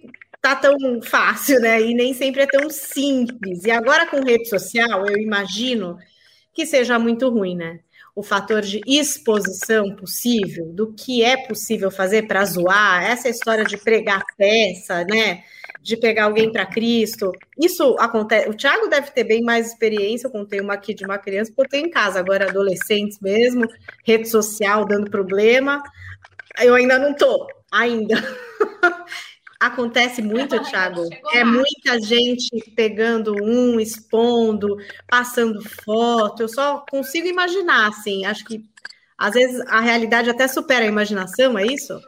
tá 0.41 0.57
tão 0.57 0.77
fácil, 1.03 1.61
né? 1.61 1.81
E 1.81 1.95
nem 1.95 2.15
sempre 2.15 2.43
é 2.43 2.47
tão 2.47 2.69
simples. 2.71 3.65
E 3.65 3.71
agora 3.71 4.07
com 4.07 4.25
rede 4.25 4.49
social, 4.49 5.07
eu 5.07 5.17
imagino 5.19 5.99
que 6.53 6.67
seja 6.67 6.99
muito 6.99 7.29
ruim, 7.29 7.57
né? 7.57 7.81
O 8.15 8.23
fator 8.23 8.63
de 8.63 8.81
exposição 8.87 9.95
possível, 9.95 10.67
do 10.73 10.93
que 10.93 11.23
é 11.23 11.47
possível 11.47 11.91
fazer 11.91 12.27
para 12.27 12.45
zoar, 12.45 13.05
essa 13.05 13.29
história 13.29 13.65
de 13.65 13.77
pregar 13.77 14.23
peça, 14.37 15.05
né? 15.05 15.45
de 15.83 15.97
pegar 15.97 16.25
alguém 16.25 16.53
para 16.53 16.67
Cristo. 16.67 17.33
Isso 17.59 17.97
acontece. 17.99 18.49
O 18.49 18.55
Thiago 18.55 18.89
deve 18.89 19.11
ter 19.11 19.25
bem 19.25 19.43
mais 19.43 19.69
experiência. 19.69 20.27
Eu 20.27 20.31
contei 20.31 20.61
uma 20.61 20.75
aqui 20.75 20.95
de 20.95 21.05
uma 21.05 21.19
criança, 21.19 21.53
porque 21.57 21.77
em 21.77 21.91
casa 21.91 22.19
agora 22.19 22.49
adolescentes 22.49 23.19
mesmo, 23.21 23.67
rede 24.05 24.29
social 24.29 24.85
dando 24.85 25.11
problema. 25.11 25.83
Eu 26.61 26.75
ainda 26.75 26.99
não 26.99 27.15
tô, 27.15 27.47
ainda. 27.71 28.15
Acontece 29.61 30.23
muito, 30.23 30.59
Thiago. 30.63 31.07
É 31.35 31.45
muita 31.45 32.01
gente 32.01 32.49
pegando 32.75 33.35
um, 33.45 33.79
expondo, 33.79 34.79
passando 35.07 35.63
foto. 35.85 36.43
Eu 36.43 36.49
só 36.49 36.83
consigo 36.91 37.27
imaginar, 37.29 37.89
assim. 37.89 38.25
Acho 38.25 38.43
que 38.47 38.65
às 39.19 39.35
vezes 39.35 39.61
a 39.69 39.81
realidade 39.81 40.31
até 40.31 40.49
supera 40.49 40.87
a 40.87 40.89
imaginação, 40.89 41.59
é 41.59 41.67
isso? 41.67 42.01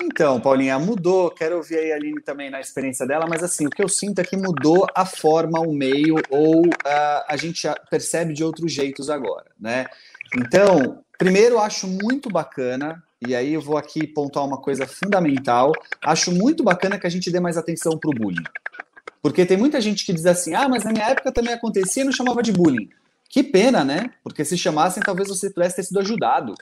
Então, 0.00 0.40
Paulinha, 0.40 0.78
mudou. 0.78 1.30
Quero 1.30 1.56
ouvir 1.56 1.76
aí 1.76 1.92
a 1.92 1.96
Aline 1.96 2.22
também 2.22 2.48
na 2.48 2.58
experiência 2.58 3.06
dela, 3.06 3.26
mas 3.28 3.42
assim, 3.42 3.66
o 3.66 3.70
que 3.70 3.82
eu 3.82 3.88
sinto 3.88 4.20
é 4.20 4.24
que 4.24 4.36
mudou 4.36 4.86
a 4.94 5.04
forma, 5.04 5.60
o 5.60 5.74
meio, 5.74 6.16
ou 6.30 6.66
uh, 6.66 7.24
a 7.28 7.36
gente 7.36 7.68
percebe 7.90 8.32
de 8.32 8.42
outros 8.42 8.72
jeitos 8.72 9.10
agora, 9.10 9.50
né? 9.60 9.86
Então, 10.34 11.04
primeiro, 11.18 11.58
acho 11.58 11.86
muito 11.86 12.30
bacana, 12.30 13.02
e 13.26 13.34
aí 13.34 13.54
eu 13.54 13.60
vou 13.60 13.76
aqui 13.76 14.06
pontuar 14.06 14.46
uma 14.46 14.58
coisa 14.58 14.86
fundamental. 14.86 15.72
Acho 16.04 16.30
muito 16.32 16.62
bacana 16.62 16.98
que 16.98 17.06
a 17.06 17.10
gente 17.10 17.30
dê 17.30 17.40
mais 17.40 17.56
atenção 17.56 17.98
para 17.98 18.10
o 18.10 18.14
bullying. 18.14 18.44
Porque 19.20 19.44
tem 19.44 19.56
muita 19.56 19.80
gente 19.80 20.06
que 20.06 20.12
diz 20.12 20.26
assim: 20.26 20.54
ah, 20.54 20.68
mas 20.68 20.84
na 20.84 20.92
minha 20.92 21.06
época 21.06 21.32
também 21.32 21.52
acontecia 21.52 22.02
e 22.02 22.06
não 22.06 22.12
chamava 22.12 22.42
de 22.42 22.52
bullying. 22.52 22.88
Que 23.28 23.42
pena, 23.42 23.84
né? 23.84 24.10
Porque 24.22 24.44
se 24.44 24.56
chamassem, 24.56 25.02
talvez 25.02 25.28
você 25.28 25.50
pudesse 25.50 25.76
ter 25.76 25.82
sido 25.82 25.98
ajudado. 25.98 26.54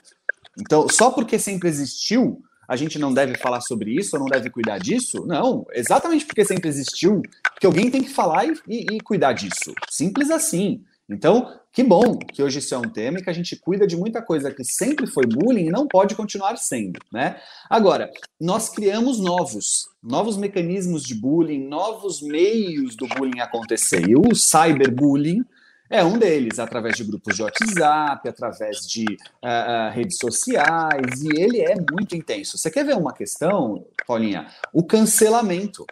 Então, 0.59 0.87
só 0.89 1.11
porque 1.11 1.37
sempre 1.39 1.69
existiu, 1.69 2.41
a 2.67 2.75
gente 2.75 2.99
não 2.99 3.13
deve 3.13 3.37
falar 3.37 3.61
sobre 3.61 3.91
isso, 3.91 4.15
ou 4.15 4.19
não 4.19 4.27
deve 4.27 4.49
cuidar 4.49 4.79
disso? 4.79 5.25
Não, 5.25 5.65
exatamente 5.71 6.25
porque 6.25 6.43
sempre 6.43 6.67
existiu, 6.67 7.21
que 7.59 7.65
alguém 7.65 7.89
tem 7.89 8.03
que 8.03 8.09
falar 8.09 8.45
e, 8.45 8.53
e, 8.67 8.95
e, 8.95 8.99
cuidar 8.99 9.33
disso. 9.33 9.73
Simples 9.89 10.29
assim. 10.29 10.83
Então, 11.09 11.57
que 11.71 11.83
bom 11.83 12.17
que 12.17 12.43
hoje 12.43 12.59
isso 12.59 12.75
é 12.75 12.77
um 12.77 12.89
tema 12.89 13.19
e 13.19 13.23
que 13.23 13.29
a 13.29 13.33
gente 13.33 13.55
cuida 13.55 13.87
de 13.87 13.95
muita 13.95 14.21
coisa 14.21 14.51
que 14.51 14.63
sempre 14.63 15.07
foi 15.07 15.25
bullying 15.25 15.67
e 15.67 15.71
não 15.71 15.87
pode 15.87 16.15
continuar 16.15 16.57
sendo, 16.57 16.99
né? 17.11 17.39
Agora, 17.69 18.11
nós 18.39 18.67
criamos 18.67 19.19
novos, 19.19 19.87
novos 20.03 20.35
mecanismos 20.35 21.03
de 21.03 21.15
bullying, 21.15 21.65
novos 21.65 22.21
meios 22.21 22.95
do 22.95 23.07
bullying 23.07 23.39
acontecer. 23.39 24.07
E 24.09 24.15
o 24.17 24.35
cyberbullying, 24.35 25.45
é 25.89 26.03
um 26.03 26.17
deles, 26.17 26.59
através 26.59 26.97
de 26.97 27.03
grupos 27.03 27.35
de 27.35 27.41
WhatsApp, 27.41 28.27
através 28.27 28.85
de 28.85 29.05
uh, 29.05 29.89
uh, 29.89 29.93
redes 29.93 30.17
sociais, 30.17 31.21
e 31.23 31.39
ele 31.39 31.61
é 31.61 31.75
muito 31.91 32.13
intenso. 32.13 32.57
Você 32.57 32.69
quer 32.69 32.85
ver 32.85 32.97
uma 32.97 33.13
questão, 33.13 33.85
Paulinha? 34.05 34.47
O 34.73 34.83
cancelamento. 34.83 35.85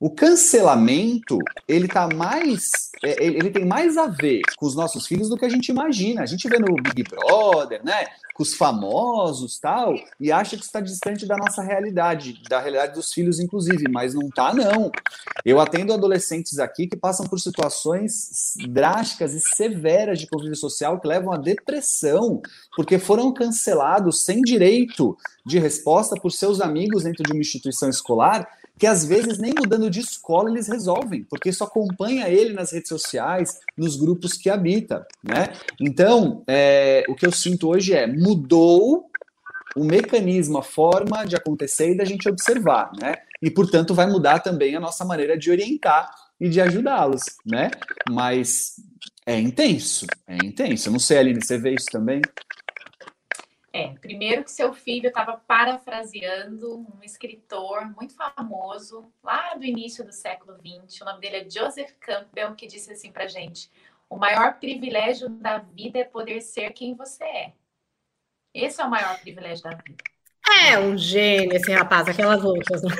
O 0.00 0.08
cancelamento, 0.08 1.38
ele 1.68 1.86
tá 1.86 2.08
mais, 2.08 2.70
é, 3.04 3.22
ele 3.22 3.50
tem 3.50 3.66
mais 3.66 3.98
a 3.98 4.06
ver 4.06 4.40
com 4.56 4.64
os 4.64 4.74
nossos 4.74 5.06
filhos 5.06 5.28
do 5.28 5.36
que 5.36 5.44
a 5.44 5.48
gente 5.50 5.68
imagina. 5.68 6.22
A 6.22 6.26
gente 6.26 6.48
vê 6.48 6.58
no 6.58 6.74
Big 6.74 7.02
Brother, 7.02 7.84
né? 7.84 8.06
com 8.40 8.42
os 8.42 8.54
famosos 8.54 9.58
tal, 9.58 9.94
e 10.18 10.32
acha 10.32 10.56
que 10.56 10.64
está 10.64 10.80
distante 10.80 11.26
da 11.26 11.36
nossa 11.36 11.62
realidade, 11.62 12.40
da 12.48 12.58
realidade 12.58 12.94
dos 12.94 13.12
filhos, 13.12 13.38
inclusive, 13.38 13.84
mas 13.90 14.14
não 14.14 14.30
tá, 14.30 14.54
não. 14.54 14.90
Eu 15.44 15.60
atendo 15.60 15.92
adolescentes 15.92 16.58
aqui 16.58 16.86
que 16.86 16.96
passam 16.96 17.26
por 17.26 17.38
situações 17.38 18.54
drásticas 18.70 19.34
e 19.34 19.40
severas 19.40 20.18
de 20.18 20.26
convívio 20.26 20.56
social 20.56 20.98
que 20.98 21.06
levam 21.06 21.34
à 21.34 21.36
depressão, 21.36 22.40
porque 22.74 22.98
foram 22.98 23.30
cancelados 23.30 24.24
sem 24.24 24.40
direito 24.40 25.14
de 25.44 25.58
resposta 25.58 26.16
por 26.18 26.32
seus 26.32 26.62
amigos 26.62 27.02
dentro 27.02 27.22
de 27.22 27.32
uma 27.32 27.42
instituição 27.42 27.90
escolar 27.90 28.48
que 28.80 28.86
às 28.86 29.04
vezes 29.04 29.36
nem 29.36 29.52
mudando 29.54 29.90
de 29.90 30.00
escola 30.00 30.50
eles 30.50 30.66
resolvem, 30.66 31.22
porque 31.24 31.50
isso 31.50 31.62
acompanha 31.62 32.30
ele 32.30 32.54
nas 32.54 32.72
redes 32.72 32.88
sociais, 32.88 33.60
nos 33.76 33.94
grupos 33.94 34.32
que 34.32 34.48
habita, 34.48 35.06
né? 35.22 35.52
Então, 35.78 36.42
é, 36.46 37.04
o 37.06 37.14
que 37.14 37.26
eu 37.26 37.30
sinto 37.30 37.68
hoje 37.68 37.92
é 37.92 38.06
mudou 38.06 39.04
o 39.76 39.84
mecanismo, 39.84 40.56
a 40.56 40.62
forma 40.62 41.26
de 41.26 41.36
acontecer 41.36 41.92
e 41.92 41.96
da 41.96 42.06
gente 42.06 42.26
observar, 42.26 42.90
né? 42.98 43.16
E 43.42 43.50
portanto 43.50 43.94
vai 43.94 44.06
mudar 44.06 44.40
também 44.40 44.74
a 44.74 44.80
nossa 44.80 45.04
maneira 45.04 45.36
de 45.36 45.50
orientar 45.50 46.10
e 46.40 46.48
de 46.48 46.58
ajudá-los, 46.58 47.24
né? 47.44 47.70
Mas 48.08 48.76
é 49.26 49.38
intenso, 49.38 50.06
é 50.26 50.36
intenso. 50.36 50.88
Eu 50.88 50.92
não 50.92 50.98
sei, 50.98 51.18
Aline, 51.18 51.44
você 51.44 51.58
vê 51.58 51.74
isso 51.74 51.86
também? 51.92 52.22
É, 53.72 53.88
primeiro 54.00 54.42
que 54.42 54.50
seu 54.50 54.72
filho 54.72 55.08
estava 55.08 55.36
parafraseando 55.46 56.78
um 56.78 57.04
escritor 57.04 57.86
muito 57.94 58.14
famoso 58.14 59.12
lá 59.22 59.54
do 59.54 59.64
início 59.64 60.04
do 60.04 60.12
século 60.12 60.56
XX. 60.58 61.00
O 61.02 61.04
nome 61.04 61.20
dele 61.20 61.36
é 61.36 61.48
Joseph 61.48 61.92
Campbell, 62.00 62.56
que 62.56 62.66
disse 62.66 62.92
assim 62.92 63.12
para 63.12 63.28
gente: 63.28 63.70
o 64.08 64.16
maior 64.16 64.58
privilégio 64.58 65.28
da 65.28 65.58
vida 65.58 66.00
é 66.00 66.04
poder 66.04 66.40
ser 66.40 66.72
quem 66.72 66.94
você 66.94 67.22
é. 67.22 67.52
Esse 68.52 68.80
é 68.80 68.84
o 68.84 68.90
maior 68.90 69.20
privilégio 69.20 69.62
da 69.62 69.70
vida. 69.70 70.02
É 70.68 70.76
um 70.76 70.98
gênio 70.98 71.56
esse 71.56 71.70
rapaz, 71.72 72.08
aquelas 72.08 72.42
outras. 72.42 72.82
Né? 72.82 72.90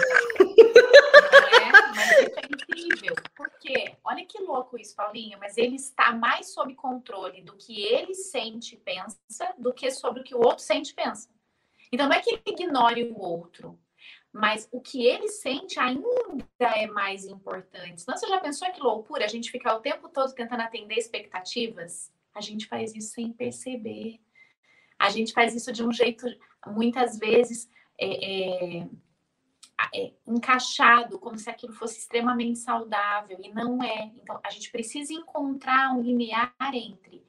Porque, 3.41 3.97
olha 4.05 4.27
que 4.27 4.39
louco 4.43 4.79
isso, 4.79 4.95
Paulinho, 4.95 5.39
mas 5.39 5.57
ele 5.57 5.77
está 5.77 6.13
mais 6.13 6.53
sob 6.53 6.75
controle 6.75 7.41
do 7.41 7.57
que 7.57 7.83
ele 7.83 8.15
sente 8.15 8.75
e 8.75 8.79
pensa 8.79 9.19
do 9.57 9.73
que 9.73 9.91
sobre 9.91 10.21
o 10.21 10.25
que 10.25 10.35
o 10.35 10.45
outro 10.45 10.63
sente 10.63 10.93
e 10.93 10.95
pensa. 10.95 11.27
Então, 11.91 12.07
não 12.07 12.15
é 12.15 12.21
que 12.21 12.31
ele 12.31 12.43
ignore 12.47 13.05
o 13.05 13.19
outro, 13.19 13.81
mas 14.31 14.69
o 14.71 14.79
que 14.79 15.07
ele 15.07 15.29
sente 15.29 15.81
ainda 15.81 16.05
é 16.61 16.87
mais 16.87 17.25
importante. 17.25 18.03
Senão, 18.03 18.19
você 18.19 18.29
já 18.29 18.39
pensou 18.39 18.71
que 18.71 18.81
loucura 18.81 19.25
a 19.25 19.29
gente 19.29 19.51
ficar 19.51 19.75
o 19.75 19.81
tempo 19.81 20.11
todo 20.11 20.35
tentando 20.35 20.61
atender 20.61 20.97
expectativas? 20.97 22.13
A 22.35 22.43
gente 22.43 22.67
faz 22.67 22.95
isso 22.95 23.15
sem 23.15 23.33
perceber. 23.33 24.21
A 24.99 25.09
gente 25.09 25.33
faz 25.33 25.55
isso 25.55 25.73
de 25.73 25.83
um 25.83 25.91
jeito, 25.91 26.27
muitas 26.67 27.19
vezes, 27.19 27.71
é, 27.99 28.81
é, 28.81 28.89
encaixado, 30.27 31.19
como 31.19 31.39
se 31.39 31.49
aquilo 31.49 31.73
fosse 31.73 31.99
extremamente 31.99 32.59
saudável, 32.59 33.39
e 33.43 33.53
não 33.53 33.83
é. 33.83 34.11
Então, 34.17 34.39
a 34.45 34.51
gente 34.51 34.71
precisa 34.71 35.13
encontrar 35.13 35.93
um 35.93 36.03
limiar 36.03 36.55
entre 36.73 37.25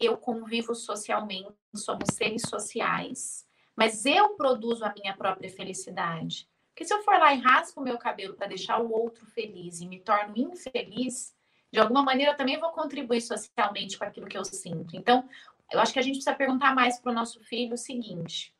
eu 0.00 0.16
convivo 0.16 0.74
socialmente, 0.74 1.52
somos 1.74 2.08
seres 2.14 2.42
sociais, 2.48 3.46
mas 3.76 4.06
eu 4.06 4.30
produzo 4.30 4.84
a 4.84 4.94
minha 4.94 5.14
própria 5.14 5.50
felicidade. 5.50 6.48
Porque 6.70 6.86
se 6.86 6.94
eu 6.94 7.02
for 7.02 7.18
lá 7.18 7.34
e 7.34 7.38
raspo 7.38 7.80
o 7.80 7.84
meu 7.84 7.98
cabelo 7.98 8.34
para 8.34 8.46
deixar 8.46 8.80
o 8.80 8.90
outro 8.90 9.26
feliz 9.26 9.80
e 9.80 9.86
me 9.86 10.00
torno 10.00 10.36
infeliz, 10.36 11.36
de 11.70 11.78
alguma 11.78 12.02
maneira 12.02 12.32
eu 12.32 12.36
também 12.36 12.58
vou 12.58 12.70
contribuir 12.70 13.20
socialmente 13.20 13.98
com 13.98 14.04
aquilo 14.04 14.26
que 14.26 14.38
eu 14.38 14.44
sinto. 14.44 14.96
Então, 14.96 15.28
eu 15.70 15.78
acho 15.78 15.92
que 15.92 15.98
a 15.98 16.02
gente 16.02 16.14
precisa 16.14 16.34
perguntar 16.34 16.74
mais 16.74 16.98
para 16.98 17.12
o 17.12 17.14
nosso 17.14 17.38
filho 17.40 17.74
o 17.74 17.78
seguinte: 17.78 18.54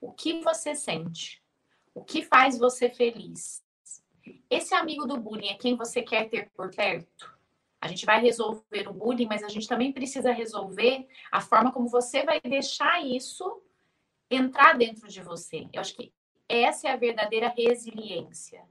o 0.00 0.12
que 0.12 0.40
você 0.40 0.74
sente? 0.74 1.42
O 1.94 2.02
que 2.04 2.22
faz 2.22 2.58
você 2.58 2.90
feliz? 2.90 3.62
Esse 4.50 4.74
amigo 4.74 5.06
do 5.06 5.16
bullying 5.16 5.48
é 5.48 5.54
quem 5.54 5.76
você 5.76 6.02
quer 6.02 6.28
ter 6.28 6.50
por 6.50 6.74
perto? 6.74 7.32
A 7.80 7.86
gente 7.86 8.04
vai 8.04 8.20
resolver 8.20 8.88
o 8.88 8.92
bullying, 8.92 9.26
mas 9.26 9.44
a 9.44 9.48
gente 9.48 9.68
também 9.68 9.92
precisa 9.92 10.32
resolver 10.32 11.06
a 11.30 11.40
forma 11.40 11.70
como 11.70 11.88
você 11.88 12.24
vai 12.24 12.40
deixar 12.40 13.04
isso 13.04 13.62
entrar 14.30 14.76
dentro 14.76 15.06
de 15.06 15.22
você. 15.22 15.68
Eu 15.72 15.80
acho 15.80 15.94
que 15.94 16.12
essa 16.48 16.88
é 16.88 16.92
a 16.92 16.96
verdadeira 16.96 17.52
resiliência. 17.54 18.62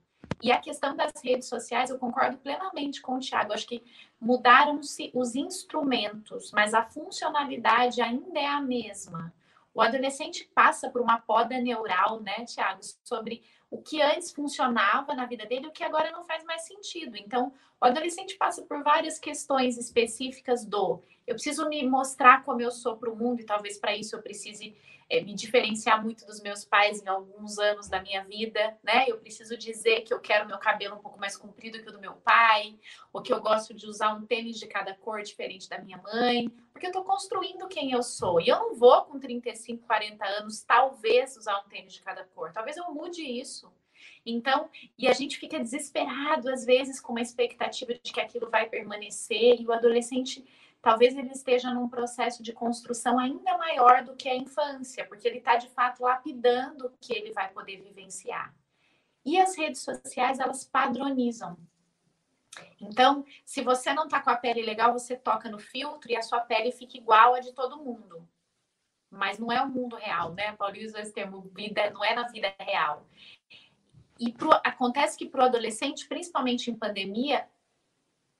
E 0.41 0.51
a 0.51 0.59
questão 0.59 0.95
das 0.95 1.13
redes 1.23 1.47
sociais, 1.47 1.89
eu 1.89 1.97
concordo 1.97 2.37
plenamente 2.37 3.01
com 3.01 3.15
o 3.15 3.19
Thiago. 3.19 3.51
Eu 3.51 3.55
acho 3.55 3.67
que 3.67 3.83
mudaram-se 4.19 5.09
os 5.13 5.35
instrumentos, 5.35 6.51
mas 6.51 6.73
a 6.73 6.83
funcionalidade 6.83 8.01
ainda 8.01 8.39
é 8.39 8.47
a 8.47 8.59
mesma. 8.59 9.33
O 9.73 9.81
adolescente 9.81 10.49
passa 10.53 10.89
por 10.89 11.01
uma 11.01 11.19
poda 11.19 11.59
neural, 11.59 12.21
né, 12.21 12.45
Tiago, 12.45 12.81
sobre 13.03 13.43
o 13.71 13.81
que 13.81 14.01
antes 14.01 14.31
funcionava 14.31 15.15
na 15.15 15.25
vida 15.25 15.45
dele 15.45 15.67
o 15.67 15.71
que 15.71 15.83
agora 15.83 16.11
não 16.11 16.23
faz 16.23 16.43
mais 16.43 16.61
sentido. 16.61 17.17
Então, 17.17 17.51
o 17.81 17.85
adolescente 17.85 18.37
passa 18.37 18.61
por 18.61 18.83
várias 18.83 19.17
questões 19.17 19.77
específicas 19.77 20.63
do 20.63 21.01
eu 21.25 21.35
preciso 21.35 21.67
me 21.69 21.87
mostrar 21.87 22.43
como 22.43 22.61
eu 22.61 22.69
sou 22.69 22.97
para 22.97 23.09
o 23.09 23.15
mundo 23.15 23.41
e 23.41 23.45
talvez 23.45 23.77
para 23.77 23.95
isso 23.95 24.15
eu 24.15 24.21
precise 24.21 24.75
é, 25.09 25.21
me 25.21 25.33
diferenciar 25.33 26.01
muito 26.01 26.25
dos 26.25 26.41
meus 26.41 26.65
pais 26.65 27.01
em 27.01 27.07
alguns 27.07 27.57
anos 27.59 27.87
da 27.87 28.01
minha 28.01 28.23
vida, 28.23 28.77
né? 28.83 29.05
Eu 29.07 29.17
preciso 29.17 29.57
dizer 29.57 30.01
que 30.01 30.13
eu 30.13 30.19
quero 30.19 30.47
meu 30.47 30.57
cabelo 30.57 30.95
um 30.95 31.01
pouco 31.01 31.19
mais 31.19 31.37
comprido 31.37 31.81
que 31.81 31.89
o 31.89 31.91
do 31.91 31.99
meu 31.99 32.13
pai, 32.13 32.77
ou 33.11 33.21
que 33.21 33.31
eu 33.31 33.41
gosto 33.41 33.73
de 33.73 33.85
usar 33.85 34.13
um 34.13 34.25
tênis 34.25 34.57
de 34.57 34.67
cada 34.67 34.93
cor 34.93 35.21
diferente 35.21 35.69
da 35.69 35.77
minha 35.79 35.97
mãe, 35.97 36.49
porque 36.71 36.85
eu 36.85 36.89
estou 36.89 37.03
construindo 37.03 37.67
quem 37.67 37.91
eu 37.91 38.03
sou. 38.03 38.41
E 38.41 38.47
eu 38.47 38.59
não 38.59 38.75
vou, 38.75 39.03
com 39.05 39.19
35, 39.19 39.85
40 39.85 40.25
anos, 40.25 40.63
talvez 40.63 41.37
usar 41.37 41.59
um 41.59 41.69
tênis 41.69 41.93
de 41.93 42.01
cada 42.01 42.23
cor. 42.23 42.51
Talvez 42.51 42.77
eu 42.77 42.91
mude 42.93 43.21
isso. 43.21 43.71
Então, 44.25 44.69
e 44.97 45.07
a 45.07 45.13
gente 45.13 45.37
fica 45.37 45.59
desesperado, 45.59 46.49
às 46.49 46.65
vezes, 46.65 46.99
com 46.99 47.13
uma 47.13 47.21
expectativa 47.21 47.93
de 47.93 48.11
que 48.11 48.19
aquilo 48.19 48.49
vai 48.49 48.67
permanecer, 48.67 49.59
e 49.59 49.65
o 49.65 49.71
adolescente 49.71 50.43
talvez 50.83 51.17
ele 51.17 51.31
esteja 51.31 51.73
num 51.73 51.87
processo 51.87 52.43
de 52.43 52.51
construção 52.51 53.17
ainda 53.17 53.57
maior 53.57 54.03
do 54.03 54.17
que 54.17 54.27
a 54.27 54.35
infância, 54.35 55.07
porque 55.07 55.25
ele 55.25 55.37
está 55.37 55.55
de 55.55 55.69
fato 55.69 56.03
lapidando 56.03 56.87
o 56.87 56.97
que 56.99 57.13
ele 57.13 57.31
vai 57.31 57.49
poder 57.49 57.81
vivenciar. 57.81 58.53
E 59.25 59.39
as 59.39 59.57
redes 59.57 59.81
sociais, 59.81 60.39
elas 60.39 60.65
padronizam. 60.65 61.57
Então, 62.81 63.25
se 63.45 63.61
você 63.61 63.93
não 63.93 64.03
está 64.03 64.21
com 64.21 64.29
a 64.29 64.35
pele 64.35 64.61
legal, 64.61 64.91
você 64.91 65.15
toca 65.15 65.49
no 65.49 65.57
filtro 65.57 66.11
e 66.11 66.17
a 66.17 66.21
sua 66.21 66.41
pele 66.41 66.73
fica 66.73 66.97
igual 66.97 67.33
a 67.33 67.39
de 67.39 67.53
todo 67.53 67.81
mundo. 67.81 68.27
Mas 69.09 69.39
não 69.39 69.49
é 69.49 69.61
o 69.61 69.69
mundo 69.69 69.95
real, 69.95 70.33
né? 70.33 70.51
Paulinho 70.51 70.85
usa 70.85 70.99
esse 70.99 71.13
termo, 71.13 71.49
vida, 71.55 71.89
não 71.91 72.03
é 72.03 72.13
na 72.13 72.27
vida 72.27 72.53
real. 72.59 73.07
E 74.19 74.33
pro, 74.33 74.51
acontece 74.65 75.17
que 75.17 75.25
para 75.25 75.43
o 75.43 75.45
adolescente, 75.45 76.07
principalmente 76.09 76.69
em 76.69 76.75
pandemia, 76.75 77.47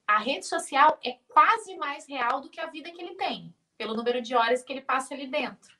a 0.06 0.18
rede 0.18 0.46
social 0.46 0.98
é 1.04 1.18
quase 1.28 1.76
mais 1.76 2.06
real 2.06 2.40
do 2.40 2.50
que 2.50 2.60
a 2.60 2.66
vida 2.66 2.90
que 2.90 3.00
ele 3.00 3.14
tem, 3.14 3.54
pelo 3.76 3.94
número 3.94 4.20
de 4.20 4.34
horas 4.34 4.62
que 4.62 4.72
ele 4.72 4.82
passa 4.82 5.14
ali 5.14 5.26
dentro. 5.26 5.74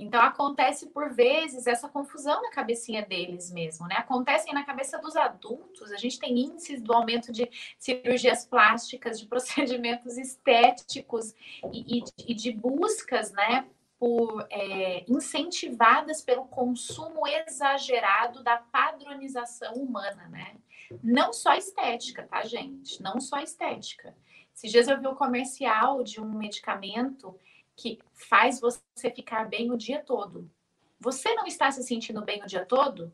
Então 0.00 0.22
acontece 0.22 0.86
por 0.86 1.12
vezes 1.12 1.66
essa 1.66 1.86
confusão 1.86 2.40
na 2.40 2.50
cabecinha 2.50 3.04
deles 3.04 3.52
mesmo, 3.52 3.86
né? 3.86 3.96
Acontece 3.98 4.50
na 4.50 4.64
cabeça 4.64 4.96
dos 4.98 5.14
adultos. 5.14 5.92
A 5.92 5.98
gente 5.98 6.18
tem 6.18 6.38
índices 6.38 6.80
do 6.80 6.94
aumento 6.94 7.30
de 7.30 7.50
cirurgias 7.78 8.46
plásticas, 8.46 9.20
de 9.20 9.26
procedimentos 9.28 10.16
estéticos 10.16 11.34
e, 11.70 11.98
e, 11.98 12.04
e 12.28 12.34
de 12.34 12.50
buscas, 12.50 13.30
né? 13.32 13.66
Por, 13.98 14.46
é, 14.48 15.04
incentivadas 15.06 16.22
pelo 16.22 16.46
consumo 16.46 17.26
exagerado 17.26 18.42
da 18.42 18.56
padronização 18.56 19.74
humana, 19.74 20.26
né? 20.28 20.56
Não 21.02 21.32
só 21.32 21.54
estética, 21.54 22.26
tá, 22.26 22.42
gente? 22.42 23.02
Não 23.02 23.20
só 23.20 23.38
estética. 23.40 24.14
Esses 24.54 24.70
dias 24.70 24.88
eu 24.88 25.00
vi 25.00 25.06
um 25.06 25.14
comercial 25.14 26.02
de 26.02 26.20
um 26.20 26.30
medicamento 26.32 27.38
que 27.76 27.98
faz 28.12 28.60
você 28.60 29.10
ficar 29.14 29.48
bem 29.48 29.70
o 29.70 29.76
dia 29.76 30.02
todo. 30.02 30.50
Você 30.98 31.34
não 31.34 31.46
está 31.46 31.70
se 31.70 31.82
sentindo 31.82 32.22
bem 32.22 32.42
o 32.42 32.46
dia 32.46 32.64
todo? 32.64 33.12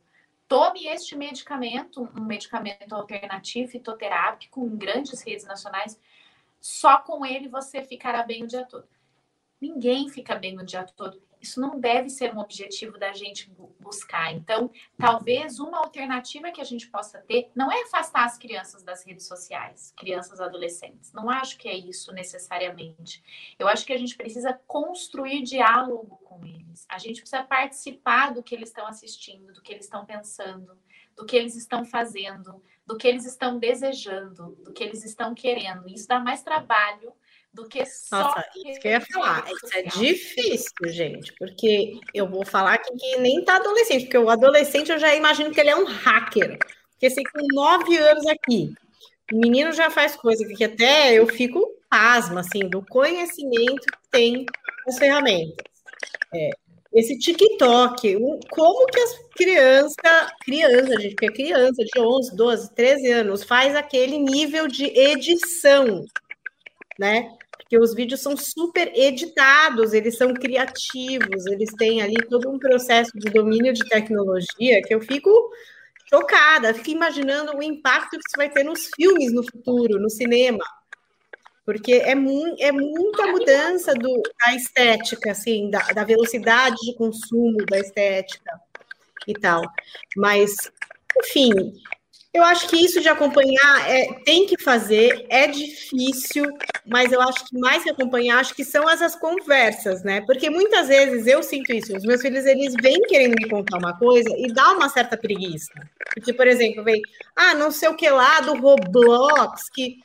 Tome 0.49 0.87
este 0.87 1.17
medicamento, 1.17 2.09
um 2.17 2.25
medicamento 2.25 2.93
alternativo 2.93 3.71
fitoterápico 3.71 4.67
em 4.67 4.77
grandes 4.77 5.23
redes 5.23 5.45
nacionais. 5.45 6.01
Só 6.61 6.99
com 6.99 7.25
ele 7.25 7.49
você 7.49 7.85
ficará 7.85 8.23
bem 8.23 8.45
o 8.45 8.47
dia 8.47 8.65
todo. 8.65 8.89
Ninguém 9.61 10.09
fica 10.09 10.35
bem 10.35 10.59
o 10.59 10.65
dia 10.65 10.85
todo. 10.85 11.23
Isso 11.47 11.61
não 11.61 11.79
deve 11.79 12.09
ser 12.09 12.35
um 12.35 12.41
objetivo 12.41 12.99
da 12.99 13.13
gente 13.13 13.49
buscar. 13.79 14.33
Então, 14.33 14.69
talvez 14.99 15.61
uma 15.61 15.79
alternativa 15.79 16.51
que 16.51 16.61
a 16.61 16.65
gente 16.65 16.89
possa 16.89 17.21
ter 17.21 17.53
não 17.55 17.71
é 17.71 17.85
afastar 17.85 18.25
as 18.25 18.37
crianças 18.37 18.83
das 18.83 19.07
redes 19.07 19.29
sociais, 19.29 19.95
crianças 19.97 20.41
adolescentes. 20.41 21.13
Não 21.13 21.31
acho 21.31 21.57
que 21.57 21.69
é 21.69 21.77
isso 21.77 22.13
necessariamente. 22.13 23.23
Eu 23.57 23.69
acho 23.69 23.87
que 23.87 23.93
a 23.93 23.97
gente 23.97 24.17
precisa 24.17 24.59
construir 24.67 25.45
diálogo 25.45 26.17
com 26.25 26.45
eles. 26.45 26.85
A 26.89 26.99
gente 26.99 27.21
precisa 27.21 27.45
participar 27.45 28.35
do 28.35 28.43
que 28.43 28.53
eles 28.53 28.71
estão 28.71 28.87
assistindo, 28.89 29.53
do 29.53 29.63
que 29.63 29.73
eles 29.73 29.85
estão 29.85 30.05
pensando, 30.05 30.77
do 31.17 31.25
que 31.25 31.37
eles 31.37 31.55
estão 31.55 31.85
fazendo, 31.85 32.61
do 32.85 32.97
que 32.97 33.07
eles 33.07 33.25
estão 33.25 33.57
desejando, 33.57 34.57
do 34.65 34.73
que 34.73 34.83
eles 34.83 35.05
estão 35.05 35.33
querendo. 35.33 35.89
Isso 35.89 36.09
dá 36.09 36.19
mais 36.19 36.43
trabalho 36.43 37.13
do 37.57 37.67
que 37.67 37.87
só. 37.87 38.21
Nossa, 38.21 38.45
isso 38.67 38.81
que 38.81 38.87
eu 38.87 38.93
ia 38.93 39.01
falar. 39.01 39.45
Isso 39.51 39.79
é 39.79 39.83
difícil, 39.83 40.89
gente, 40.89 41.33
porque 41.39 41.99
eu 42.13 42.29
vou 42.29 42.45
falar 42.45 42.75
aqui 42.75 42.95
que 42.95 43.17
nem 43.17 43.43
tá 43.43 43.57
adolescente, 43.57 44.03
porque 44.03 44.19
o 44.19 44.29
adolescente 44.29 44.93
eu 44.93 44.99
já 44.99 45.15
imagino 45.15 45.51
que 45.51 45.59
ele 45.59 45.71
é 45.71 45.77
um 45.77 45.87
hacker. 45.87 46.59
Porque 46.93 47.07
assim, 47.07 47.23
com 47.25 47.47
nove 47.55 47.97
anos 47.97 48.27
aqui, 48.27 48.75
o 49.33 49.39
menino 49.39 49.73
já 49.73 49.89
faz 49.89 50.15
coisa 50.15 50.47
que 50.47 50.65
até 50.65 51.15
eu 51.15 51.27
fico 51.27 51.67
pasma, 51.89 52.41
assim, 52.41 52.69
do 52.69 52.85
conhecimento 52.85 53.87
que 53.87 54.11
tem 54.11 54.45
as 54.87 54.99
ferramentas. 54.99 55.65
É, 56.35 56.51
esse 56.93 57.19
TikTok, 57.19 58.17
como 58.51 58.87
que 58.87 59.01
as 59.01 59.19
crianças, 59.35 59.97
criança, 60.45 61.01
gente, 61.01 61.15
porque 61.15 61.27
é 61.27 61.33
criança 61.33 61.85
de 61.85 61.99
11, 61.99 62.37
12, 62.37 62.75
13 62.75 63.13
anos, 63.13 63.45
faz 63.45 63.75
aquele 63.75 64.19
nível 64.19 64.67
de 64.67 64.87
edição, 64.87 66.05
né? 66.99 67.36
Porque 67.67 67.79
os 67.79 67.95
vídeos 67.95 68.21
são 68.21 68.37
super 68.37 68.93
editados, 68.95 69.93
eles 69.93 70.17
são 70.17 70.33
criativos, 70.33 71.47
eles 71.47 71.75
têm 71.77 72.01
ali 72.01 72.15
todo 72.31 72.49
um 72.49 72.61
processo 72.61 73.11
de 73.17 73.29
domínio 73.29 73.73
de 73.73 73.85
tecnologia 73.89 74.81
que 74.83 74.95
eu 74.95 75.01
fico 75.01 75.29
chocada, 76.09 76.73
fico 76.73 76.91
imaginando 76.91 77.57
o 77.57 77.63
impacto 77.63 78.11
que 78.11 78.19
isso 78.19 78.37
vai 78.37 78.49
ter 78.49 78.63
nos 78.63 78.89
filmes 78.95 79.33
no 79.33 79.43
futuro, 79.43 79.99
no 79.99 80.09
cinema. 80.09 80.65
Porque 81.65 81.95
é, 81.95 82.15
mu 82.15 82.55
é 82.61 82.71
muita 82.71 83.27
mudança 83.27 83.93
do, 83.95 84.23
da 84.39 84.55
estética, 84.55 85.33
assim, 85.33 85.69
da, 85.69 85.81
da 85.89 86.05
velocidade 86.05 86.77
de 86.77 86.95
consumo 86.95 87.57
da 87.69 87.81
estética 87.81 88.61
e 89.27 89.35
tal. 89.35 89.63
Mas, 90.17 90.55
enfim, 91.21 91.51
eu 92.33 92.43
acho 92.43 92.69
que 92.69 92.77
isso 92.77 93.01
de 93.01 93.09
acompanhar 93.09 93.91
é, 93.91 94.13
tem 94.25 94.47
que 94.47 94.63
fazer, 94.63 95.27
é 95.31 95.47
difícil, 95.47 96.45
mas 96.87 97.11
eu 97.11 97.21
acho 97.21 97.45
que 97.47 97.59
mais 97.59 97.83
que 97.83 97.91
acompanhar, 97.91 98.39
acho 98.39 98.55
que 98.55 98.65
são 98.65 98.89
essas 98.89 99.17
conversas, 99.17 100.03
né? 100.03 100.21
Porque 100.23 100.51
muitas 100.51 100.89
vezes 100.89 101.27
eu 101.27 101.43
sinto 101.43 101.73
isso, 101.73 101.97
os 101.97 102.05
meus 102.05 102.21
filhos 102.21 102.45
eles 102.45 102.75
vêm 102.81 103.01
querendo 103.03 103.35
me 103.41 103.49
contar 103.49 103.79
uma 103.79 103.97
coisa 103.99 104.29
e 104.37 104.53
dá 104.53 104.73
uma 104.73 104.89
certa 104.89 105.17
preguiça. 105.17 105.73
Porque, 106.15 106.33
por 106.33 106.47
exemplo, 106.47 106.85
vem, 106.85 107.01
ah, 107.35 107.55
não 107.55 107.71
sei 107.71 107.89
o 107.89 107.97
que 107.97 108.09
lá 108.11 108.41
do 108.41 108.55
Roblox, 108.55 109.69
que 109.71 109.99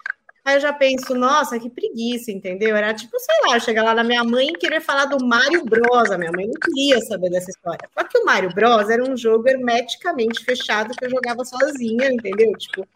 Aí 0.44 0.56
eu 0.56 0.60
já 0.60 0.74
penso, 0.74 1.14
nossa, 1.14 1.60
que 1.60 1.70
preguiça, 1.70 2.32
entendeu? 2.32 2.76
Era 2.76 2.94
tipo, 2.94 3.18
sei 3.20 3.36
lá, 3.48 3.60
chegar 3.60 3.84
lá 3.84 3.94
na 3.94 4.04
minha 4.04 4.24
mãe 4.24 4.48
e 4.48 4.54
querer 4.54 4.82
falar 4.82 5.06
do 5.06 5.24
Mario 5.24 5.64
Bros. 5.64 6.10
A 6.10 6.18
minha 6.18 6.32
mãe 6.32 6.48
não 6.48 6.60
queria 6.60 7.00
saber 7.02 7.30
dessa 7.30 7.52
história. 7.52 7.88
Só 7.94 8.04
que 8.04 8.18
o 8.18 8.26
Mario 8.26 8.54
Bros. 8.54 8.90
era 8.90 9.04
um 9.04 9.16
jogo 9.16 9.48
hermeticamente 9.48 10.44
fechado 10.44 10.96
que 10.96 11.06
eu 11.06 11.10
jogava 11.12 11.46
sozinha, 11.46 12.12
entendeu? 12.12 12.52
Tipo, 12.58 12.88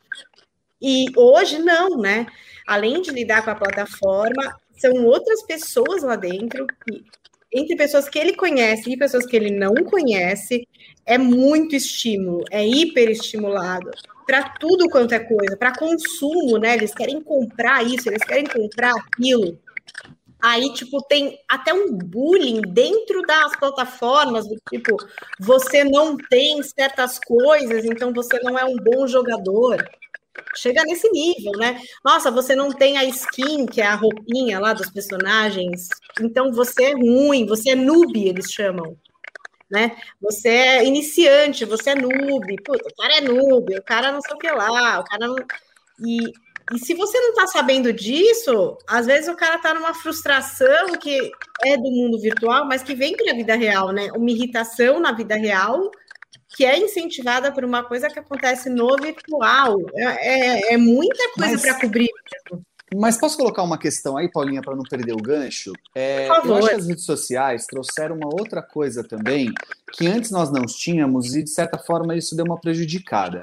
e 0.82 1.06
hoje 1.16 1.60
não, 1.60 1.98
né? 1.98 2.26
Além 2.68 3.02
de 3.02 3.12
lidar 3.12 3.44
com 3.44 3.52
a 3.52 3.56
plataforma, 3.56 4.56
são 4.78 5.06
outras 5.06 5.44
pessoas 5.44 6.02
lá 6.02 6.16
dentro 6.16 6.66
entre 7.54 7.76
pessoas 7.78 8.10
que 8.10 8.20
ele 8.20 8.36
conhece 8.36 8.92
e 8.92 8.98
pessoas 8.98 9.26
que 9.26 9.36
ele 9.36 9.50
não 9.50 9.74
conhece, 9.76 10.68
é 11.06 11.18
muito 11.18 11.74
estímulo, 11.76 12.44
é 12.52 12.68
hiperestimulado 12.68 13.92
para 14.26 14.50
tudo 14.60 14.90
quanto 14.90 15.14
é 15.14 15.20
coisa, 15.20 15.56
para 15.58 15.78
consumo, 15.78 16.58
né? 16.58 16.76
Eles 16.76 16.94
querem 16.94 17.22
comprar 17.22 17.86
isso, 17.86 18.10
eles 18.10 18.24
querem 18.24 18.46
comprar 18.46 18.92
aquilo. 18.92 19.58
Aí, 20.42 20.72
tipo, 20.74 21.02
tem 21.04 21.40
até 21.50 21.74
um 21.74 21.92
bullying 21.92 22.62
dentro 22.62 23.22
das 23.24 23.56
plataformas, 23.56 24.48
do 24.48 24.56
tipo, 24.70 24.96
você 25.40 25.84
não 25.84 26.18
tem 26.18 26.62
certas 26.62 27.20
coisas, 27.20 27.84
então 27.86 28.14
você 28.14 28.40
não 28.42 28.58
é 28.58 28.64
um 28.64 28.76
bom 28.76 29.08
jogador. 29.08 29.84
Chega 30.56 30.84
nesse 30.84 31.10
nível, 31.10 31.54
né? 31.58 31.82
Nossa, 32.04 32.30
você 32.30 32.56
não 32.56 32.72
tem 32.72 32.98
a 32.98 33.06
skin, 33.06 33.66
que 33.66 33.82
é 33.82 33.88
a 33.88 33.96
roupinha 33.96 34.60
lá 34.60 34.74
dos 34.74 34.90
personagens, 34.90 35.88
então 36.22 36.52
você 36.52 36.86
é 36.86 36.94
ruim, 36.94 37.46
você 37.46 37.72
é 37.72 37.76
noob, 37.76 38.28
eles 38.28 38.52
chamam 38.52 38.98
né? 39.70 39.96
Você 40.22 40.50
é 40.50 40.86
iniciante, 40.86 41.66
você 41.66 41.92
é 41.92 41.96
noob, 41.96 42.56
puta, 42.64 42.88
o 42.88 42.96
cara 42.96 43.18
é 43.18 43.22
noob, 43.22 43.78
o 43.78 43.84
cara 43.84 44.12
não 44.12 44.22
sei 44.22 44.34
o 44.34 44.38
que 44.38 44.52
lá, 44.52 45.00
o 45.00 45.04
cara 45.04 45.28
não. 45.28 45.36
E, 46.00 46.32
e 46.74 46.80
se 46.80 46.94
você 46.94 47.20
não 47.20 47.30
está 47.30 47.48
sabendo 47.48 47.92
disso, 47.94 48.78
às 48.88 49.06
vezes 49.06 49.28
o 49.28 49.36
cara 49.36 49.56
está 49.56 49.74
numa 49.74 49.94
frustração 49.94 50.94
que 51.00 51.32
é 51.64 51.78
do 51.78 51.92
mundo 51.92 52.20
virtual, 52.20 52.66
mas 52.66 52.84
que 52.84 52.96
vem 52.96 53.16
para 53.16 53.32
a 53.32 53.36
vida 53.36 53.56
real, 53.56 53.92
né? 53.92 54.10
Uma 54.14 54.32
irritação 54.32 55.00
na 55.00 55.12
vida 55.12 55.36
real 55.36 55.92
que 56.50 56.64
é 56.64 56.78
incentivada 56.78 57.52
por 57.52 57.66
uma 57.66 57.84
coisa 57.84 58.10
que 58.10 58.18
acontece 58.18 58.70
no 58.70 58.96
virtual. 58.96 59.78
É, 59.94 60.04
é, 60.04 60.74
é 60.74 60.78
muita 60.78 61.32
coisa 61.34 61.60
para 61.60 61.82
cobrir 61.82 62.10
mesmo. 62.50 62.66
Mas 62.94 63.18
posso 63.18 63.38
colocar 63.38 63.64
uma 63.64 63.78
questão 63.78 64.16
aí, 64.16 64.30
Paulinha, 64.30 64.62
para 64.62 64.76
não 64.76 64.84
perder 64.84 65.14
o 65.14 65.22
gancho? 65.22 65.74
É, 65.96 66.28
eu 66.28 66.56
acho 66.56 66.68
que 66.68 66.76
as 66.76 66.88
redes 66.88 67.06
sociais 67.06 67.66
trouxeram 67.66 68.16
uma 68.16 68.28
outra 68.28 68.62
coisa 68.62 69.04
também, 69.04 69.52
que 69.92 70.08
antes 70.08 70.30
nós 70.30 70.52
não 70.52 70.66
tínhamos, 70.66 71.36
e 71.36 71.44
de 71.44 71.50
certa 71.50 71.78
forma 71.78 72.16
isso 72.16 72.36
deu 72.36 72.46
uma 72.46 72.60
prejudicada. 72.60 73.42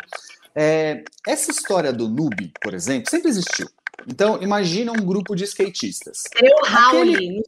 É, 0.55 1.03
essa 1.27 1.51
história 1.51 1.93
do 1.93 2.09
noob, 2.09 2.53
por 2.61 2.75
exemplo, 2.75 3.11
sempre 3.11 3.31
existiu. 3.31 3.69
Então, 4.07 4.41
imagina 4.43 4.93
um 4.93 5.05
grupo 5.05 5.35
de 5.35 5.45
skatistas. 5.45 6.25
Eu, 6.41 6.57
Aquele... 6.67 7.43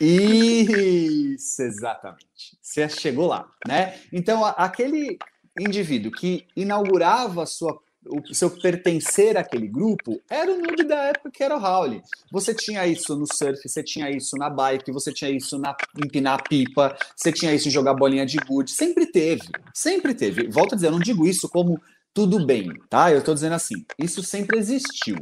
Isso, 0.00 1.62
exatamente. 1.62 2.56
Você 2.60 2.88
chegou 2.88 3.26
lá, 3.26 3.48
né? 3.66 3.98
Então, 4.12 4.44
aquele 4.44 5.18
indivíduo 5.58 6.10
que 6.10 6.46
inaugurava 6.56 7.42
a 7.42 7.46
sua 7.46 7.78
o 8.06 8.34
seu 8.34 8.50
pertencer 8.50 9.36
àquele 9.36 9.66
grupo 9.66 10.20
era 10.28 10.52
o 10.52 10.58
noob 10.58 10.84
da 10.84 11.04
época 11.04 11.30
que 11.30 11.42
era 11.42 11.56
o 11.56 11.60
Howley. 11.62 12.02
Você 12.30 12.54
tinha 12.54 12.86
isso 12.86 13.16
no 13.16 13.26
surf, 13.26 13.66
você 13.66 13.82
tinha 13.82 14.10
isso 14.10 14.36
na 14.36 14.50
bike, 14.50 14.92
você 14.92 15.12
tinha 15.12 15.30
isso 15.30 15.58
na 15.58 15.74
empinar 15.96 16.42
pipa, 16.48 16.96
você 17.16 17.32
tinha 17.32 17.54
isso 17.54 17.68
em 17.68 17.70
jogar 17.70 17.94
bolinha 17.94 18.26
de 18.26 18.36
gude. 18.38 18.70
Sempre 18.70 19.06
teve, 19.06 19.48
sempre 19.72 20.14
teve. 20.14 20.48
Volto 20.48 20.72
a 20.72 20.76
dizer, 20.76 20.88
eu 20.88 20.92
não 20.92 20.98
digo 20.98 21.26
isso 21.26 21.48
como 21.48 21.80
tudo 22.12 22.44
bem, 22.46 22.72
tá? 22.88 23.10
Eu 23.10 23.18
estou 23.18 23.34
dizendo 23.34 23.54
assim, 23.54 23.84
isso 23.98 24.22
sempre 24.22 24.58
existiu 24.58 25.16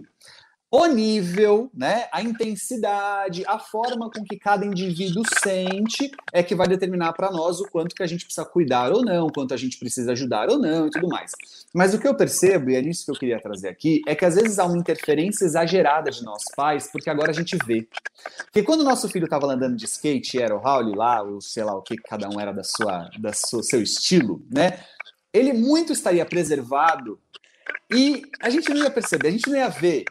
o 0.75 0.87
nível, 0.87 1.71
né, 1.75 2.07
a 2.11 2.23
intensidade, 2.23 3.45
a 3.47 3.59
forma 3.59 4.11
com 4.11 4.25
que 4.25 4.39
cada 4.39 4.65
indivíduo 4.65 5.23
sente 5.45 6.11
é 6.33 6.43
que 6.43 6.55
vai 6.55 6.67
determinar 6.67 7.13
para 7.13 7.31
nós 7.31 7.61
o 7.61 7.69
quanto 7.69 7.95
que 7.95 8.03
a 8.03 8.07
gente 8.07 8.25
precisa 8.25 8.47
cuidar 8.47 8.91
ou 8.91 9.05
não, 9.05 9.29
quanto 9.29 9.53
a 9.53 9.57
gente 9.59 9.79
precisa 9.79 10.13
ajudar 10.13 10.49
ou 10.49 10.59
não 10.59 10.87
e 10.87 10.91
tudo 10.91 11.09
mais. 11.09 11.31
Mas 11.75 11.93
o 11.93 11.99
que 11.99 12.09
eu 12.09 12.15
percebo, 12.15 12.71
e 12.71 12.77
é 12.77 12.81
nisso 12.81 13.05
que 13.05 13.11
eu 13.11 13.17
queria 13.17 13.39
trazer 13.39 13.69
aqui, 13.69 14.01
é 14.09 14.15
que 14.15 14.25
às 14.25 14.35
vezes 14.35 14.59
há 14.59 14.65
uma 14.65 14.79
interferência 14.79 15.45
exagerada 15.45 16.11
de 16.11 16.25
nós 16.25 16.43
pais, 16.57 16.89
porque 16.91 17.11
agora 17.11 17.33
a 17.33 17.35
gente 17.35 17.55
vê. 17.67 17.87
Porque 18.45 18.63
quando 18.63 18.81
o 18.81 18.85
nosso 18.85 19.11
filho 19.11 19.25
estava 19.25 19.53
andando 19.53 19.77
de 19.77 19.85
skate, 19.85 20.41
era 20.41 20.57
o 20.57 20.59
Raul 20.59 20.95
lá, 20.95 21.21
ou 21.21 21.43
sei 21.43 21.65
lá 21.65 21.77
o 21.77 21.83
que 21.83 21.97
cada 21.97 22.31
um 22.31 22.41
era 22.41 22.51
da 22.51 22.65
sua, 22.65 23.11
da 23.19 23.35
sua 23.35 23.63
seu 23.63 23.83
estilo, 23.83 24.43
né? 24.51 24.81
Ele 25.35 25.53
muito 25.53 25.93
estaria 25.93 26.25
preservado 26.25 27.21
e 27.93 28.23
a 28.41 28.49
gente 28.49 28.71
não 28.71 28.83
ia 28.83 28.91
perceber, 28.91 29.29
a 29.29 29.33
gente 29.33 29.51
não 29.51 29.57
ia 29.57 29.69
ver 29.69 30.07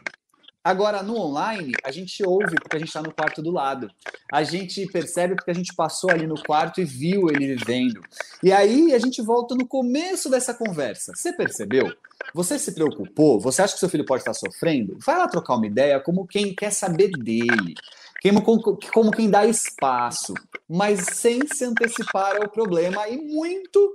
Agora, 0.64 1.02
no 1.02 1.16
online, 1.16 1.72
a 1.82 1.90
gente 1.90 2.24
ouve 2.24 2.54
porque 2.54 2.76
a 2.76 2.78
gente 2.78 2.88
está 2.88 3.02
no 3.02 3.12
quarto 3.12 3.42
do 3.42 3.50
lado. 3.50 3.90
A 4.32 4.44
gente 4.44 4.86
percebe 4.86 5.34
porque 5.34 5.50
a 5.50 5.54
gente 5.54 5.74
passou 5.74 6.08
ali 6.10 6.24
no 6.24 6.40
quarto 6.40 6.80
e 6.80 6.84
viu 6.84 7.28
ele 7.28 7.56
vivendo. 7.56 8.00
E 8.42 8.52
aí 8.52 8.94
a 8.94 8.98
gente 8.98 9.20
volta 9.20 9.56
no 9.56 9.66
começo 9.66 10.30
dessa 10.30 10.54
conversa. 10.54 11.12
Você 11.16 11.32
percebeu? 11.32 11.92
Você 12.32 12.60
se 12.60 12.72
preocupou? 12.72 13.40
Você 13.40 13.60
acha 13.60 13.74
que 13.74 13.80
seu 13.80 13.88
filho 13.88 14.06
pode 14.06 14.22
estar 14.22 14.34
sofrendo? 14.34 14.96
Vai 15.04 15.18
lá 15.18 15.26
trocar 15.26 15.56
uma 15.56 15.66
ideia 15.66 15.98
como 15.98 16.28
quem 16.28 16.54
quer 16.54 16.70
saber 16.70 17.10
dele. 17.10 17.74
Como, 18.22 18.62
como 18.94 19.10
quem 19.10 19.28
dá 19.28 19.44
espaço, 19.44 20.32
mas 20.70 21.00
sem 21.00 21.40
se 21.44 21.64
antecipar 21.64 22.36
ao 22.36 22.48
problema 22.48 23.08
e 23.08 23.16
muito 23.16 23.92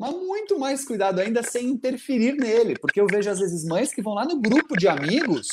mas 0.00 0.14
muito 0.14 0.58
mais 0.58 0.82
cuidado 0.82 1.20
ainda 1.20 1.42
sem 1.42 1.66
interferir 1.68 2.32
nele, 2.32 2.74
porque 2.80 2.98
eu 2.98 3.06
vejo 3.06 3.28
às 3.28 3.38
vezes 3.38 3.66
mães 3.66 3.92
que 3.92 4.00
vão 4.00 4.14
lá 4.14 4.24
no 4.24 4.40
grupo 4.40 4.74
de 4.74 4.88
amigos 4.88 5.48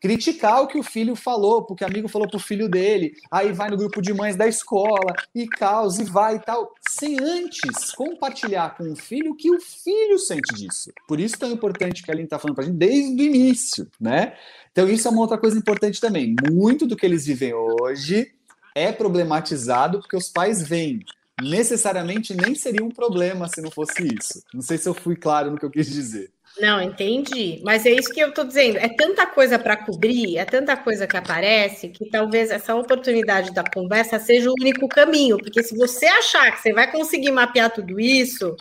criticar 0.00 0.62
o 0.62 0.68
que 0.68 0.78
o 0.78 0.82
filho 0.82 1.16
falou, 1.16 1.64
porque 1.64 1.82
o 1.82 1.86
amigo 1.86 2.08
falou 2.08 2.28
pro 2.28 2.38
filho 2.38 2.68
dele, 2.68 3.12
aí 3.30 3.52
vai 3.52 3.68
no 3.68 3.76
grupo 3.76 4.00
de 4.00 4.14
mães 4.14 4.36
da 4.36 4.46
escola 4.46 5.12
e 5.34 5.46
causa 5.46 6.02
e 6.02 6.04
vai 6.04 6.36
e 6.36 6.38
tal, 6.38 6.72
sem 6.88 7.18
antes 7.20 7.90
compartilhar 7.90 8.76
com 8.76 8.92
o 8.92 8.96
filho 8.96 9.32
o 9.32 9.36
que 9.36 9.50
o 9.50 9.60
filho 9.60 10.18
sente 10.20 10.54
disso. 10.54 10.92
Por 11.08 11.18
isso 11.18 11.36
tão 11.36 11.50
importante 11.50 12.02
que 12.02 12.10
a 12.10 12.14
Aline 12.14 12.24
está 12.24 12.38
falando 12.38 12.54
para 12.54 12.64
a 12.64 12.66
gente 12.68 12.78
desde 12.78 13.20
o 13.20 13.26
início, 13.26 13.88
né? 14.00 14.34
Então 14.70 14.88
isso 14.88 15.08
é 15.08 15.10
uma 15.10 15.20
outra 15.20 15.36
coisa 15.36 15.58
importante 15.58 16.00
também. 16.00 16.36
Muito 16.50 16.86
do 16.86 16.96
que 16.96 17.04
eles 17.04 17.26
vivem 17.26 17.52
hoje 17.52 18.32
é 18.72 18.92
problematizado 18.92 19.98
porque 19.98 20.16
os 20.16 20.28
pais 20.28 20.62
veem 20.62 21.00
necessariamente 21.42 22.34
nem 22.34 22.54
seria 22.54 22.84
um 22.84 22.90
problema 22.90 23.48
se 23.48 23.60
não 23.60 23.70
fosse 23.70 24.02
isso. 24.02 24.42
Não 24.52 24.62
sei 24.62 24.78
se 24.78 24.88
eu 24.88 24.94
fui 24.94 25.16
claro 25.16 25.50
no 25.50 25.58
que 25.58 25.64
eu 25.64 25.70
quis 25.70 25.90
dizer. 25.90 26.30
Não, 26.58 26.80
entendi. 26.80 27.60
Mas 27.64 27.86
é 27.86 27.90
isso 27.90 28.12
que 28.12 28.20
eu 28.20 28.28
estou 28.28 28.44
dizendo. 28.44 28.78
É 28.78 28.88
tanta 28.88 29.26
coisa 29.26 29.58
para 29.58 29.76
cobrir, 29.76 30.36
é 30.36 30.44
tanta 30.44 30.76
coisa 30.76 31.06
que 31.06 31.16
aparece, 31.16 31.88
que 31.88 32.10
talvez 32.10 32.50
essa 32.50 32.74
oportunidade 32.74 33.52
da 33.52 33.62
conversa 33.62 34.18
seja 34.18 34.50
o 34.50 34.54
único 34.60 34.88
caminho. 34.88 35.38
Porque 35.38 35.62
se 35.62 35.76
você 35.76 36.06
achar 36.06 36.52
que 36.52 36.60
você 36.60 36.72
vai 36.72 36.90
conseguir 36.90 37.30
mapear 37.30 37.70
tudo 37.70 38.00
isso, 38.00 38.56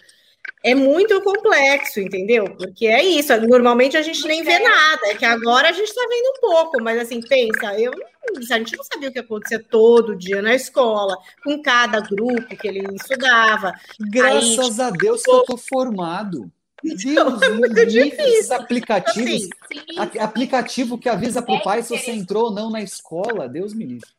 é 0.63 0.75
muito 0.75 1.21
complexo, 1.21 1.99
entendeu? 1.99 2.45
Porque 2.57 2.87
é 2.87 3.03
isso. 3.03 3.35
Normalmente 3.47 3.95
a 3.95 4.01
gente 4.01 4.25
nem 4.27 4.43
vê 4.43 4.59
nada. 4.59 5.07
É 5.07 5.15
que 5.15 5.25
agora 5.25 5.69
a 5.69 5.71
gente 5.71 5.87
está 5.87 6.01
vendo 6.01 6.27
um 6.37 6.41
pouco, 6.41 6.83
mas 6.83 6.99
assim, 6.99 7.21
pensa, 7.21 7.79
eu 7.79 7.91
a 8.37 8.57
gente 8.57 8.77
não 8.77 8.83
sabia 8.83 9.09
o 9.09 9.11
que 9.11 9.19
acontecia 9.19 9.59
todo 9.59 10.15
dia 10.15 10.41
na 10.41 10.53
escola, 10.53 11.17
com 11.43 11.61
cada 11.61 11.99
grupo 11.99 12.55
que 12.55 12.67
ele 12.67 12.85
estudava. 12.93 13.73
Graças 13.99 14.79
Aí, 14.79 14.87
a 14.87 14.91
Deus 14.91 15.23
que 15.23 15.31
eu 15.31 15.43
tô 15.43 15.57
formado. 15.57 16.51
Deus, 16.83 17.41
é 17.41 17.49
muito 17.49 17.85
difícil. 17.85 18.25
Esses 18.25 18.51
aplicativos, 18.51 19.49
assim, 19.97 20.19
aplicativo 20.19 20.97
que 20.97 21.09
avisa 21.09 21.41
para 21.41 21.55
o 21.55 21.63
pai 21.63 21.83
se 21.83 21.89
você 21.89 22.11
entrou 22.11 22.45
ou 22.45 22.51
não 22.51 22.69
na 22.69 22.81
escola, 22.81 23.49
Deus 23.49 23.73
me 23.73 23.85
livre. 23.85 24.18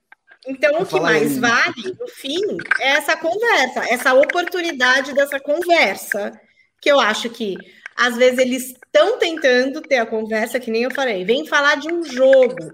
Então, 0.51 0.83
o 0.83 0.87
que 0.87 0.99
mais 0.99 1.33
aí. 1.33 1.39
vale, 1.39 1.97
no 1.99 2.09
fim, 2.09 2.41
é 2.81 2.91
essa 2.91 3.17
conversa, 3.17 3.81
essa 3.89 4.15
oportunidade 4.15 5.15
dessa 5.15 5.39
conversa, 5.39 6.33
que 6.81 6.91
eu 6.91 6.99
acho 6.99 7.31
que 7.31 7.57
às 7.97 8.17
vezes 8.17 8.39
eles 8.39 8.67
estão 8.71 9.19
tentando 9.19 9.81
ter 9.81 9.99
a 9.99 10.07
conversa, 10.07 10.59
que 10.59 10.71
nem 10.71 10.83
eu 10.83 10.91
falei, 10.91 11.25
vem 11.25 11.47
falar 11.47 11.77
de 11.77 11.93
um 11.93 12.03
jogo. 12.03 12.73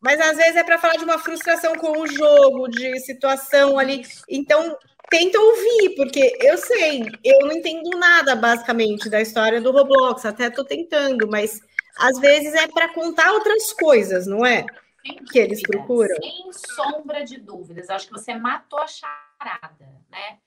Mas 0.00 0.20
às 0.20 0.36
vezes 0.36 0.56
é 0.56 0.64
para 0.64 0.78
falar 0.78 0.96
de 0.96 1.04
uma 1.04 1.18
frustração 1.18 1.74
com 1.74 1.98
o 1.98 2.06
jogo, 2.06 2.68
de 2.68 2.98
situação 3.00 3.78
ali. 3.78 4.02
Então, 4.28 4.76
tenta 5.10 5.38
ouvir, 5.38 5.94
porque 5.96 6.36
eu 6.40 6.56
sei, 6.58 7.04
eu 7.24 7.40
não 7.40 7.52
entendo 7.52 7.90
nada, 7.98 8.34
basicamente, 8.34 9.08
da 9.08 9.20
história 9.20 9.60
do 9.60 9.72
Roblox, 9.72 10.24
até 10.24 10.46
estou 10.46 10.64
tentando, 10.64 11.28
mas 11.28 11.60
às 11.98 12.18
vezes 12.18 12.54
é 12.54 12.66
para 12.66 12.92
contar 12.92 13.32
outras 13.32 13.72
coisas, 13.72 14.26
não 14.26 14.44
é? 14.44 14.64
Sem 15.04 15.24
que 15.24 15.38
eles 15.38 15.62
procuram. 15.62 16.16
Sem 16.16 16.52
sombra 16.52 17.24
de 17.24 17.38
dúvidas, 17.38 17.90
acho 17.90 18.06
que 18.06 18.12
você 18.12 18.34
matou 18.34 18.78
a 18.78 18.86
charada, 18.86 20.04
né? 20.08 20.40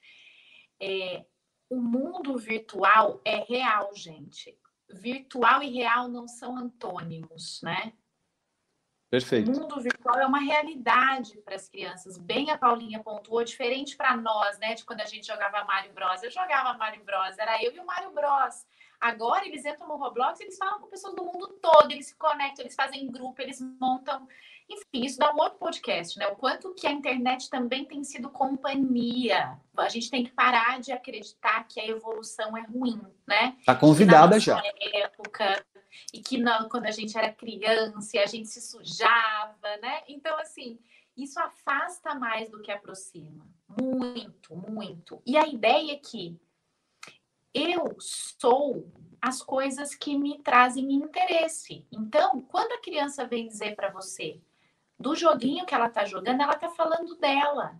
É, 0.80 1.26
o 1.70 1.80
mundo 1.80 2.38
virtual 2.38 3.22
é 3.26 3.43
real, 3.43 3.95
gente. 3.95 4.58
Virtual 4.89 5.64
e 5.64 5.70
real 5.70 6.08
não 6.08 6.28
são 6.28 6.58
antônimos, 6.58 7.62
né? 7.64 7.93
Perfeito. 9.10 9.51
O 9.51 9.60
mundo 9.60 9.80
virtual 9.80 10.20
é 10.20 10.26
uma 10.26 10.39
realidade 10.39 11.38
para 11.41 11.56
as 11.56 11.70
crianças. 11.70 12.18
Bem 12.18 12.49
a 12.49 12.58
Paulinha 12.58 12.99
pontuou, 12.99 13.43
diferente 13.43 13.95
para 13.95 14.18
nós, 14.18 14.58
né? 14.58 14.74
De 14.74 14.84
quando 14.84 15.01
a 15.01 15.06
gente 15.06 15.28
jogava 15.28 15.64
Mario 15.66 15.93
Bros. 15.93 16.24
Eu 16.24 16.32
jogava 16.32 16.76
Mario 16.78 17.04
Bros. 17.04 17.38
Era 17.38 17.64
eu 17.64 17.72
e 17.76 17.80
o 17.80 17.86
Mario 17.86 18.12
Bros. 18.12 18.66
Agora 19.04 19.45
eles 19.45 19.66
entram 19.66 19.86
no 19.86 19.97
Roblox, 19.97 20.39
eles 20.39 20.58
falam 20.58 20.80
com 20.80 20.88
pessoas 20.88 21.14
do 21.14 21.26
mundo 21.26 21.60
todo, 21.62 21.91
eles 21.91 22.08
se 22.08 22.16
conectam, 22.16 22.64
eles 22.64 22.74
fazem 22.74 23.12
grupo, 23.12 23.41
eles 23.41 23.60
montam. 23.78 24.26
Enfim, 24.70 25.04
isso 25.06 25.20
dá 25.20 25.34
um 25.34 25.38
outro 25.39 25.60
podcast, 25.60 26.18
né? 26.18 26.26
O 26.28 26.38
quanto 26.38 26.74
que 26.74 26.88
a 26.88 26.91
internet 26.91 27.49
também 27.49 27.84
tem 27.84 28.01
sido 28.06 28.30
companhia. 28.30 29.60
A 29.76 29.89
gente 29.89 30.10
tem 30.10 30.24
que 30.24 30.32
parar 30.32 30.80
de 30.80 30.93
acreditar 30.93 31.68
que 31.68 31.82
a 31.82 31.86
evolução 31.86 32.56
é 32.56 32.62
ruim, 32.62 33.01
né? 33.28 33.58
Tá 33.66 33.76
convidada 33.76 34.39
já. 34.39 34.64
Época, 34.93 35.62
e 36.14 36.22
que 36.22 36.38
não, 36.38 36.70
quando 36.70 36.86
a 36.86 36.91
gente 36.91 37.18
era 37.18 37.30
criança 37.30 38.22
a 38.22 38.26
gente 38.26 38.47
se 38.47 38.62
sujava, 38.62 39.78
né? 39.82 40.04
Então, 40.08 40.39
assim, 40.39 40.80
isso 41.18 41.38
afasta 41.41 42.16
mais 42.16 42.49
do 42.49 42.62
que 42.62 42.72
aproxima. 42.72 43.45
Muito, 43.68 44.56
muito. 44.56 45.22
E 45.26 45.36
a 45.36 45.45
ideia 45.45 45.91
é 45.91 45.97
que 45.97 46.39
eu 47.54 47.95
sou 47.99 48.91
as 49.22 49.41
coisas 49.41 49.95
que 49.95 50.18
me 50.18 50.39
trazem 50.39 50.91
interesse. 50.91 51.86
Então, 51.91 52.41
quando 52.41 52.74
a 52.74 52.82
criança 52.82 53.26
vem 53.26 53.47
dizer 53.47 53.76
para 53.76 53.89
você 53.89 54.41
do 54.99 55.16
joguinho 55.16 55.66
que 55.66 55.74
ela 55.74 55.88
está 55.88 56.06
jogando, 56.06 56.41
ela 56.41 56.54
está 56.54 56.70
falando 56.70 57.16
dela. 57.16 57.80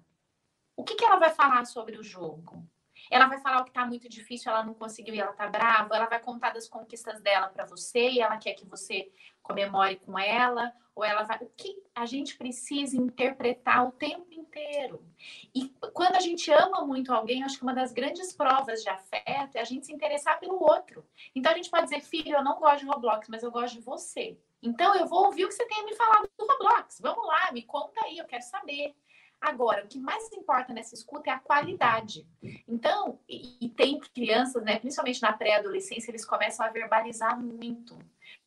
O 0.76 0.84
que, 0.84 0.96
que 0.96 1.04
ela 1.04 1.18
vai 1.18 1.30
falar 1.30 1.66
sobre 1.66 1.98
o 1.98 2.04
jogo? 2.04 2.66
Ela 3.14 3.28
vai 3.28 3.38
falar 3.38 3.61
o 3.61 3.64
que 3.64 3.70
está 3.70 3.86
muito 3.86 4.09
difícil, 4.09 4.51
ela 4.51 4.66
não 4.66 4.74
conseguiu 4.74 5.14
e 5.14 5.20
ela 5.20 5.30
está 5.30 5.47
brava. 5.47 5.95
Ela 5.95 6.07
vai 6.07 6.20
contar 6.20 6.49
das 6.49 6.68
conquistas 6.68 7.22
dela 7.22 7.47
para 7.47 7.64
você 7.64 8.09
e 8.09 8.20
ela 8.20 8.38
quer 8.38 8.55
que 8.55 8.66
você 8.66 9.11
comemore 9.43 9.97
com 9.97 10.18
ela. 10.18 10.74
Ou 10.95 11.03
ela 11.03 11.22
vai. 11.22 11.38
O 11.38 11.51
que 11.55 11.80
a 11.93 12.07
gente 12.07 12.36
precisa 12.36 12.97
interpretar 12.97 13.88
o 13.88 13.91
tempo 13.91 14.34
inteiro. 14.34 15.05
E 15.53 15.70
quando 15.93 16.16
a 16.16 16.20
gente 16.20 16.51
ama 16.51 16.84
muito 16.88 17.14
alguém, 17.14 17.43
acho 17.43 17.57
que 17.57 17.64
uma 17.64 17.76
das 17.76 17.91
grandes 17.91 18.34
provas 18.34 18.82
de 18.82 18.89
afeto 18.89 19.57
é 19.57 19.61
a 19.61 19.64
gente 19.64 19.86
se 19.86 19.93
interessar 19.93 20.39
pelo 20.39 20.59
outro. 20.59 21.05
Então 21.36 21.51
a 21.51 21.55
gente 21.55 21.70
pode 21.70 21.84
dizer, 21.84 22.01
filho, 22.01 22.36
eu 22.36 22.43
não 22.43 22.59
gosto 22.59 22.80
de 22.80 22.86
Roblox, 22.88 23.30
mas 23.30 23.43
eu 23.43 23.51
gosto 23.51 23.76
de 23.76 23.82
você. 23.82 24.39
Então 24.59 24.95
eu 24.95 25.05
vou 25.05 25.26
ouvir 25.26 25.45
o 25.45 25.49
que 25.49 25.53
você 25.53 25.68
tem 25.68 25.82
a 25.82 25.86
me 25.86 25.95
falar 25.95 26.22
do 26.22 26.47
Roblox. 26.47 26.99
Vamos 26.99 27.28
lá, 27.28 27.51
me 27.51 27.61
conta 27.61 28.03
aí, 28.05 28.18
eu 28.18 28.26
quero 28.26 28.43
saber. 28.43 28.95
Agora, 29.44 29.84
o 29.84 29.88
que 29.89 30.00
mais 30.00 30.32
importa 30.32 30.74
nessa 30.74 30.96
escuta 30.96 31.30
é 31.30 31.34
a 31.34 31.38
qualidade. 31.38 32.26
Então, 32.66 33.20
e, 33.28 33.58
e 33.60 33.68
tem 33.68 34.00
crianças, 34.00 34.64
né, 34.64 34.80
principalmente 34.80 35.22
na 35.22 35.34
pré-adolescência, 35.34 36.10
eles 36.10 36.24
começam 36.24 36.66
a 36.66 36.70
verbalizar 36.70 37.38
muito. 37.38 38.00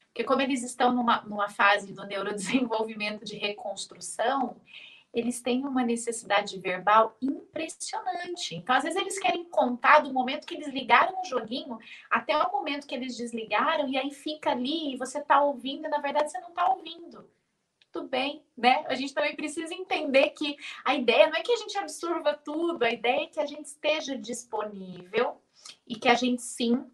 Porque 0.06 0.24
como 0.24 0.40
eles 0.40 0.62
estão 0.62 0.94
numa, 0.94 1.20
numa 1.20 1.50
fase 1.50 1.92
do 1.92 2.06
neurodesenvolvimento 2.06 3.26
de 3.26 3.36
reconstrução, 3.36 4.56
eles 5.12 5.42
têm 5.42 5.66
uma 5.66 5.84
necessidade 5.84 6.58
verbal 6.58 7.14
impressionante. 7.20 8.54
Então, 8.54 8.74
às 8.74 8.82
vezes, 8.82 8.98
eles 8.98 9.18
querem 9.18 9.44
contar 9.50 9.98
do 9.98 10.14
momento 10.14 10.46
que 10.46 10.54
eles 10.54 10.68
ligaram 10.68 11.20
o 11.20 11.26
joguinho 11.26 11.78
até 12.08 12.34
o 12.38 12.52
momento 12.52 12.86
que 12.86 12.94
eles 12.94 13.14
desligaram, 13.18 13.86
e 13.86 13.98
aí 13.98 14.10
fica 14.10 14.52
ali, 14.52 14.94
e 14.94 14.96
você 14.96 15.18
está 15.18 15.42
ouvindo, 15.42 15.84
e 15.84 15.90
na 15.90 15.98
verdade 15.98 16.30
você 16.30 16.40
não 16.40 16.48
está 16.48 16.70
ouvindo 16.70 17.35
tudo 17.92 18.08
bem, 18.08 18.44
né? 18.56 18.84
A 18.88 18.94
gente 18.94 19.14
também 19.14 19.34
precisa 19.34 19.74
entender 19.74 20.30
que 20.30 20.56
a 20.84 20.94
ideia 20.94 21.28
não 21.28 21.36
é 21.36 21.42
que 21.42 21.52
a 21.52 21.56
gente 21.56 21.76
absorva 21.78 22.34
tudo, 22.34 22.82
a 22.84 22.90
ideia 22.90 23.24
é 23.24 23.26
que 23.26 23.40
a 23.40 23.46
gente 23.46 23.66
esteja 23.66 24.16
disponível 24.16 25.40
e 25.86 25.96
que 25.96 26.08
a 26.08 26.14
gente 26.14 26.42
sim 26.42 26.84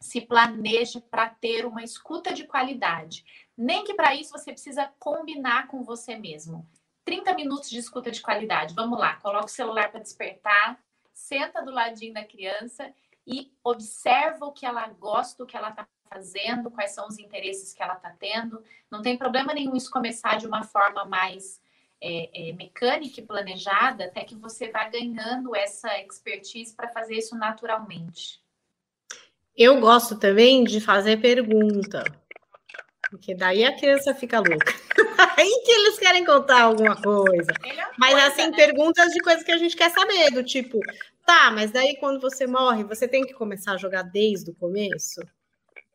se 0.00 0.20
planeje 0.20 1.00
para 1.00 1.30
ter 1.30 1.64
uma 1.64 1.82
escuta 1.82 2.32
de 2.32 2.44
qualidade. 2.46 3.24
Nem 3.56 3.84
que 3.84 3.94
para 3.94 4.14
isso 4.14 4.32
você 4.32 4.52
precisa 4.52 4.92
combinar 4.98 5.66
com 5.68 5.82
você 5.82 6.16
mesmo. 6.16 6.68
30 7.04 7.34
minutos 7.34 7.70
de 7.70 7.78
escuta 7.78 8.10
de 8.10 8.20
qualidade. 8.20 8.74
Vamos 8.74 8.98
lá, 8.98 9.16
coloca 9.16 9.46
o 9.46 9.48
celular 9.48 9.90
para 9.90 10.00
despertar, 10.00 10.78
senta 11.12 11.62
do 11.62 11.70
ladinho 11.70 12.14
da 12.14 12.24
criança 12.24 12.92
e 13.26 13.52
observa 13.62 14.44
o 14.46 14.52
que 14.52 14.66
ela 14.66 14.86
gosta, 14.88 15.42
o 15.42 15.46
que 15.46 15.56
ela 15.56 15.70
está 15.70 15.88
fazendo, 16.14 16.70
quais 16.70 16.92
são 16.92 17.08
os 17.08 17.18
interesses 17.18 17.74
que 17.74 17.82
ela 17.82 17.94
está 17.94 18.10
tendo. 18.10 18.62
Não 18.90 19.02
tem 19.02 19.18
problema 19.18 19.52
nenhum 19.52 19.74
isso 19.74 19.90
começar 19.90 20.38
de 20.38 20.46
uma 20.46 20.62
forma 20.62 21.04
mais 21.04 21.60
é, 22.00 22.50
é, 22.50 22.52
mecânica 22.52 23.20
e 23.20 23.26
planejada, 23.26 24.04
até 24.04 24.22
que 24.22 24.36
você 24.36 24.70
vá 24.70 24.88
ganhando 24.88 25.56
essa 25.56 25.98
expertise 26.00 26.74
para 26.74 26.88
fazer 26.88 27.16
isso 27.16 27.36
naturalmente. 27.36 28.40
Eu 29.56 29.80
gosto 29.80 30.18
também 30.18 30.64
de 30.64 30.80
fazer 30.80 31.20
pergunta, 31.20 32.04
porque 33.10 33.34
daí 33.34 33.64
a 33.64 33.76
criança 33.76 34.14
fica 34.14 34.38
louca. 34.38 34.74
Aí 35.38 35.62
que 35.64 35.70
eles 35.70 35.98
querem 35.98 36.24
contar 36.24 36.62
alguma 36.62 37.00
coisa. 37.00 37.52
Mas 37.96 38.12
coisa, 38.12 38.26
assim, 38.26 38.50
né? 38.50 38.56
perguntas 38.56 39.12
de 39.12 39.20
coisas 39.20 39.44
que 39.44 39.52
a 39.52 39.58
gente 39.58 39.76
quer 39.76 39.90
saber, 39.90 40.30
do 40.30 40.42
tipo, 40.42 40.78
tá, 41.24 41.50
mas 41.52 41.70
daí 41.70 41.96
quando 41.96 42.20
você 42.20 42.46
morre, 42.46 42.84
você 42.84 43.06
tem 43.06 43.24
que 43.24 43.32
começar 43.32 43.72
a 43.72 43.76
jogar 43.76 44.02
desde 44.02 44.50
o 44.50 44.54
começo? 44.54 45.20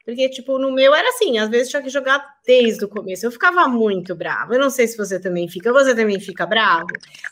Porque, 0.10 0.28
tipo, 0.28 0.58
no 0.58 0.72
meu 0.72 0.96
era 0.96 1.08
assim, 1.10 1.38
às 1.38 1.50
vezes 1.50 1.70
tinha 1.70 1.84
que 1.84 1.90
jogar 1.90 2.38
desde 2.44 2.84
o 2.84 2.90
começo. 2.90 3.28
Eu 3.28 3.32
ficava 3.32 3.68
muito 3.68 4.16
bravo. 4.16 4.56
Eu 4.56 4.60
não 4.60 4.72
sei 4.72 4.88
se 4.88 4.98
você 4.98 5.20
também 5.20 5.48
fica. 5.48 5.72
Você 5.72 5.94
também 5.94 6.20
fica 6.20 6.48
bravo? 6.48 6.88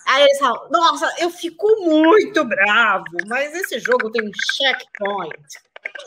Aí 0.05 0.21
eles 0.21 0.37
falam, 0.37 0.69
nossa, 0.69 1.11
eu 1.19 1.31
fico 1.31 1.65
muito 1.83 2.43
bravo, 2.45 3.03
mas 3.27 3.51
esse 3.55 3.79
jogo 3.79 4.11
tem 4.11 4.29
checkpoint. 4.55 5.41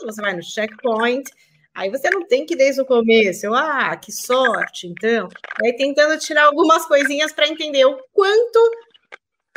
Você 0.05 0.21
vai 0.21 0.33
no 0.33 0.41
checkpoint, 0.41 1.29
aí 1.75 1.89
você 1.89 2.09
não 2.09 2.25
tem 2.25 2.45
que 2.45 2.53
ir 2.53 2.57
desde 2.57 2.81
o 2.81 2.85
começo. 2.85 3.45
Eu, 3.45 3.53
ah, 3.53 3.93
que 3.97 4.13
sorte, 4.13 4.87
então. 4.87 5.27
Aí 5.61 5.75
tentando 5.75 6.17
tirar 6.17 6.45
algumas 6.45 6.85
coisinhas 6.85 7.33
para 7.33 7.49
entender 7.49 7.83
o 7.83 7.99
quanto 8.13 8.59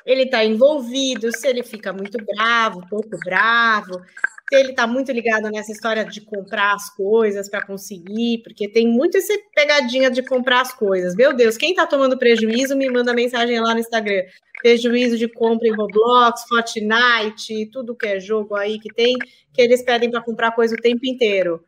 ele 0.04 0.24
está 0.24 0.44
envolvido, 0.44 1.30
se 1.30 1.46
ele 1.46 1.62
fica 1.62 1.92
muito 1.92 2.18
bravo, 2.24 2.84
pouco 2.88 3.16
bravo, 3.24 4.02
ele 4.56 4.70
está 4.70 4.86
muito 4.86 5.12
ligado 5.12 5.50
nessa 5.50 5.72
história 5.72 6.04
de 6.04 6.20
comprar 6.20 6.74
as 6.74 6.94
coisas 6.94 7.48
para 7.48 7.64
conseguir, 7.64 8.42
porque 8.42 8.68
tem 8.68 8.86
muito 8.86 9.16
essa 9.16 9.32
pegadinha 9.54 10.10
de 10.10 10.22
comprar 10.22 10.62
as 10.62 10.72
coisas. 10.72 11.14
Meu 11.14 11.32
Deus, 11.32 11.56
quem 11.56 11.70
está 11.70 11.86
tomando 11.86 12.18
prejuízo 12.18 12.76
me 12.76 12.88
manda 12.90 13.12
mensagem 13.14 13.60
lá 13.60 13.74
no 13.74 13.80
Instagram. 13.80 14.24
Prejuízo 14.60 15.18
de 15.18 15.28
compra 15.28 15.68
em 15.68 15.74
Roblox, 15.74 16.44
Fortnite, 16.48 17.70
tudo 17.72 17.96
que 17.96 18.06
é 18.06 18.20
jogo 18.20 18.54
aí 18.54 18.78
que 18.78 18.92
tem, 18.92 19.16
que 19.52 19.60
eles 19.60 19.82
pedem 19.82 20.10
para 20.10 20.22
comprar 20.22 20.52
coisa 20.52 20.74
o 20.74 20.80
tempo 20.80 21.06
inteiro. 21.06 21.62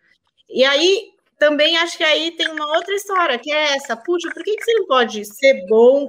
E 0.48 0.64
aí, 0.64 1.10
também 1.38 1.76
acho 1.76 1.98
que 1.98 2.04
aí 2.04 2.30
tem 2.30 2.48
uma 2.48 2.76
outra 2.76 2.94
história, 2.94 3.38
que 3.38 3.52
é 3.52 3.74
essa. 3.74 3.96
Puxa, 3.96 4.30
por 4.32 4.42
que, 4.42 4.56
que 4.56 4.64
você 4.64 4.72
não 4.74 4.86
pode 4.86 5.24
ser 5.24 5.66
bom 5.68 6.06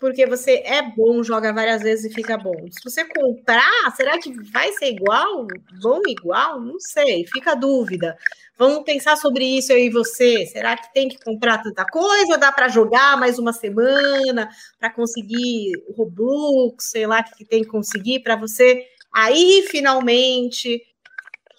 porque 0.00 0.26
você 0.26 0.62
é 0.64 0.82
bom, 0.82 1.22
joga 1.22 1.52
várias 1.52 1.82
vezes 1.82 2.10
e 2.10 2.14
fica 2.14 2.38
bom. 2.38 2.54
Se 2.70 2.82
você 2.84 3.04
comprar, 3.04 3.94
será 3.96 4.18
que 4.18 4.32
vai 4.52 4.72
ser 4.72 4.92
igual? 4.92 5.46
Bom 5.82 6.00
igual? 6.06 6.60
Não 6.60 6.78
sei, 6.78 7.26
fica 7.26 7.52
a 7.52 7.54
dúvida. 7.56 8.16
Vamos 8.56 8.84
pensar 8.84 9.16
sobre 9.16 9.44
isso 9.44 9.72
aí 9.72 9.88
você. 9.90 10.46
Será 10.46 10.76
que 10.76 10.92
tem 10.92 11.08
que 11.08 11.18
comprar 11.18 11.62
tanta 11.62 11.84
coisa 11.84 12.38
dá 12.38 12.50
para 12.52 12.68
jogar 12.68 13.16
mais 13.18 13.38
uma 13.38 13.52
semana 13.52 14.48
para 14.78 14.90
conseguir 14.90 15.72
Roblox, 15.96 16.90
sei 16.90 17.06
lá 17.06 17.20
o 17.20 17.36
que 17.36 17.44
tem 17.44 17.62
que 17.62 17.68
conseguir 17.68 18.20
para 18.20 18.36
você 18.36 18.84
aí 19.12 19.66
finalmente 19.70 20.82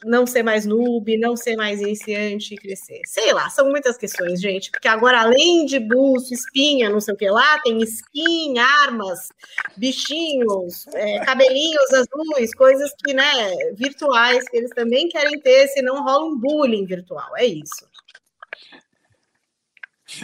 não 0.04 0.26
ser 0.26 0.44
mais 0.44 0.66
noob, 0.66 1.18
não 1.18 1.36
ser 1.36 1.56
mais 1.56 1.82
iniciante 1.82 2.54
e 2.54 2.58
crescer. 2.58 3.02
Sei 3.06 3.34
lá, 3.34 3.50
são 3.50 3.70
muitas 3.70 3.98
questões, 3.98 4.42
gente, 4.42 4.72
porque 4.72 4.88
agora 4.88 5.22
além 5.22 5.66
de 5.66 5.80
buço, 5.80 6.34
espinha, 6.34 6.90
não 6.90 7.02
sei 7.02 7.14
o 7.14 7.18
que 7.18 7.30
lá, 7.30 7.60
tem 7.60 7.82
skin, 7.84 8.58
armas, 8.58 9.30
bichinhos, 9.76 10.88
é, 10.94 11.20
cabelinhos 11.26 11.94
azuis, 11.94 12.54
coisas 12.54 12.92
que, 13.04 13.14
né, 13.14 13.74
virtuais, 13.74 14.48
que 14.48 14.58
eles 14.58 14.72
também 14.72 15.10
querem 15.10 15.40
ter, 15.40 15.68
senão 15.70 16.04
rola 16.04 16.26
um 16.26 16.38
bullying 16.38 16.86
virtual, 16.86 17.36
é 17.38 17.46
isso. 17.46 17.88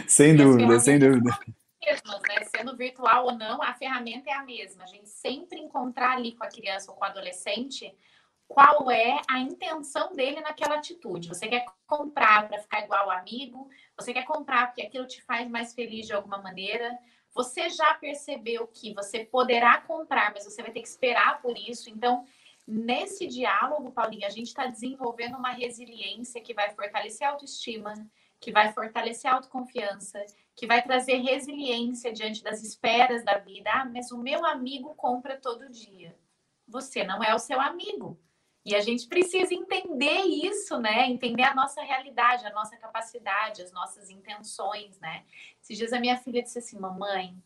Sem 0.08 0.34
dúvida, 0.36 0.80
sem 0.80 0.98
dúvida. 0.98 1.30
Mesmas, 1.84 2.20
né? 2.22 2.44
Sendo 2.56 2.76
virtual 2.76 3.26
ou 3.26 3.32
não, 3.32 3.62
a 3.62 3.72
ferramenta 3.74 4.28
é 4.28 4.32
a 4.32 4.42
mesma. 4.42 4.82
A 4.82 4.86
gente 4.86 5.08
sempre 5.08 5.60
encontrar 5.60 6.16
ali 6.16 6.32
com 6.32 6.42
a 6.42 6.48
criança 6.48 6.90
ou 6.90 6.96
com 6.96 7.04
o 7.04 7.08
adolescente 7.08 7.94
qual 8.48 8.90
é 8.90 9.20
a 9.28 9.38
intenção 9.40 10.12
dele 10.14 10.40
naquela 10.40 10.76
atitude. 10.76 11.28
Você 11.28 11.48
quer 11.48 11.66
comprar 11.86 12.48
para 12.48 12.58
ficar 12.58 12.84
igual 12.84 13.10
amigo? 13.10 13.68
Você 13.96 14.12
quer 14.12 14.24
comprar 14.24 14.68
porque 14.68 14.82
aquilo 14.82 15.06
te 15.06 15.22
faz 15.22 15.48
mais 15.48 15.74
feliz 15.74 16.06
de 16.06 16.12
alguma 16.12 16.38
maneira? 16.38 16.96
Você 17.34 17.68
já 17.68 17.92
percebeu 17.94 18.66
que 18.66 18.94
você 18.94 19.24
poderá 19.24 19.80
comprar, 19.82 20.32
mas 20.32 20.44
você 20.44 20.62
vai 20.62 20.72
ter 20.72 20.80
que 20.80 20.88
esperar 20.88 21.42
por 21.42 21.56
isso? 21.58 21.90
Então, 21.90 22.24
nesse 22.66 23.26
diálogo, 23.26 23.92
Paulinha, 23.92 24.26
a 24.26 24.30
gente 24.30 24.46
está 24.46 24.66
desenvolvendo 24.66 25.36
uma 25.36 25.52
resiliência 25.52 26.40
que 26.40 26.54
vai 26.54 26.70
fortalecer 26.70 27.26
a 27.26 27.32
autoestima, 27.32 27.92
que 28.40 28.52
vai 28.52 28.72
fortalecer 28.72 29.30
a 29.30 29.34
autoconfiança, 29.34 30.24
que 30.54 30.66
vai 30.66 30.82
trazer 30.82 31.16
resiliência 31.16 32.12
diante 32.12 32.42
das 32.42 32.62
esperas 32.62 33.24
da 33.24 33.38
vida. 33.38 33.70
Ah, 33.70 33.84
mas 33.84 34.10
o 34.10 34.18
meu 34.18 34.44
amigo 34.46 34.94
compra 34.94 35.38
todo 35.38 35.70
dia. 35.70 36.16
Você 36.66 37.04
não 37.04 37.22
é 37.22 37.34
o 37.34 37.38
seu 37.38 37.60
amigo. 37.60 38.18
E 38.66 38.74
a 38.74 38.80
gente 38.80 39.06
precisa 39.06 39.54
entender 39.54 40.22
isso, 40.22 40.76
né? 40.76 41.06
Entender 41.06 41.44
a 41.44 41.54
nossa 41.54 41.80
realidade, 41.82 42.44
a 42.44 42.50
nossa 42.50 42.76
capacidade, 42.76 43.62
as 43.62 43.70
nossas 43.70 44.10
intenções, 44.10 44.98
né? 44.98 45.22
Esses 45.62 45.78
dias 45.78 45.92
a 45.92 46.00
minha 46.00 46.16
filha 46.16 46.42
disse 46.42 46.58
assim: 46.58 46.76
Mamãe, 46.76 47.40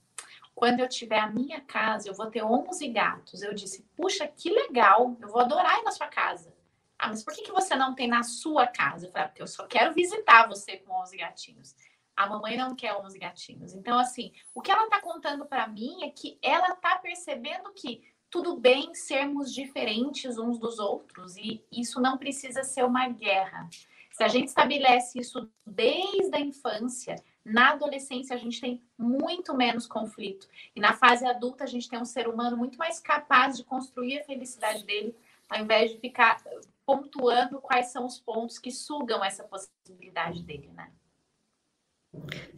quando 0.55 0.81
eu 0.81 0.89
tiver 0.89 1.19
a 1.19 1.31
minha 1.31 1.61
casa, 1.61 2.09
eu 2.09 2.15
vou 2.15 2.31
ter 2.31 2.43
11 2.43 2.89
gatos. 2.89 3.43
Eu 3.43 3.53
disse: 3.53 3.83
Puxa, 3.95 4.27
que 4.27 4.49
legal, 4.49 5.15
eu 5.21 5.29
vou 5.29 5.43
adorar 5.43 5.79
ir 5.81 5.85
na 5.85 5.91
sua 5.91 6.09
casa. 6.09 6.57
Ah, 6.99 7.09
mas 7.09 7.23
por 7.23 7.35
que, 7.35 7.43
que 7.43 7.53
você 7.53 7.77
não 7.77 7.95
tem 7.95 8.09
na 8.09 8.23
sua 8.23 8.67
casa? 8.67 9.07
Eu 9.07 9.13
falei: 9.13 9.27
ah, 9.27 9.29
Porque 9.29 9.43
eu 9.43 9.47
só 9.47 9.67
quero 9.67 9.93
visitar 9.93 10.49
você 10.49 10.79
com 10.79 11.03
11 11.03 11.19
gatinhos. 11.19 11.77
A 12.17 12.27
mamãe 12.27 12.57
não 12.57 12.75
quer 12.75 12.95
11 12.95 13.19
gatinhos. 13.19 13.75
Então, 13.75 13.99
assim, 13.99 14.33
o 14.55 14.63
que 14.63 14.71
ela 14.71 14.89
tá 14.89 15.03
contando 15.03 15.45
para 15.45 15.67
mim 15.67 16.03
é 16.03 16.09
que 16.09 16.39
ela 16.43 16.75
tá 16.77 16.99
percebendo 16.99 17.71
que 17.75 18.10
tudo 18.31 18.57
bem 18.57 18.95
sermos 18.95 19.53
diferentes 19.53 20.39
uns 20.39 20.59
dos 20.59 20.79
outros 20.79 21.37
e 21.37 21.63
isso 21.71 22.01
não 22.01 22.17
precisa 22.17 22.63
ser 22.63 22.85
uma 22.85 23.09
guerra. 23.09 23.69
Se 24.13 24.23
a 24.23 24.29
gente 24.29 24.49
estabelece 24.49 25.19
isso 25.19 25.51
desde 25.67 26.35
a 26.35 26.41
infância, 26.41 27.17
Na 27.45 27.71
adolescência, 27.71 28.37
a 28.37 28.39
gente 28.39 28.61
tem 28.61 28.83
muito 28.99 29.55
menos 29.55 29.87
conflito. 29.87 30.47
E 30.77 30.81
na 30.81 30.93
fase 30.93 31.27
adulta, 31.27 31.65
a 31.65 31.67
gente 31.67 31.89
tem 31.89 31.99
um 31.99 32.05
ser 32.05 32.29
humano 32.29 32.57
muito 32.57 32.79
mais 32.79 33.01
capaz 33.01 33.57
de 33.57 33.65
construir 33.65 34.21
a 34.21 34.25
felicidade 34.25 34.85
dele, 34.85 35.17
ao 35.49 35.61
invés 35.61 35.91
de 35.91 35.99
ficar 35.99 36.43
pontuando 36.85 37.61
quais 37.61 37.87
são 37.87 38.05
os 38.05 38.21
pontos 38.21 38.59
que 38.59 38.71
sugam 38.71 39.25
essa 39.25 39.43
possibilidade 39.45 40.43
dele, 40.43 40.71
né? 40.75 40.93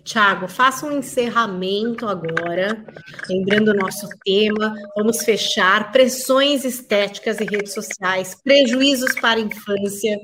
Tiago, 0.05 0.48
faça 0.48 0.86
um 0.86 0.98
encerramento 0.98 2.09
agora, 2.09 2.84
lembrando 3.28 3.68
o 3.68 3.74
nosso 3.74 4.09
tema. 4.24 4.74
Vamos 4.96 5.22
fechar 5.22 5.92
pressões 5.92 6.64
estéticas 6.64 7.40
e 7.40 7.44
redes 7.44 7.72
sociais, 7.72 8.34
prejuízos 8.42 9.14
para 9.20 9.38
a 9.38 9.42
infância 9.42 10.18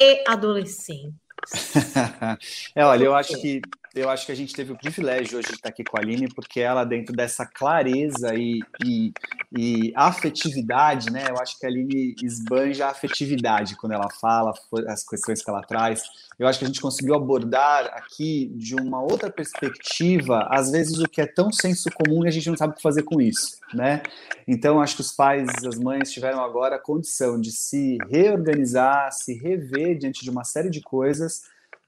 e 0.00 0.24
adolescente. 0.26 1.14
é, 2.74 2.84
olha, 2.84 3.04
eu 3.04 3.14
acho 3.14 3.40
que 3.40 3.60
eu 3.98 4.10
acho 4.10 4.26
que 4.26 4.32
a 4.32 4.34
gente 4.34 4.54
teve 4.54 4.72
o 4.72 4.78
privilégio 4.78 5.38
hoje 5.38 5.48
de 5.48 5.54
estar 5.54 5.68
aqui 5.68 5.84
com 5.84 5.96
a 5.96 6.00
Aline, 6.00 6.28
porque 6.32 6.60
ela, 6.60 6.84
dentro 6.84 7.14
dessa 7.14 7.44
clareza 7.44 8.34
e, 8.34 8.60
e, 8.84 9.12
e 9.56 9.92
afetividade, 9.94 11.10
né? 11.10 11.24
Eu 11.28 11.36
acho 11.38 11.58
que 11.58 11.66
a 11.66 11.68
Aline 11.68 12.14
esbanja 12.22 12.86
a 12.86 12.90
afetividade 12.90 13.76
quando 13.76 13.92
ela 13.92 14.08
fala, 14.20 14.52
as 14.88 15.04
questões 15.04 15.42
que 15.42 15.50
ela 15.50 15.62
traz. 15.62 16.02
Eu 16.38 16.46
acho 16.46 16.58
que 16.58 16.64
a 16.64 16.68
gente 16.68 16.80
conseguiu 16.80 17.14
abordar 17.14 17.86
aqui 17.94 18.52
de 18.54 18.74
uma 18.74 19.02
outra 19.02 19.30
perspectiva, 19.30 20.46
às 20.50 20.70
vezes 20.70 20.98
o 20.98 21.08
que 21.08 21.20
é 21.20 21.26
tão 21.26 21.52
senso 21.52 21.90
comum 21.90 22.24
e 22.24 22.28
a 22.28 22.30
gente 22.30 22.48
não 22.48 22.56
sabe 22.56 22.72
o 22.72 22.76
que 22.76 22.82
fazer 22.82 23.02
com 23.02 23.20
isso, 23.20 23.58
né? 23.74 24.02
Então, 24.46 24.80
acho 24.80 24.94
que 24.94 25.00
os 25.02 25.12
pais 25.12 25.48
e 25.62 25.66
as 25.66 25.78
mães 25.78 26.12
tiveram 26.12 26.42
agora 26.42 26.76
a 26.76 26.80
condição 26.80 27.40
de 27.40 27.50
se 27.50 27.98
reorganizar, 28.08 29.12
se 29.12 29.34
rever 29.34 29.98
diante 29.98 30.22
de 30.22 30.30
uma 30.30 30.44
série 30.44 30.70
de 30.70 30.80
coisas 30.80 31.42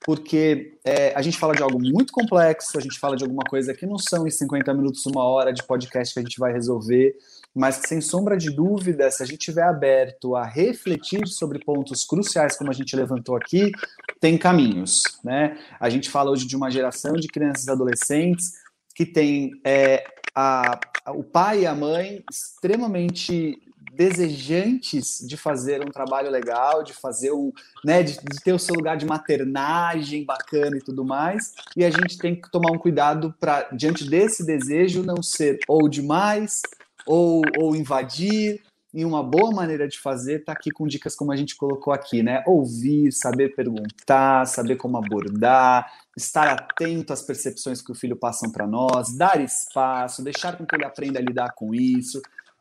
porque 0.04 0.78
é, 0.84 1.12
a 1.14 1.20
gente 1.20 1.38
fala 1.38 1.54
de 1.54 1.62
algo 1.62 1.78
muito 1.78 2.12
complexo, 2.12 2.78
a 2.78 2.80
gente 2.80 2.98
fala 2.98 3.16
de 3.16 3.22
alguma 3.22 3.42
coisa 3.44 3.74
que 3.74 3.84
não 3.84 3.98
são 3.98 4.26
em 4.26 4.30
50 4.30 4.72
minutos, 4.72 5.04
uma 5.06 5.24
hora 5.24 5.52
de 5.52 5.62
podcast 5.62 6.14
que 6.14 6.20
a 6.20 6.22
gente 6.22 6.38
vai 6.38 6.52
resolver, 6.52 7.14
mas 7.54 7.78
que, 7.78 7.88
sem 7.88 8.00
sombra 8.00 8.36
de 8.36 8.50
dúvida, 8.50 9.10
se 9.10 9.22
a 9.22 9.26
gente 9.26 9.40
estiver 9.40 9.64
aberto 9.64 10.36
a 10.36 10.44
refletir 10.44 11.26
sobre 11.26 11.58
pontos 11.58 12.04
cruciais, 12.04 12.56
como 12.56 12.70
a 12.70 12.74
gente 12.74 12.96
levantou 12.96 13.36
aqui, 13.36 13.72
tem 14.18 14.38
caminhos. 14.38 15.02
Né? 15.22 15.58
A 15.78 15.90
gente 15.90 16.08
fala 16.08 16.30
hoje 16.30 16.46
de 16.46 16.56
uma 16.56 16.70
geração 16.70 17.12
de 17.12 17.28
crianças 17.28 17.66
e 17.66 17.70
adolescentes 17.70 18.52
que 18.94 19.04
tem 19.04 19.50
é, 19.64 20.04
a, 20.34 20.80
o 21.08 21.22
pai 21.22 21.60
e 21.62 21.66
a 21.66 21.74
mãe 21.74 22.24
extremamente 22.30 23.58
desejantes 23.92 25.18
de 25.26 25.36
fazer 25.36 25.82
um 25.82 25.90
trabalho 25.90 26.30
legal, 26.30 26.82
de 26.82 26.92
fazer 26.92 27.32
um, 27.32 27.52
né, 27.84 28.02
de, 28.02 28.14
de, 28.14 28.40
ter 28.42 28.52
o 28.52 28.58
seu 28.58 28.74
lugar 28.74 28.96
de 28.96 29.06
maternagem 29.06 30.24
bacana 30.24 30.76
e 30.76 30.80
tudo 30.80 31.04
mais, 31.04 31.52
e 31.76 31.84
a 31.84 31.90
gente 31.90 32.16
tem 32.18 32.34
que 32.40 32.50
tomar 32.50 32.70
um 32.72 32.78
cuidado 32.78 33.34
para 33.38 33.68
diante 33.72 34.08
desse 34.08 34.44
desejo 34.44 35.02
não 35.02 35.22
ser 35.22 35.58
ou 35.68 35.88
demais 35.88 36.62
ou, 37.06 37.42
ou 37.58 37.74
invadir. 37.74 38.62
E 38.92 39.04
uma 39.04 39.22
boa 39.22 39.52
maneira 39.52 39.86
de 39.86 40.00
fazer 40.00 40.44
tá 40.44 40.50
aqui 40.50 40.68
com 40.68 40.84
dicas 40.84 41.14
como 41.14 41.30
a 41.30 41.36
gente 41.36 41.54
colocou 41.54 41.92
aqui, 41.92 42.24
né? 42.24 42.42
Ouvir, 42.44 43.12
saber 43.12 43.54
perguntar, 43.54 44.44
saber 44.46 44.74
como 44.74 44.96
abordar, 44.96 45.88
estar 46.16 46.48
atento 46.48 47.12
às 47.12 47.22
percepções 47.22 47.80
que 47.80 47.92
o 47.92 47.94
filho 47.94 48.16
passam 48.16 48.50
para 48.50 48.66
nós, 48.66 49.16
dar 49.16 49.40
espaço, 49.40 50.24
deixar 50.24 50.56
com 50.56 50.66
que 50.66 50.74
ele 50.74 50.84
aprenda 50.84 51.20
a 51.20 51.22
lidar 51.22 51.52
com 51.54 51.72
isso, 51.72 52.20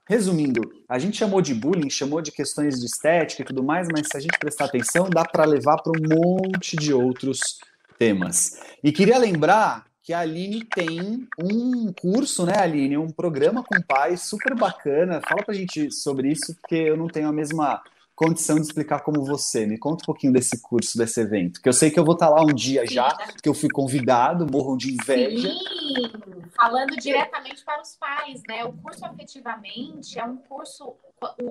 Resumindo, 0.10 0.62
a 0.90 0.98
gente 0.98 1.18
chamou 1.18 1.40
de 1.40 1.54
bullying, 1.54 1.88
chamou 1.88 2.20
de 2.20 2.32
questões 2.32 2.80
de 2.80 2.88
estética 2.88 3.44
e 3.44 3.46
tudo 3.46 3.62
mais, 3.62 3.88
mas 3.92 4.08
se 4.08 4.18
a 4.18 4.20
gente 4.20 4.40
prestar 4.40 4.66
atenção, 4.66 5.08
dá 5.08 5.24
para 5.24 5.46
levar 5.46 5.78
para 5.84 5.92
um 5.92 6.02
monte 6.02 6.76
de 6.76 6.92
outros 6.92 7.60
temas. 8.00 8.60
E 8.84 8.92
queria 8.92 9.20
lembrar 9.20 9.86
que 10.02 10.12
a 10.12 10.22
Aline 10.22 10.66
tem 10.66 11.28
um 11.40 11.94
curso, 11.94 12.44
né, 12.44 12.58
Aline? 12.58 12.98
Um 12.98 13.12
programa 13.12 13.64
com 13.64 13.80
pais 13.84 14.24
super 14.24 14.56
bacana. 14.56 15.22
Fala 15.22 15.44
para 15.44 15.54
a 15.54 15.58
gente 15.58 15.92
sobre 15.92 16.32
isso, 16.32 16.56
porque 16.56 16.74
eu 16.74 16.98
não 16.98 17.06
tenho 17.06 17.28
a 17.28 17.32
mesma 17.32 17.80
condição 18.20 18.58
de 18.58 18.64
explicar 18.64 19.00
como 19.00 19.24
você. 19.24 19.66
Me 19.66 19.78
conta 19.78 20.04
um 20.04 20.06
pouquinho 20.06 20.34
desse 20.34 20.62
curso, 20.62 20.98
desse 20.98 21.22
evento, 21.22 21.62
que 21.62 21.70
eu 21.70 21.74
sei 21.74 21.90
que 21.90 21.98
eu 21.98 22.04
vou 22.04 22.16
estar 22.16 22.30
lá 22.30 22.42
um 22.42 22.54
dia 22.54 22.86
Sim, 22.86 22.96
já, 22.96 23.18
que 23.42 23.48
eu 23.48 23.54
fui 23.54 23.70
convidado, 23.70 24.46
morram 24.52 24.76
de 24.76 24.94
inveja. 24.94 25.48
Sim, 25.48 26.12
falando 26.54 26.98
diretamente 26.98 27.64
para 27.64 27.82
os 27.82 27.96
pais, 27.96 28.42
né? 28.46 28.66
O 28.66 28.74
curso 28.74 29.06
Afetivamente 29.06 30.20
é 30.20 30.26
um 30.26 30.36
curso 30.36 30.98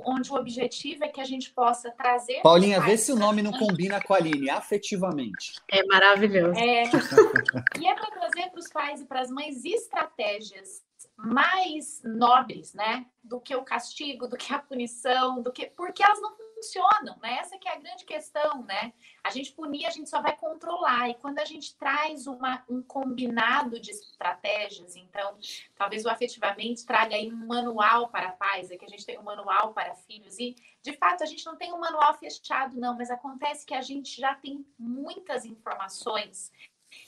onde 0.05 0.31
o 0.31 0.35
objetivo 0.35 1.05
é 1.05 1.09
que 1.09 1.23
a 1.23 1.25
gente 1.25 1.51
possa 1.51 1.91
trazer. 1.91 2.43
Paulinha, 2.43 2.81
vê 2.81 2.99
se 2.99 3.13
o 3.13 3.17
nome 3.17 3.41
não 3.41 3.53
combina 3.53 4.03
com 4.03 4.13
a 4.13 4.19
Aline, 4.19 4.51
afetivamente. 4.51 5.55
É 5.71 5.83
maravilhoso. 5.87 6.59
É, 6.59 6.83
e 7.81 7.87
é 7.87 7.95
para 7.95 8.11
trazer 8.11 8.51
para 8.51 8.61
os 8.61 8.69
pais 8.69 9.01
e 9.01 9.07
para 9.07 9.21
as 9.21 9.31
mães 9.31 9.65
estratégias 9.65 10.83
mais 11.17 12.03
nobres, 12.05 12.75
né? 12.75 13.07
Do 13.25 13.41
que 13.41 13.57
o 13.57 13.63
castigo, 13.63 14.29
do 14.29 14.37
que 14.37 14.53
a 14.53 14.59
punição, 14.59 15.43
do 15.43 15.51
que. 15.51 15.67
Porque 15.67 16.03
elas 16.03 16.21
não 16.21 16.37
funcionam, 16.59 17.17
né? 17.23 17.39
Essa 17.41 17.59
que 17.59 17.69
é 17.69 17.73
a 17.73 17.79
grande 17.79 18.05
questão, 18.05 18.63
né? 18.65 18.93
A 19.23 19.31
gente 19.31 19.53
punir, 19.53 19.87
a 19.87 19.91
gente 19.91 20.11
só 20.11 20.21
vai 20.21 20.37
controlar. 20.37 21.09
E 21.09 21.15
quando 21.15 21.39
a 21.39 21.45
gente 21.45 21.77
traz 21.77 22.27
uma, 22.27 22.65
um 22.69 22.83
combinado 22.83 23.81
de 23.81 23.91
estratégias, 23.91 24.97
então, 24.97 25.39
talvez 25.77 26.05
o 26.05 26.11
afetivamente 26.11 26.85
traga 26.85 27.15
aí 27.15 27.33
um 27.33 27.47
manual 27.47 28.09
para 28.09 28.33
pais, 28.33 28.71
é 28.71 28.77
que 28.77 28.85
a 28.85 28.89
gente 28.89 29.07
tem 29.07 29.19
um 29.19 29.23
manual 29.23 29.73
para 29.73 29.95
filhos. 29.95 30.39
E, 30.39 30.57
de 30.83 30.93
fato, 30.93 31.23
a 31.23 31.27
gente 31.27 31.47
não 31.47 31.57
tem 31.57 31.73
um 31.73 31.79
manual 31.79 32.15
fechado, 32.15 32.79
não, 32.79 32.97
mas 32.97 33.11
acontece 33.11 33.65
que 33.65 33.75
a 33.75 33.83
gente 33.83 34.21
já 34.21 34.35
tem 34.35 34.67
muitas 34.79 35.45
informações 35.45 36.53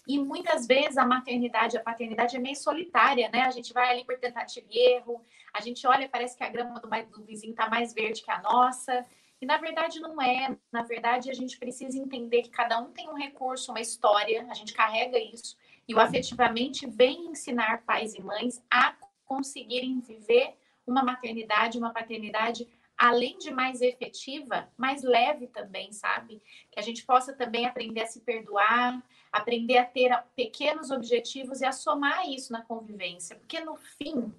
e 0.06 0.18
muitas 0.18 0.66
vezes 0.66 0.98
a 0.98 1.06
maternidade, 1.06 1.76
a 1.76 1.82
paternidade 1.82 2.36
é 2.36 2.38
meio 2.38 2.56
solitária, 2.56 3.30
né? 3.30 3.42
A 3.42 3.50
gente 3.50 3.72
vai 3.72 3.90
ali 3.90 4.04
por 4.04 4.18
tentativa 4.18 4.66
e 4.70 4.78
erro, 4.94 5.24
a 5.52 5.60
gente 5.60 5.86
olha, 5.86 6.08
parece 6.08 6.36
que 6.36 6.44
a 6.44 6.48
grama 6.48 6.80
do, 6.80 6.88
do 6.88 7.24
vizinho 7.24 7.52
está 7.52 7.68
mais 7.68 7.94
verde 7.94 8.22
que 8.22 8.30
a 8.30 8.40
nossa. 8.42 9.06
E 9.40 9.46
na 9.46 9.56
verdade 9.56 10.00
não 10.00 10.20
é. 10.20 10.56
Na 10.70 10.82
verdade, 10.82 11.30
a 11.30 11.34
gente 11.34 11.58
precisa 11.58 11.98
entender 11.98 12.42
que 12.42 12.50
cada 12.50 12.78
um 12.78 12.92
tem 12.92 13.08
um 13.08 13.14
recurso, 13.14 13.72
uma 13.72 13.80
história, 13.80 14.46
a 14.50 14.54
gente 14.54 14.74
carrega 14.74 15.18
isso. 15.18 15.56
E 15.88 15.94
o 15.94 16.00
afetivamente 16.00 16.86
vem 16.86 17.26
ensinar 17.26 17.82
pais 17.84 18.14
e 18.14 18.22
mães 18.22 18.62
a 18.70 18.94
conseguirem 19.24 20.00
viver 20.00 20.54
uma 20.86 21.02
maternidade, 21.02 21.78
uma 21.78 21.92
paternidade 21.92 22.68
além 23.00 23.38
de 23.38 23.50
mais 23.50 23.80
efetiva, 23.80 24.70
mais 24.76 25.02
leve 25.02 25.46
também, 25.46 25.90
sabe? 25.90 26.42
Que 26.70 26.78
a 26.78 26.82
gente 26.82 27.06
possa 27.06 27.32
também 27.32 27.64
aprender 27.64 28.02
a 28.02 28.06
se 28.06 28.20
perdoar, 28.20 29.02
aprender 29.32 29.78
a 29.78 29.86
ter 29.86 30.14
pequenos 30.36 30.90
objetivos 30.90 31.62
e 31.62 31.64
a 31.64 31.72
somar 31.72 32.28
isso 32.28 32.52
na 32.52 32.62
convivência, 32.62 33.36
porque 33.36 33.58
no 33.60 33.74
fim 33.76 34.34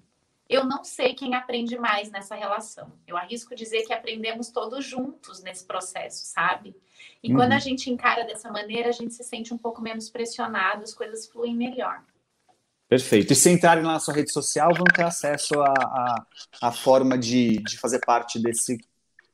eu 0.52 0.64
não 0.64 0.84
sei 0.84 1.14
quem 1.14 1.34
aprende 1.34 1.78
mais 1.78 2.10
nessa 2.10 2.34
relação. 2.34 2.92
Eu 3.06 3.16
arrisco 3.16 3.54
dizer 3.54 3.82
que 3.82 3.92
aprendemos 3.92 4.50
todos 4.50 4.84
juntos 4.84 5.42
nesse 5.42 5.64
processo, 5.64 6.24
sabe? 6.26 6.76
E 7.22 7.30
uhum. 7.30 7.36
quando 7.36 7.52
a 7.52 7.58
gente 7.58 7.90
encara 7.90 8.24
dessa 8.24 8.50
maneira, 8.50 8.88
a 8.88 8.92
gente 8.92 9.14
se 9.14 9.24
sente 9.24 9.54
um 9.54 9.58
pouco 9.58 9.80
menos 9.80 10.10
pressionado, 10.10 10.82
as 10.82 10.94
coisas 10.94 11.26
fluem 11.26 11.54
melhor. 11.54 12.02
Perfeito. 12.88 13.32
E 13.32 13.36
se 13.36 13.50
entrarem 13.50 13.82
na 13.82 13.98
sua 13.98 14.14
rede 14.14 14.30
social, 14.32 14.74
vão 14.74 14.84
ter 14.84 15.04
acesso 15.04 15.60
à 15.60 15.66
a, 15.66 16.24
a, 16.60 16.68
a, 16.68 16.72
forma 16.72 17.16
de, 17.16 17.56
de 17.58 17.78
fazer 17.78 18.00
parte 18.00 18.38
desse, 18.38 18.78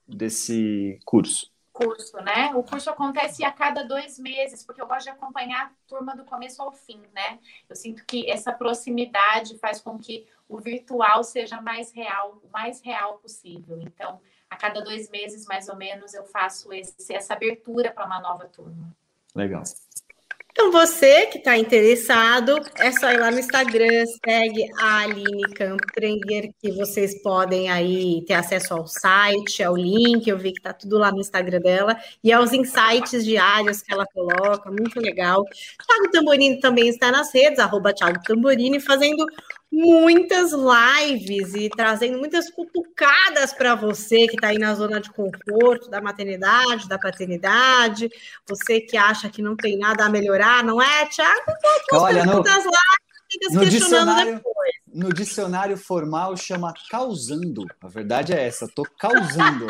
desse 0.06 0.98
curso 1.04 1.50
curso, 1.78 2.16
né? 2.18 2.50
O 2.54 2.62
curso 2.62 2.90
acontece 2.90 3.44
a 3.44 3.52
cada 3.52 3.84
dois 3.84 4.18
meses, 4.18 4.64
porque 4.64 4.82
eu 4.82 4.86
gosto 4.86 5.04
de 5.04 5.10
acompanhar 5.10 5.66
a 5.66 5.70
turma 5.86 6.16
do 6.16 6.24
começo 6.24 6.60
ao 6.60 6.72
fim, 6.72 7.00
né? 7.14 7.38
Eu 7.68 7.76
sinto 7.76 8.04
que 8.04 8.28
essa 8.28 8.52
proximidade 8.52 9.56
faz 9.58 9.80
com 9.80 9.96
que 9.96 10.26
o 10.48 10.58
virtual 10.58 11.22
seja 11.22 11.60
mais 11.60 11.92
real, 11.92 12.40
o 12.42 12.48
mais 12.50 12.80
real 12.80 13.18
possível. 13.18 13.80
Então, 13.80 14.20
a 14.50 14.56
cada 14.56 14.80
dois 14.80 15.08
meses, 15.08 15.46
mais 15.46 15.68
ou 15.68 15.76
menos, 15.76 16.14
eu 16.14 16.24
faço 16.24 16.72
esse, 16.72 17.14
essa 17.14 17.34
abertura 17.34 17.92
para 17.92 18.06
uma 18.06 18.20
nova 18.20 18.46
turma. 18.46 18.92
Legal. 19.34 19.62
Então, 20.60 20.72
você 20.72 21.26
que 21.26 21.38
está 21.38 21.56
interessado, 21.56 22.60
é 22.78 22.90
só 22.90 23.12
ir 23.12 23.20
lá 23.20 23.30
no 23.30 23.38
Instagram, 23.38 24.04
segue 24.26 24.66
a 24.80 25.02
Aline 25.02 25.44
Kamprenger, 25.54 26.50
que 26.60 26.72
vocês 26.72 27.22
podem 27.22 27.70
aí 27.70 28.24
ter 28.26 28.34
acesso 28.34 28.74
ao 28.74 28.84
site, 28.84 29.62
ao 29.62 29.76
link, 29.76 30.26
eu 30.26 30.36
vi 30.36 30.50
que 30.50 30.58
está 30.58 30.72
tudo 30.72 30.98
lá 30.98 31.12
no 31.12 31.20
Instagram 31.20 31.60
dela, 31.60 31.96
e 32.24 32.32
aos 32.32 32.52
insights 32.52 33.24
diários 33.24 33.82
que 33.82 33.94
ela 33.94 34.04
coloca, 34.12 34.68
muito 34.68 34.98
legal. 34.98 35.44
Thiago 35.86 36.10
Tamborini 36.10 36.58
também 36.58 36.88
está 36.88 37.12
nas 37.12 37.32
redes, 37.32 37.60
arroba 37.60 37.94
Thiago 37.94 38.20
Tamborini, 38.24 38.80
fazendo 38.80 39.24
muitas 39.70 40.52
lives 40.52 41.54
e 41.54 41.68
trazendo 41.68 42.18
muitas 42.18 42.50
cutucadas 42.50 43.52
para 43.52 43.74
você 43.74 44.26
que 44.26 44.34
está 44.34 44.48
aí 44.48 44.58
na 44.58 44.74
zona 44.74 45.00
de 45.00 45.10
conforto 45.10 45.90
da 45.90 46.00
maternidade, 46.00 46.88
da 46.88 46.98
paternidade, 46.98 48.08
você 48.46 48.80
que 48.80 48.96
acha 48.96 49.28
que 49.28 49.42
não 49.42 49.54
tem 49.54 49.76
nada 49.76 50.06
a 50.06 50.08
melhorar, 50.08 50.64
não 50.64 50.80
é, 50.80 51.06
Tiago? 51.06 51.52
Olha, 51.92 52.24
no, 52.24 52.42
das 52.42 52.64
lives, 52.64 53.54
no 53.54 53.66
dicionário, 53.66 54.36
depois. 54.36 54.77
No 54.92 55.12
dicionário 55.12 55.76
formal 55.76 56.36
chama 56.36 56.72
causando. 56.90 57.64
A 57.80 57.88
verdade 57.88 58.32
é 58.32 58.46
essa, 58.46 58.68
tô 58.68 58.84
causando. 58.98 59.66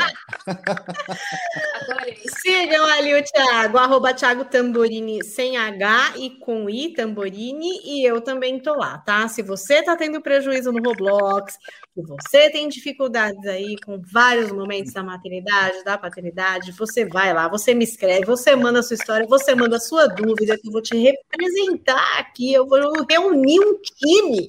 Sigam 2.40 2.84
ali 2.84 3.14
o 3.14 3.22
Thiago, 3.22 3.78
arroba 3.78 4.14
Thiago 4.14 4.44
Tamborini 4.44 5.24
sem 5.24 5.56
H 5.56 6.14
e 6.16 6.30
com 6.30 6.68
I, 6.68 6.92
Tamborini, 6.94 7.80
e 7.84 8.04
eu 8.04 8.20
também 8.20 8.58
tô 8.60 8.74
lá, 8.74 8.98
tá? 8.98 9.28
Se 9.28 9.42
você 9.42 9.82
tá 9.82 9.96
tendo 9.96 10.20
prejuízo 10.20 10.72
no 10.72 10.82
Roblox, 10.82 11.54
se 11.94 12.02
você 12.02 12.50
tem 12.50 12.68
dificuldades 12.68 13.44
aí 13.46 13.76
com 13.84 14.00
vários 14.00 14.52
momentos 14.52 14.92
da 14.92 15.02
maternidade, 15.02 15.84
da 15.84 15.98
paternidade, 15.98 16.72
você 16.72 17.04
vai 17.04 17.32
lá, 17.32 17.48
você 17.48 17.74
me 17.74 17.84
escreve, 17.84 18.24
você 18.24 18.54
manda 18.54 18.80
a 18.80 18.82
sua 18.82 18.94
história, 18.94 19.26
você 19.26 19.54
manda 19.54 19.76
a 19.76 19.80
sua 19.80 20.06
dúvida, 20.06 20.56
que 20.58 20.68
eu 20.68 20.72
vou 20.72 20.82
te 20.82 20.96
representar 20.96 22.18
aqui, 22.18 22.52
eu 22.52 22.66
vou 22.66 22.78
reunir 23.08 23.60
um 23.60 23.78
time 23.80 24.46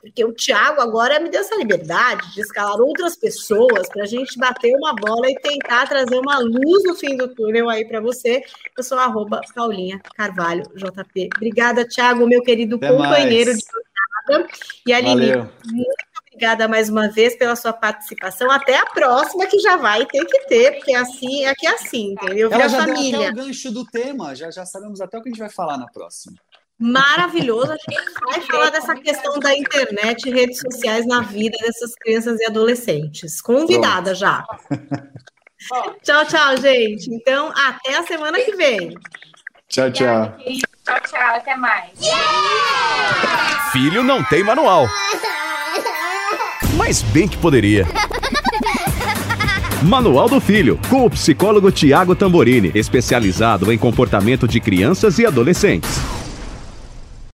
porque 0.00 0.24
o 0.24 0.32
Thiago 0.32 0.80
agora 0.80 1.18
me 1.18 1.28
deu 1.28 1.40
essa 1.40 1.56
liberdade 1.56 2.32
de 2.32 2.40
escalar 2.40 2.80
outras 2.80 3.16
pessoas 3.16 3.88
para 3.88 4.04
a 4.04 4.06
gente 4.06 4.38
bater 4.38 4.72
uma 4.76 4.94
bola 4.94 5.28
e 5.28 5.34
tentar 5.40 5.88
trazer 5.88 6.18
uma 6.18 6.38
luz 6.38 6.84
no 6.84 6.94
fim 6.94 7.16
do 7.16 7.28
túnel 7.34 7.68
aí 7.68 7.84
para 7.84 8.00
você. 8.00 8.42
Eu 8.76 8.82
sou 8.84 8.98
arroba 8.98 9.40
Paulinha 9.54 10.00
Carvalho 10.16 10.62
JP. 10.74 11.30
Obrigada, 11.36 11.86
Thiago, 11.86 12.26
meu 12.26 12.42
querido 12.42 12.76
Até 12.76 12.88
companheiro 12.88 13.50
mais. 13.50 13.58
de 13.58 13.64
jornada. 14.28 14.48
E 14.86 14.92
Aline, 14.92 15.14
Valeu. 15.30 15.50
muito 15.66 16.08
obrigada 16.28 16.68
mais 16.68 16.88
uma 16.88 17.08
vez 17.08 17.34
pela 17.34 17.56
sua 17.56 17.72
participação. 17.72 18.48
Até 18.50 18.76
a 18.78 18.86
próxima, 18.86 19.46
que 19.46 19.58
já 19.58 19.76
vai 19.76 20.06
ter 20.06 20.24
que 20.24 20.46
ter, 20.46 20.76
porque 20.76 20.94
assim, 20.94 21.44
aqui 21.46 21.66
é 21.66 21.70
assim, 21.70 22.12
entendeu? 22.12 22.48
Vira 22.48 22.62
Ela 22.62 22.68
já 22.68 22.84
deu 22.84 22.94
família. 22.94 23.30
até 23.30 23.40
o 23.42 23.44
gancho 23.46 23.72
do 23.72 23.84
tema, 23.84 24.36
já, 24.36 24.48
já 24.50 24.64
sabemos 24.64 25.00
até 25.00 25.18
o 25.18 25.22
que 25.22 25.28
a 25.28 25.32
gente 25.32 25.40
vai 25.40 25.50
falar 25.50 25.76
na 25.76 25.86
próxima. 25.86 26.36
Maravilhoso. 26.78 27.72
A 27.72 27.76
gente 27.76 28.12
vai 28.24 28.40
falar 28.42 28.70
dessa 28.70 28.94
questão 28.94 29.38
da 29.38 29.56
internet 29.56 30.28
e 30.28 30.32
redes 30.32 30.60
sociais 30.60 31.06
na 31.06 31.22
vida 31.22 31.56
dessas 31.60 31.94
crianças 31.94 32.40
e 32.40 32.46
adolescentes. 32.46 33.40
Convidada 33.40 34.14
já. 34.14 34.44
Tchau, 36.02 36.24
tchau, 36.24 36.56
gente. 36.56 37.12
Então, 37.12 37.52
até 37.54 37.98
a 37.98 38.06
semana 38.06 38.38
que 38.40 38.54
vem. 38.54 38.94
Tchau, 39.68 39.90
tchau. 39.90 40.34
Tchau, 40.86 41.00
tchau. 41.00 41.34
Até 41.34 41.56
mais. 41.56 41.90
Filho 43.72 44.02
não 44.02 44.22
tem 44.24 44.42
manual. 44.42 44.88
Mas 46.76 47.02
bem 47.02 47.28
que 47.28 47.36
poderia. 47.36 47.86
Manual 49.82 50.28
do 50.28 50.40
Filho, 50.40 50.80
com 50.88 51.04
o 51.04 51.10
psicólogo 51.10 51.70
Tiago 51.70 52.14
Tamborini, 52.14 52.72
especializado 52.74 53.72
em 53.72 53.78
comportamento 53.78 54.48
de 54.48 54.60
crianças 54.60 55.18
e 55.18 55.26
adolescentes. 55.26 56.00